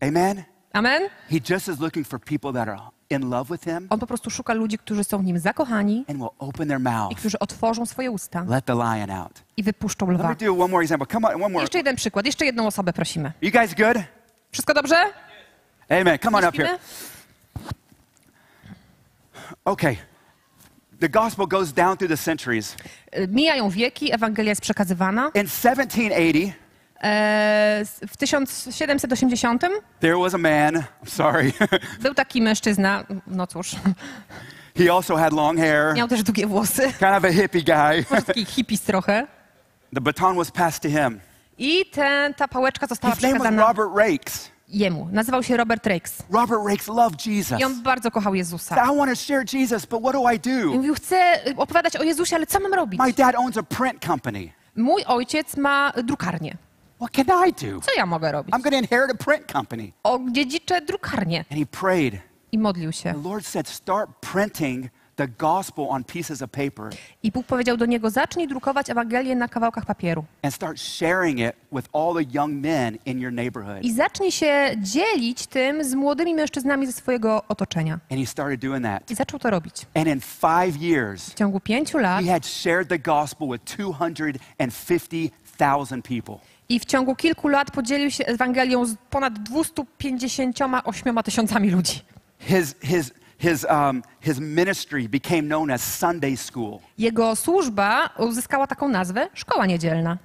Amen? 0.00 0.44
Amen? 0.72 1.02
He 1.30 1.38
just 1.50 1.68
is 1.68 1.80
looking 1.80 2.06
for 2.06 2.20
people 2.20 2.52
that 2.52 2.68
are 2.68 2.80
in 3.12 3.30
love 3.30 3.54
with 3.54 3.64
Him 3.64 3.86
On 3.90 4.00
po 4.00 4.06
prostu 4.06 4.30
szuka 4.30 4.54
ludzi, 4.54 4.78
którzy 4.78 5.04
są 5.04 5.18
w 5.18 5.24
nim 5.24 5.38
zakochani 5.38 6.04
and 6.08 6.18
will 6.18 6.28
open 6.38 6.68
their 6.68 6.80
i 6.80 6.82
mouth, 6.82 7.18
którzy 7.18 7.38
otworzą 7.38 7.86
swoje 7.86 8.10
usta 8.10 8.44
let 8.48 8.64
the 8.64 8.74
lion 8.74 9.10
out. 9.10 9.42
i 9.56 9.62
wypuszczą 9.62 10.06
Let 10.06 10.18
lwa. 10.20 10.28
me 10.28 10.34
do 10.34 10.52
one 10.52 10.68
more 10.72 10.82
example. 10.84 11.06
Come 11.12 11.28
on, 11.28 11.34
one 11.42 11.48
more. 11.52 11.62
Jeszcze 11.62 11.78
jeden 11.78 11.96
przykład, 11.96 12.26
jeszcze 12.26 12.44
jedną 12.46 12.66
osobę 12.66 12.92
prosimy. 12.92 13.32
You 13.42 13.50
guys 13.52 13.74
good? 13.74 13.96
Wszystko 14.52 14.74
dobrze? 14.74 14.96
Amen. 15.88 16.18
Come 16.18 16.38
on 16.38 16.44
up 16.44 16.56
here. 16.56 16.68
śpimy? 16.68 16.78
Okay. 19.64 19.96
The 21.00 21.08
gospel 21.08 21.46
goes 21.46 21.72
down 21.72 21.96
through 21.96 22.08
the 22.10 22.16
centuries. 22.24 22.76
Y, 23.18 23.28
Mijają 23.28 23.70
wieki, 23.70 24.12
Ewangelia 24.14 24.50
jest 24.50 24.60
przekazywana. 24.62 25.30
In 25.34 25.46
1780, 25.48 26.14
E, 26.14 26.48
s- 26.48 26.61
w 28.08 28.16
1780 28.18 29.62
there 30.00 30.16
was 30.18 30.34
a 30.34 30.38
man, 30.38 30.74
I'm 31.04 31.10
sorry, 31.10 31.52
był 32.02 32.14
taki 32.14 32.42
mężczyzna, 32.42 33.04
no 33.26 33.46
cóż, 33.46 33.70
he 34.78 34.92
also 34.92 35.16
had 35.16 35.32
long 35.32 35.58
hair, 35.58 35.94
miał 35.94 36.08
też 36.08 36.22
długie 36.22 36.46
włosy, 36.46 36.82
kind 36.82 37.02
of 37.02 37.24
a 37.24 37.32
hippie 37.32 37.62
guy. 37.62 38.04
może 38.10 38.22
taki 38.22 38.44
hippies 38.44 38.80
trochę. 38.80 39.26
The 39.94 40.00
baton 40.00 40.36
was 40.36 40.50
passed 40.50 40.82
to 40.82 40.88
him. 40.88 41.20
I 41.58 41.84
ten, 41.90 42.34
ta 42.34 42.48
pałeczka 42.48 42.86
została 42.86 43.14
His 43.14 43.22
name 43.22 43.34
was 43.38 43.42
przekazana 43.42 43.68
Robert 43.68 43.90
Rakes. 43.96 44.50
jemu. 44.68 45.08
Nazywał 45.12 45.42
się 45.42 45.56
Robert 45.56 45.86
Rakes. 45.86 46.22
Robert 46.30 46.60
Rakes 46.68 46.88
loved 46.88 47.26
Jesus. 47.26 47.60
I 47.60 47.64
on 47.64 47.82
bardzo 47.82 48.10
kochał 48.10 48.34
Jezusa. 48.34 48.74
I 48.92 48.96
want 48.96 49.10
to 49.10 49.16
share 49.16 49.44
Jesus, 49.52 49.86
but 49.86 50.00
what 50.00 50.12
do 50.12 50.30
I 50.32 50.36
I 50.36 50.38
do? 50.40 50.72
mówił, 50.72 50.94
chcę 50.94 51.40
opowiadać 51.56 51.96
o 51.96 52.02
Jezusie, 52.02 52.36
ale 52.36 52.46
co 52.46 52.60
mam 52.60 52.74
robić? 52.74 53.00
My 53.00 53.12
dad 53.12 53.34
owns 53.34 53.56
a 53.56 53.62
print 53.62 54.04
company. 54.06 54.52
Mój 54.76 55.04
ojciec 55.04 55.56
ma 55.56 55.92
drukarnię. 56.04 56.56
What 57.02 57.12
can 57.12 57.26
I 57.48 57.52
do? 57.52 57.80
Co 57.80 57.90
ja 57.96 58.06
mogę 58.06 58.32
robić? 58.32 58.54
I'm 58.54 58.62
going 58.62 58.72
to 58.72 58.78
inherit 58.94 59.10
a 59.10 59.14
print 59.24 59.52
company. 59.52 59.92
Odziedziczę 60.02 60.80
drukarnię. 60.80 61.44
And 61.50 61.60
he 61.60 61.66
prayed. 61.66 62.14
I 62.52 62.58
modlił 62.58 62.92
się. 62.92 63.14
The 63.14 63.22
Lord 63.28 63.46
said, 63.46 63.68
start 63.68 64.10
printing 64.20 64.86
the 65.16 65.28
gospel 65.28 65.86
on 65.90 66.04
pieces 66.04 66.42
of 66.42 66.50
paper 66.50 66.90
I 67.22 67.32
Bóg 67.32 67.46
powiedział 67.46 67.76
do 67.76 67.86
niego, 67.86 68.10
zacznij 68.10 68.48
drukować 68.48 68.90
Ewangelię 68.90 69.36
na 69.36 69.48
kawałkach 69.48 69.86
papieru. 69.86 70.24
and 70.42 70.54
start 70.54 70.80
sharing 70.80 71.38
it 71.40 71.52
with 71.72 71.88
all 71.92 72.14
the 72.14 72.24
young 72.38 72.52
men 72.54 72.98
in 73.06 73.20
your 73.20 73.32
neighborhood. 73.32 73.82
I 73.84 73.92
zacznij 73.92 74.32
się 74.32 74.70
dzielić 74.78 75.46
tym 75.46 75.84
z 75.84 75.94
młodymi 75.94 76.34
mężczyznami 76.34 76.86
ze 76.86 76.92
swojego 76.92 77.42
otoczenia. 77.48 77.98
And 78.10 78.20
he 78.20 78.26
started 78.26 78.60
doing 78.60 78.84
that. 78.84 79.10
I 79.10 79.14
zaczął 79.14 79.40
to 79.40 79.50
robić. 79.50 79.86
And 79.94 80.06
in 80.08 80.20
five 80.20 80.76
years, 80.82 81.30
W 81.30 81.34
ciągu 81.34 81.60
pięciu 81.60 81.98
lat 81.98 82.24
he 82.24 82.32
had 82.32 82.46
shared 82.46 82.88
the 82.88 82.98
gospel 82.98 83.48
with 83.48 83.64
250,000 83.76 86.02
people. 86.02 86.34
I 86.68 86.80
w 86.80 86.84
ciągu 86.84 87.14
kilku 87.16 87.48
lat 87.48 87.70
podzielił 87.70 88.10
się 88.10 88.24
Ewangelią 88.26 88.84
z 88.86 88.96
ponad 89.10 89.38
258 89.38 91.22
tysiącami 91.24 91.70
ludzi. 91.70 92.00
His, 92.38 92.74
his, 92.82 93.12
his, 93.38 93.66
um, 93.70 94.02
his 94.20 94.38
ministry 94.40 95.08
became 95.08 95.42
known 95.42 95.70
as 95.70 95.98
Sunday 95.98 96.36
School. 96.36 96.78
Jego 96.98 97.36
służba 97.36 98.10
uzyskała 98.18 98.66
taką 98.66 98.88
nazwę 98.88 99.28
Szkoła 99.34 99.66
Niedzielna. 99.66 100.18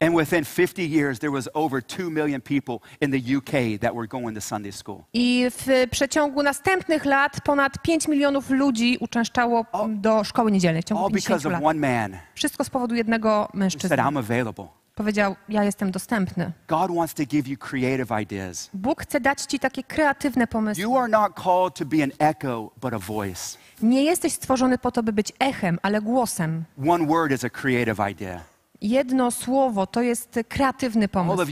And 0.00 0.14
within 0.14 0.44
50 0.44 0.78
years, 0.78 1.18
there 1.18 1.32
was 1.32 1.48
over 1.54 1.82
2 1.82 2.10
million 2.10 2.40
people 2.40 2.78
in 3.00 3.10
the 3.10 3.36
UK 3.36 3.80
that 3.80 3.94
were 3.94 4.06
going 4.06 4.34
to 4.34 4.40
Sunday 4.40 4.72
school. 4.72 5.02
I 5.12 5.46
w 5.50 5.86
przeciągu 5.90 6.42
następnych 6.42 7.04
lat 7.04 7.40
ponad 7.44 7.82
5 7.82 8.08
milionów 8.08 8.50
ludzi 8.50 8.96
uczęszczało 9.00 9.64
do 9.88 10.24
szkoły 10.24 10.52
niedzielnej 10.52 10.82
w 10.82 10.84
ciągu 10.84 11.04
All 11.04 11.10
50 11.10 11.28
because 11.42 11.48
of 11.48 11.52
lat. 11.52 11.62
one 11.64 11.80
man 11.88 12.20
Wszystko 12.34 12.64
z 12.64 12.70
powodu 12.70 12.94
jednego 12.94 13.28
who 13.30 13.46
said, 13.46 13.54
mężczyzny. 13.54 13.96
I'm 13.96 14.18
available. 14.18 14.64
Powiedział, 14.98 15.36
ja 15.48 15.64
jestem 15.64 15.90
dostępny. 15.90 16.52
God 16.68 16.94
wants 16.94 17.14
to 17.14 17.22
give 17.24 17.48
you 17.48 17.56
creative 17.58 18.20
ideas. 18.22 18.70
Bóg 18.74 19.02
chce 19.02 19.20
dać 19.20 19.42
ci 19.42 19.58
takie 19.58 19.82
kreatywne 19.82 20.46
pomysły. 20.46 20.82
You 20.82 20.96
are 20.96 21.08
not 21.08 21.32
called 21.44 21.74
to 21.74 21.84
be 21.84 22.02
an 22.02 22.10
echo, 22.18 22.70
but 22.80 22.94
a 22.94 22.98
voice. 22.98 23.58
Nie 23.82 24.04
jesteś 24.04 24.32
stworzony 24.32 24.78
po 24.78 24.90
to, 24.92 25.02
by 25.02 25.12
być 25.12 25.32
echem, 25.38 25.78
ale 25.82 26.00
głosem. 26.00 26.64
One 26.88 27.06
word 27.06 27.32
is 27.32 27.44
a 27.44 27.50
creative 27.50 27.98
idea. 28.10 28.40
Jedno 28.80 29.30
słowo 29.30 29.86
to 29.86 30.02
jest 30.02 30.40
kreatywny 30.48 31.08
pomysł. 31.08 31.42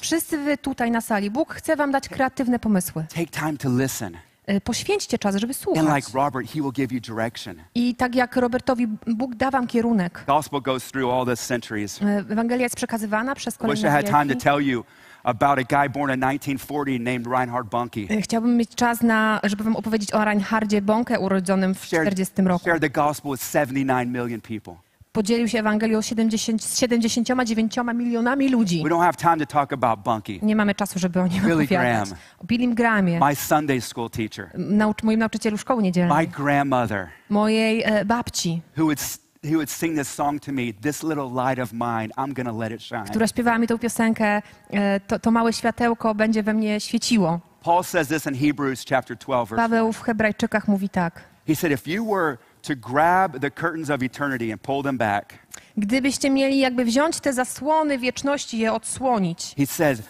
Wszyscy 0.00 0.38
wy 0.38 0.58
tutaj 0.58 0.90
na 0.90 1.00
sali, 1.00 1.30
Bóg 1.30 1.54
chce 1.54 1.76
wam 1.76 1.90
dać 1.90 2.08
kreatywne 2.08 2.58
pomysły. 2.58 3.06
Take 3.14 3.26
time 3.26 3.56
to 3.56 3.68
listen. 3.78 4.16
Y, 4.50 4.60
Poświęćcie 4.60 5.18
czas, 5.18 5.36
żeby 5.36 5.50
And 5.52 5.56
słuchać. 5.62 5.96
like 5.96 6.18
Robert, 6.18 6.46
he 6.52 6.60
will 6.62 6.72
give 6.72 6.92
you 6.92 7.00
direction. 7.00 7.56
I 7.74 7.94
tak 7.94 8.14
jak 8.14 8.36
Robertowi, 8.36 8.86
Bóg 9.06 9.34
da 9.34 9.50
wam 9.50 9.66
kierunek. 9.66 10.24
Gospel 10.26 10.60
goes 10.62 10.84
through 10.84 11.14
all 11.14 11.26
the 11.26 11.36
centuries. 11.36 12.02
Y, 12.02 12.04
Ewangelia 12.30 12.62
jest 12.62 12.76
przekazywana 12.76 13.34
przez 13.34 13.54
I 13.54 13.56
wish 13.56 13.62
I 13.62 13.82
kolejne 13.82 13.90
had 13.90 14.06
time 14.06 14.22
to 14.26 14.28
wieki. 14.28 14.40
tell 14.44 14.60
you 14.60 14.84
about 15.22 15.58
a 15.58 15.62
guy 15.82 15.88
born 15.88 16.14
in 16.14 16.20
1940 16.20 17.00
named 17.00 17.26
Reinhard 17.26 17.68
Bunke. 17.70 18.00
Y, 18.00 18.22
Chciałbym 18.22 18.56
mieć 18.56 18.74
czas 18.74 19.02
na, 19.02 19.40
żeby 19.44 19.64
wam 19.64 19.76
opowiedzieć 19.76 20.12
o 20.14 20.24
Reinhardzie 20.24 20.82
Bonke 20.82 21.20
urodzonym 21.20 21.74
w 21.74 21.80
40 21.80 22.42
roku. 22.42 22.64
shared 22.64 22.82
the 22.82 22.90
gospel 22.90 23.32
with 23.32 23.44
79 23.52 24.10
million 24.10 24.40
people. 24.40 24.74
Podzielił 25.14 25.48
się 25.48 25.58
Ewangelią 25.58 26.02
z 26.02 26.06
70, 26.06 26.64
z 26.64 26.78
79 26.78 27.76
milionami 27.94 28.48
ludzi. 28.48 28.82
We 28.82 28.88
don't 28.90 29.00
have 29.02 29.12
time 29.14 29.46
to 29.46 29.52
talk 29.52 29.72
about 29.72 30.00
Bunke. 30.00 30.32
Nie 30.42 30.56
mamy 30.56 30.74
czasu, 30.74 30.98
żeby 30.98 31.20
o 31.20 31.26
nim 31.26 31.42
Billy 31.42 31.64
opowiadać. 31.64 32.08
Graham. 32.08 32.08
O 32.38 32.44
Billym 32.44 32.74
Grahamie, 32.74 33.20
My 33.20 33.34
Sunday 33.34 33.80
school 33.80 34.10
teacher, 34.10 34.50
naucz, 34.54 35.02
moim 35.02 35.18
nauczycielu 35.20 35.58
szkoły 35.58 35.76
my 35.76 35.82
niedzielnej, 35.82 36.28
grandmother, 36.28 37.08
mojej 37.30 37.82
e, 37.84 38.04
babci, 38.04 38.62
who 38.76 38.84
would, 38.84 39.00
s- 39.00 39.18
who 39.44 39.50
would 39.52 39.70
sing 39.70 39.98
this 39.98 40.08
song 40.14 40.40
to 40.42 40.52
me, 40.52 40.62
This 40.82 41.02
little 41.02 41.30
light 41.48 41.58
of 41.62 41.72
mine, 41.72 42.08
I'm 42.16 42.32
going 42.32 42.48
to 42.48 42.58
let 42.58 42.72
it 42.72 42.82
shine. 42.82 43.04
która 43.04 43.26
śpiewała 43.26 43.58
mi 43.58 43.66
tą 43.66 43.78
piosenkę, 43.78 44.42
e, 44.70 45.00
to, 45.00 45.18
to 45.18 45.30
małe 45.30 45.52
światełko 45.52 46.14
będzie 46.14 46.42
we 46.42 46.54
mnie 46.54 46.80
świeciło. 46.80 47.40
Paul 47.62 47.84
says 47.84 48.08
this 48.08 48.26
in 48.26 48.34
Hebrews 48.34 48.84
chapter 48.88 49.16
12, 49.16 49.50
verse 49.56 49.62
Paweł 49.68 49.92
w 49.92 50.02
Hebrajczykach 50.02 50.68
mówi 50.68 50.88
tak. 50.88 51.20
He 51.46 51.54
said, 51.56 51.72
if 51.72 51.90
you 51.90 52.06
were 52.14 52.36
to 52.66 52.74
grab 52.76 53.40
the 53.40 53.50
curtains 53.50 53.90
of 53.90 54.02
eternity 54.02 54.52
and 54.52 54.62
pull 54.62 54.82
them 54.82 54.98
back, 54.98 55.32
Gdybyście 55.76 56.30
mieli 56.30 56.58
jakby 56.58 56.84
wziąć 56.84 57.20
te 57.20 57.32
zasłony 57.32 57.98
wieczności 57.98 58.58
je 58.58 58.72
odsłonić, 58.72 59.54
he 59.58 59.66
says, 59.66 60.02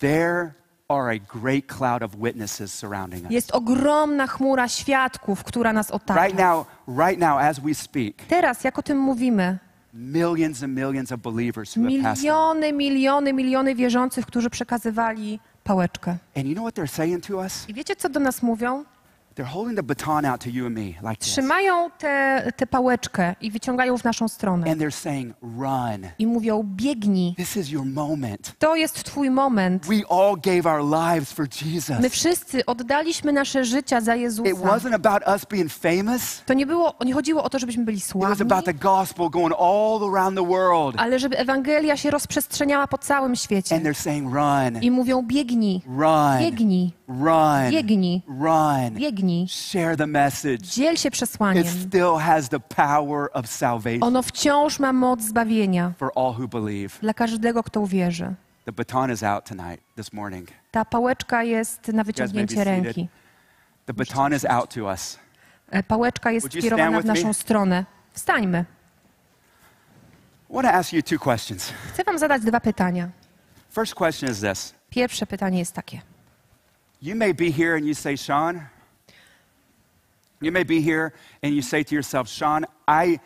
there 0.00 0.52
are 0.88 1.10
a 1.10 1.18
great 1.38 1.66
cloud 1.66 2.02
of 2.02 2.10
witnesses 2.16 2.74
surrounding 2.74 3.24
us. 3.24 3.30
jest 3.32 3.50
ogromna 3.50 4.26
chmura 4.26 4.68
świadków, 4.68 5.44
która 5.44 5.72
nas 5.72 5.86
Right 5.90 6.02
otacza. 6.02 6.34
now, 6.36 6.66
right 6.98 7.18
now, 7.20 7.38
as 7.38 7.60
we 7.60 7.74
speak, 7.74 8.16
Teraz, 8.28 8.64
jak 8.64 8.78
o 8.78 8.82
tym 8.82 8.98
mówimy, 8.98 9.58
millions 9.94 10.62
and 10.62 10.74
millions 10.74 11.12
of 11.12 11.20
believers 11.20 11.76
who 11.76 11.82
have 11.84 12.02
passed. 12.02 12.22
miliony, 12.22 12.72
miliony, 12.72 13.32
miliony 13.32 13.74
wierzących, 13.74 14.26
którzy 14.26 14.50
przekazywali 14.50 15.40
pałeczkę. 15.64 16.16
And 16.36 16.46
you 16.46 16.54
know 16.54 16.64
what 16.64 16.74
they're 16.74 16.94
saying 16.96 17.26
to 17.26 17.36
us? 17.36 17.68
I 17.68 17.74
wiecie, 17.74 17.96
co 17.96 18.08
do 18.08 18.20
nas 18.20 18.42
mówią? 18.42 18.84
They're 19.34 19.52
holding 19.52 19.76
the 19.76 19.82
baton 19.82 20.24
out 20.24 20.40
to 20.44 20.50
you 20.50 20.66
and 20.66 20.74
me 20.76 20.84
like 20.84 21.16
this. 21.18 21.28
Trzymają 21.32 21.90
tę 21.98 22.42
tę 22.56 22.66
pałeczkę 22.66 23.34
i 23.40 23.50
wyciągają 23.50 23.98
w 23.98 24.04
naszą 24.04 24.28
stronę. 24.28 24.70
And 24.70 24.80
they're 24.80 24.90
saying, 24.94 25.34
run. 25.42 26.10
I 26.18 26.26
mówią, 26.26 26.62
biegnij. 26.76 27.34
This 27.36 27.56
is 27.56 27.70
your 27.70 27.84
moment. 27.86 28.52
To 28.58 28.76
jest 28.76 29.04
twój 29.04 29.30
moment. 29.30 29.86
We 29.86 30.02
all 30.10 30.36
gave 30.36 30.66
our 30.66 30.84
lives 30.90 31.32
for 31.32 31.46
Jesus. 31.64 32.00
My 32.00 32.10
wszyscy 32.10 32.66
oddaliśmy 32.66 33.32
nasze 33.32 33.64
życia 33.64 34.00
za 34.00 34.16
It 34.16 34.22
Jezusa. 34.22 34.50
wasn't 34.50 34.94
about 34.94 35.22
us 35.28 35.44
being 35.44 35.72
famous. 35.72 36.42
To 36.46 36.54
nie, 36.54 36.66
było, 36.66 36.94
nie 37.04 37.14
chodziło 37.14 37.44
o 37.44 37.50
to, 37.50 37.58
żebyśmy 37.58 37.84
byli 37.84 37.98
It 37.98 38.04
was 38.04 38.10
sławni, 38.10 38.42
about 38.42 38.64
the 38.64 38.74
gospel 38.74 39.30
going 39.30 39.54
all 39.60 40.14
around 40.14 40.36
the 40.38 40.46
world. 40.46 40.94
ale 40.98 41.18
żeby 41.18 41.38
Ewangelia 41.38 41.96
się 41.96 42.10
rozprzestrzeniała 42.10 42.86
po 42.86 42.98
całym 42.98 43.36
świecie. 43.36 43.74
And 43.76 43.84
they're 43.84 43.94
saying, 44.02 44.34
run, 44.34 44.82
I 44.82 44.90
mówią, 44.90 45.22
biegnij, 45.22 45.80
run, 45.86 46.38
biegnij, 46.40 46.92
run, 47.08 47.70
biegnij, 47.70 48.22
run. 48.28 48.94
Biegnij. 49.22 49.48
Share 49.48 49.96
the 49.96 50.06
message. 50.06 50.58
Dziel 50.58 50.96
się 50.96 51.10
przesłaniem. 51.10 51.64
It 51.64 51.70
still 51.70 52.14
has 52.20 52.48
the 52.48 52.60
power 52.60 53.28
of 53.32 53.46
salvation 53.46 54.02
Ono 54.02 54.22
wciąż 54.22 54.78
ma 54.78 54.92
moc 54.92 55.22
zbawienia 55.22 55.92
for 55.98 56.10
all 56.16 56.34
who 56.38 56.48
believe. 56.48 57.00
dla 57.00 57.14
każdego, 57.14 57.62
kto 57.62 57.80
uwierzy. 57.80 58.34
The 58.64 58.72
baton 58.72 59.12
is 59.12 59.22
out 59.22 59.44
tonight, 59.44 59.80
this 59.96 60.12
morning. 60.12 60.48
Ta 60.70 60.84
pałeczka 60.84 61.42
jest 61.42 61.88
na 61.88 62.04
wyciągnięcie 62.04 62.64
ręki. 62.64 63.08
The 63.86 63.92
baton 63.94 64.34
is 64.34 64.44
out 64.44 64.74
to 64.74 64.84
us. 64.84 65.18
E, 65.70 65.82
Pałeczka 65.82 66.30
jest 66.32 66.46
skierowana 66.46 67.00
w 67.00 67.04
naszą 67.04 67.28
me? 67.28 67.34
stronę. 67.34 67.84
Wstańmy. 68.12 68.64
I 70.50 70.54
want 70.54 70.68
to 70.68 70.74
ask 70.74 70.92
you 70.92 71.02
two 71.02 71.18
questions. 71.18 71.72
Chcę 71.92 72.04
wam 72.04 72.18
zadać 72.18 72.42
dwa 72.42 72.60
pytania. 72.60 73.08
First 73.74 73.94
question 73.94 74.30
is 74.30 74.40
this 74.40 74.74
Pierwsze 74.90 75.26
pytanie 75.26 75.58
jest 75.58 75.72
takie. 75.72 76.00
You 77.02 77.16
may 77.16 77.34
be 77.34 77.50
here 77.50 77.74
and 77.74 77.84
you 77.84 77.94
say, 77.94 78.16
Sean, 78.16 78.60
you 80.42 80.52
may 80.52 80.64
be 80.64 80.80
here 80.80 81.10
and 81.42 81.54
you 81.54 81.62
say 81.62 81.84
to 81.84 81.94
yourself, 81.94 82.28
Sean, 82.28 82.64
I 82.88 83.18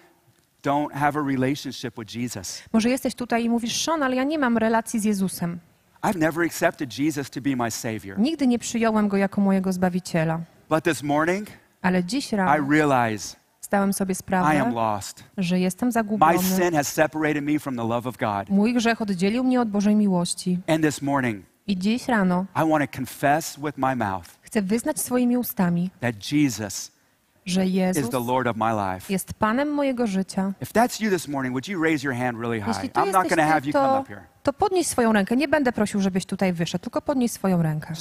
don't 0.63 0.93
have 0.93 1.19
a 1.19 1.23
relationship 1.23 1.99
with 1.99 2.17
Jesus. 2.17 2.63
Może 2.73 2.91
jesteś 2.91 3.15
tutaj 3.15 3.45
i 3.45 3.49
mówisz, 3.49 3.85
Sean, 3.85 4.03
ale 4.03 4.17
ja 4.17 4.25
nie 4.25 4.39
mam 4.39 4.59
relacji 4.59 5.01
z 5.01 5.05
Jezusem. 5.05 5.59
I've 6.03 6.19
never 6.19 6.47
accepted 6.47 6.99
Jesus 6.99 7.31
to 7.31 7.41
be 7.41 7.57
my 7.57 7.71
Savior. 7.71 8.19
Nigdy 8.19 8.47
nie 8.47 8.59
przyjąłem 8.59 9.09
Go 9.09 9.17
jako 9.17 9.41
mojego 9.41 9.73
Zbawiciela. 9.73 10.41
But 10.69 10.85
this 10.85 11.03
morning, 11.03 11.49
Ale 11.83 12.05
dziś 12.05 12.33
I 12.33 12.37
rano 12.37 12.71
realize 12.71 13.37
zdałem 13.63 13.93
sobie 13.93 14.13
I 14.13 14.15
am 14.15 14.19
sprawę, 14.19 14.73
lost. 14.75 15.25
że 15.39 15.59
jestem 15.61 15.87
My 15.89 15.93
zagubiony. 15.93 16.39
sin 16.39 16.73
has 16.75 16.89
me 17.43 17.59
from 17.59 17.77
the 17.77 17.89
love 17.89 18.09
of 18.09 18.17
God. 18.17 18.49
Mój 18.49 18.75
grzech 18.75 19.03
oddzielił 19.03 19.45
mnie 19.45 19.61
od 19.61 19.71
Bożej 19.71 19.95
miłości. 19.95 20.59
And 20.67 20.85
this 20.85 21.03
morning, 21.03 21.45
I 21.67 21.77
dziś 21.77 22.09
rano 22.09 22.47
I 22.57 22.65
with 23.59 23.79
my 23.79 23.97
mouth 23.97 24.29
chcę 24.43 24.63
wyznać 24.63 25.01
swoimi 25.01 25.37
ustami, 25.37 25.91
that 26.01 26.33
Jesus 26.33 26.93
że 27.47 27.67
Jezus 27.67 28.05
is 28.05 28.11
the 28.11 28.21
Lord 28.21 28.47
of 28.47 28.57
my 28.57 28.73
life. 28.73 29.13
jest 29.13 29.35
Panem 29.35 29.69
mojego 29.71 30.07
życia. 30.07 30.53
If 30.63 30.73
that's 30.73 31.03
you 31.03 31.11
this 31.11 31.29
morning, 31.29 31.53
would 31.53 31.69
you 31.69 31.83
raise 31.83 32.07
your 32.07 32.17
hand 32.17 32.39
really 32.39 32.61
high? 32.61 32.69
Jeśli 32.69 32.91
to 32.91 33.01
I'm 33.01 33.13
not 33.13 33.25
jesteś 33.31 33.63
ty, 33.63 33.67
you 33.69 33.73
come 33.73 33.89
to, 33.89 34.01
up 34.01 34.09
here. 34.09 34.27
to 34.43 34.53
podnieś 34.53 34.87
swoją 34.87 35.13
rękę. 35.13 35.37
Nie 35.37 35.49
będę 35.49 35.73
prosił, 35.73 36.01
żebyś 36.01 36.27
tutaj 36.27 36.53
wyszedł, 36.53 36.83
tylko 36.83 37.03
podnieś 37.03 37.33
swoją 37.33 37.63
rękę. 37.63 37.95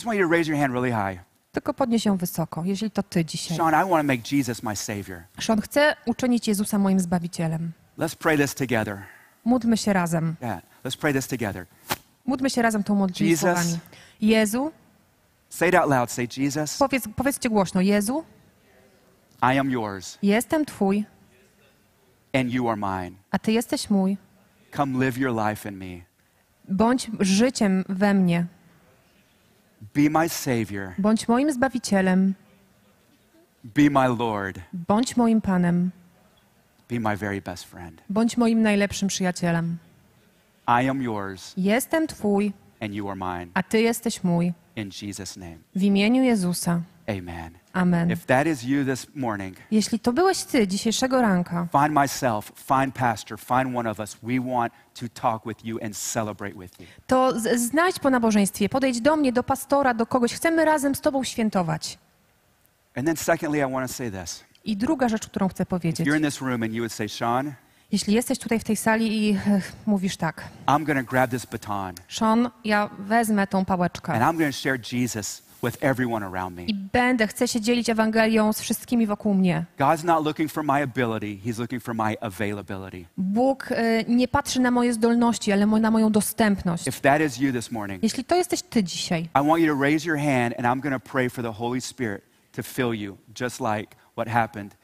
Tylko 1.51 1.73
podnieś 1.73 2.05
ją 2.05 2.17
wysoko, 2.17 2.63
jeśli 2.65 2.91
to 2.91 3.03
ty 3.03 3.25
dzisiaj. 3.25 3.57
Sean, 5.39 5.61
chcę 5.61 5.95
uczynić 6.05 6.47
Jezusa 6.47 6.79
moim 6.79 6.99
Zbawicielem. 6.99 7.71
Let's 7.99 8.15
pray 8.15 8.37
this 8.37 8.55
together. 8.55 9.01
Módlmy 9.45 9.77
się 9.77 9.93
razem. 9.93 10.35
Yeah, 10.41 10.61
let's 10.85 10.97
pray 10.97 11.13
this 11.13 11.27
together. 11.27 11.65
Módlmy 12.25 12.49
się 12.49 12.61
razem 12.61 12.83
tą 12.83 12.95
modlitwą. 12.95 13.47
Jezu, 14.21 14.71
Say 15.49 15.69
it 15.69 15.75
out 15.75 15.89
loud. 15.89 16.11
Say, 16.11 16.27
Jesus, 16.37 16.77
powiedz, 16.77 17.03
powiedzcie 17.15 17.49
głośno. 17.49 17.81
Jezu, 17.81 18.23
I 19.41 19.59
am 19.59 19.69
yours 19.69 20.17
jestem 20.23 20.65
Twój, 20.65 21.05
and 22.33 22.51
you 22.53 22.67
are 22.69 22.75
mine. 22.77 23.15
a 23.31 23.39
Ty 23.39 23.51
jesteś 23.51 23.89
mój. 23.89 24.17
Come 24.75 25.05
live 25.05 25.17
your 25.17 25.31
life 25.49 25.69
in 25.69 25.77
me. 25.77 26.01
Bądź 26.69 27.11
życiem 27.19 27.83
we 27.89 28.13
mnie. 28.13 28.45
Be 29.93 30.09
my 30.09 30.29
Savior. 30.29 30.93
Bądź 30.97 31.27
moim 31.27 31.51
Zbawicielem. 31.51 32.33
Be 33.63 33.89
my 33.89 34.07
Lord. 34.07 34.59
Bądź 34.73 35.17
moim 35.17 35.41
Panem. 35.41 35.91
Be 36.89 36.99
my 36.99 37.15
very 37.17 37.41
best 37.41 37.65
friend. 37.65 38.01
Bądź 38.09 38.37
moim 38.37 38.61
najlepszym 38.61 39.07
przyjacielem. 39.07 39.77
I 40.67 40.89
am 40.89 41.01
yours 41.01 41.53
Jestem 41.57 42.07
Twój, 42.07 42.53
and 42.81 42.93
you 42.93 43.09
are 43.09 43.15
mine. 43.15 43.51
a 43.53 43.63
Ty 43.63 43.81
jesteś 43.81 44.23
mój. 44.23 44.53
In 44.75 44.89
Jesus' 45.01 45.37
name. 45.37 45.57
W 45.75 45.83
imieniu 45.83 46.23
Jezusa. 46.23 46.81
Amen. 47.07 47.51
Amen. 47.73 48.11
If 48.11 48.25
that 48.25 48.47
is 48.47 48.63
you 48.63 48.85
this 48.85 49.07
morning, 49.15 49.57
Jeśli 49.71 49.99
to 49.99 50.13
byłeś 50.13 50.43
Ty 50.43 50.67
dzisiejszego 50.67 51.21
ranka, 51.21 51.67
find 51.71 51.91
myself, 52.01 52.51
find 52.55 52.95
Pastor, 52.95 53.39
find 53.39 53.75
one 53.77 53.89
of 53.91 53.99
us. 53.99 54.17
We 54.23 54.39
want 54.53 54.73
to 54.99 55.05
talk 55.21 55.45
with 55.45 55.65
you 55.65 55.79
and 55.85 55.97
celebrate 55.97 56.53
with 56.59 56.79
you. 56.79 56.85
to 57.07 57.33
znajdź 57.55 57.99
po 57.99 58.09
nabożeństwie, 58.09 58.69
podejdź 58.69 59.01
do 59.01 59.15
mnie, 59.15 59.31
do 59.33 59.43
pastora, 59.43 59.93
do 59.93 60.05
kogoś. 60.05 60.33
Chcemy 60.33 60.65
razem 60.65 60.95
z 60.95 61.01
Tobą 61.01 61.23
świętować. 61.23 61.97
And 62.95 63.07
then, 63.07 63.17
secondly, 63.17 63.59
I 63.59 63.71
want 63.71 63.87
to 63.87 63.93
say 63.93 64.11
this. 64.11 64.43
I 64.63 64.77
druga 64.77 65.09
rzecz, 65.09 65.27
którą 65.27 65.47
chcę 65.47 65.63
If 65.63 65.69
powiedzieć. 65.69 66.07
you're 66.07 66.17
in 66.17 66.23
this 66.23 66.41
room 66.41 66.63
and 66.63 66.73
you 66.73 66.81
would 66.81 66.91
say, 66.93 67.09
Sean, 67.09 67.53
Jeśli 67.91 68.13
jesteś 68.13 68.39
tutaj 68.39 68.59
w 68.59 68.63
tej 68.63 68.75
sali 68.75 69.29
i 69.29 69.37
ech, 69.47 69.73
mówisz 69.85 70.17
tak, 70.17 70.43
I'm 70.67 70.83
going 70.83 70.99
to 71.07 71.11
grab 71.11 71.29
this 71.31 71.45
baton 71.45 71.93
Sean, 72.09 72.49
ja 72.63 72.89
wezmę 72.99 73.47
tą 73.47 73.57
and 73.57 73.67
pałeczkę 73.67 74.13
I'm 74.13 74.37
going 74.37 74.51
to 74.55 74.59
share 74.59 74.79
Jesus 74.91 75.41
with 75.63 75.77
everyone 75.83 76.25
around 76.25 76.55
me. 76.55 76.63
i 76.63 76.73
będę, 76.73 77.27
chcę 77.27 77.47
się 77.47 77.61
dzielić 77.61 77.89
Ewangelią 77.89 78.53
z 78.53 78.61
wszystkimi 78.61 79.07
wokół 79.07 79.33
mnie. 79.33 79.65
God's 79.79 80.03
not 80.03 80.25
looking 80.25 80.51
for 80.51 80.63
my 80.63 80.83
ability, 80.83 81.37
He's 81.49 81.59
looking 81.59 81.83
for 81.83 81.95
my 81.95 82.15
availability. 82.21 83.05
Bóg 83.17 83.71
y, 83.71 84.05
nie 84.07 84.27
patrzy 84.27 84.59
na 84.61 84.71
moje 84.71 84.93
zdolności, 84.93 85.51
ale 85.51 85.65
mo- 85.65 85.79
na 85.79 85.91
moją 85.91 86.11
dostępność. 86.11 86.87
If 86.87 87.01
that 87.01 87.21
is 87.21 87.37
you 87.37 87.51
this 87.53 87.71
morning, 87.71 88.03
Jeśli 88.03 88.23
to 88.25 88.35
jesteś 88.35 88.61
Ty 88.61 88.83
dzisiaj, 88.83 89.21
I 89.21 89.47
want 89.47 89.61
you 89.63 89.75
to 89.75 89.81
raise 89.81 90.07
your 90.07 90.17
hand 90.19 90.53
and 90.57 90.67
I'm 90.67 90.81
going 90.89 91.03
to 91.03 91.09
pray 91.11 91.29
for 91.29 91.43
the 91.43 91.51
Holy 91.53 91.81
Spirit 91.81 92.23
to 92.51 92.63
fill 92.63 92.93
you, 92.93 93.17
just 93.41 93.59
like 93.59 93.95
what 94.17 94.27
happened 94.27 94.75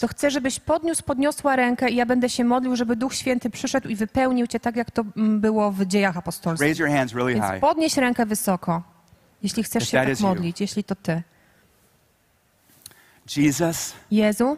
to 0.00 0.08
chcę, 0.08 0.30
żebyś 0.30 0.60
podniósł, 0.60 1.02
podniosła 1.02 1.56
rękę 1.56 1.90
i 1.90 1.96
ja 1.96 2.06
będę 2.06 2.28
się 2.28 2.44
modlił, 2.44 2.76
żeby 2.76 2.96
Duch 2.96 3.14
Święty 3.14 3.50
przyszedł 3.50 3.88
i 3.88 3.96
wypełnił 3.96 4.46
Cię 4.46 4.60
tak, 4.60 4.76
jak 4.76 4.90
to 4.90 5.04
mm, 5.16 5.40
było 5.40 5.72
w 5.72 5.86
dziejach 5.86 6.16
apostolskich. 6.16 6.66
Raise 6.66 6.82
your 6.82 6.92
hands 6.92 7.12
really 7.12 7.34
Więc 7.34 7.46
high. 7.46 7.60
podnieś 7.60 7.96
rękę 7.96 8.26
wysoko, 8.26 8.82
jeśli 9.42 9.62
chcesz 9.62 9.82
If 9.82 9.90
się 9.90 9.96
tak 9.98 10.20
you. 10.20 10.26
modlić, 10.26 10.60
jeśli 10.60 10.84
to 10.84 10.94
Ty. 10.94 11.22
Jesus, 13.36 13.92
Jezu, 14.10 14.56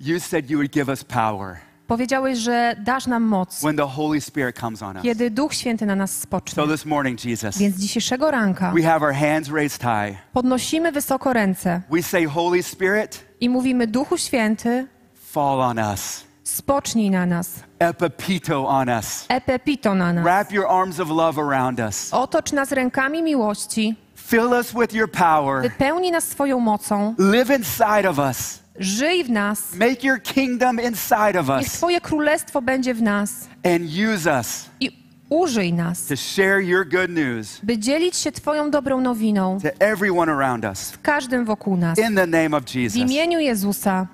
you 0.00 0.20
said 0.20 0.50
you 0.50 0.58
would 0.58 0.70
give 0.70 0.88
us 0.88 1.04
power 1.04 1.56
powiedziałeś, 1.86 2.38
że 2.38 2.76
dasz 2.84 3.06
nam 3.06 3.22
moc, 3.22 3.60
when 3.60 3.76
the 3.76 3.82
Holy 3.88 4.20
Spirit 4.20 4.58
comes 4.58 4.82
on 4.82 4.96
us. 4.96 5.02
kiedy 5.02 5.30
Duch 5.30 5.54
Święty 5.54 5.86
na 5.86 5.96
nas 5.96 6.10
So 6.16 6.22
spocznie. 6.22 6.68
this 6.68 6.84
morning, 6.86 7.24
Jesus, 7.24 7.58
Więc 7.58 7.76
dzisiejszego 7.76 8.30
ranka 8.30 8.72
we 8.72 8.82
have 8.82 9.06
our 9.06 9.14
hands 9.14 9.48
raised 9.48 9.82
high. 9.82 10.18
podnosimy 10.32 10.92
wysoko 10.92 11.32
ręce 11.32 11.82
We 11.90 12.02
say, 12.02 12.26
Holy 12.26 12.62
Spirit, 12.62 13.24
i 13.44 13.48
mówimy 13.48 13.86
Duchu 13.86 14.18
Święty, 14.18 14.86
fall 15.14 15.60
on 15.60 15.78
us. 15.78 16.24
spocznij 16.44 17.10
na 17.10 17.26
nas, 17.26 17.48
Epipito 17.78 18.68
on 18.68 18.88
us. 18.88 19.24
epepito 19.28 19.94
na 19.94 20.12
nas. 20.12 20.24
Wrap 20.24 20.52
your 20.52 20.66
arms 20.66 21.00
of 21.00 21.08
love 21.10 21.38
around 21.42 21.80
us. 21.80 22.08
Otocz 22.12 22.52
nas 22.52 22.72
rękami 22.72 23.22
miłości, 23.22 23.96
Fill 24.16 24.46
us 24.60 24.72
with 24.72 24.92
your 24.94 25.10
power. 25.10 25.62
wypełnij 25.62 26.10
nas 26.10 26.24
swoją 26.28 26.60
mocą, 26.60 27.14
Live 27.18 27.50
inside 27.56 28.08
of 28.10 28.18
us. 28.18 28.58
żyj 28.78 29.24
w 29.24 29.30
nas, 29.30 29.74
Make 29.74 30.04
your 30.04 30.22
kingdom 30.22 30.80
inside 30.80 31.40
of 31.40 31.48
niech 31.48 31.58
us. 31.66 31.72
Twoje 31.72 32.00
królestwo 32.00 32.62
będzie 32.62 32.94
w 32.94 33.02
nas 33.02 33.48
And 33.64 33.82
use 34.14 34.38
us 34.38 34.70
i 34.80 35.03
użyj 35.30 35.72
nas, 35.72 36.06
to 36.06 36.16
share 36.16 36.60
your 36.64 36.88
good 36.88 37.10
news 37.10 37.60
by 37.62 37.78
dzielić 37.78 38.16
się 38.16 38.32
Twoją 38.32 38.70
dobrą 38.70 39.00
nowiną 39.00 39.58
to 39.62 39.68
everyone 39.86 40.32
around 40.32 40.64
us. 40.64 40.78
z 40.78 40.98
każdym 41.02 41.44
wokół 41.44 41.76
nas. 41.76 41.98
In 41.98 42.14
the 42.16 42.26
name 42.26 42.56
of 42.56 42.64
W 42.64 42.74
Jesus. 42.74 42.96
imieniu 43.02 43.40
Jezusa. 43.40 44.06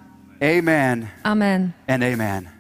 Amen 0.59 1.07
Amen. 1.23 1.71
and 1.89 2.03
amen. 2.05 2.60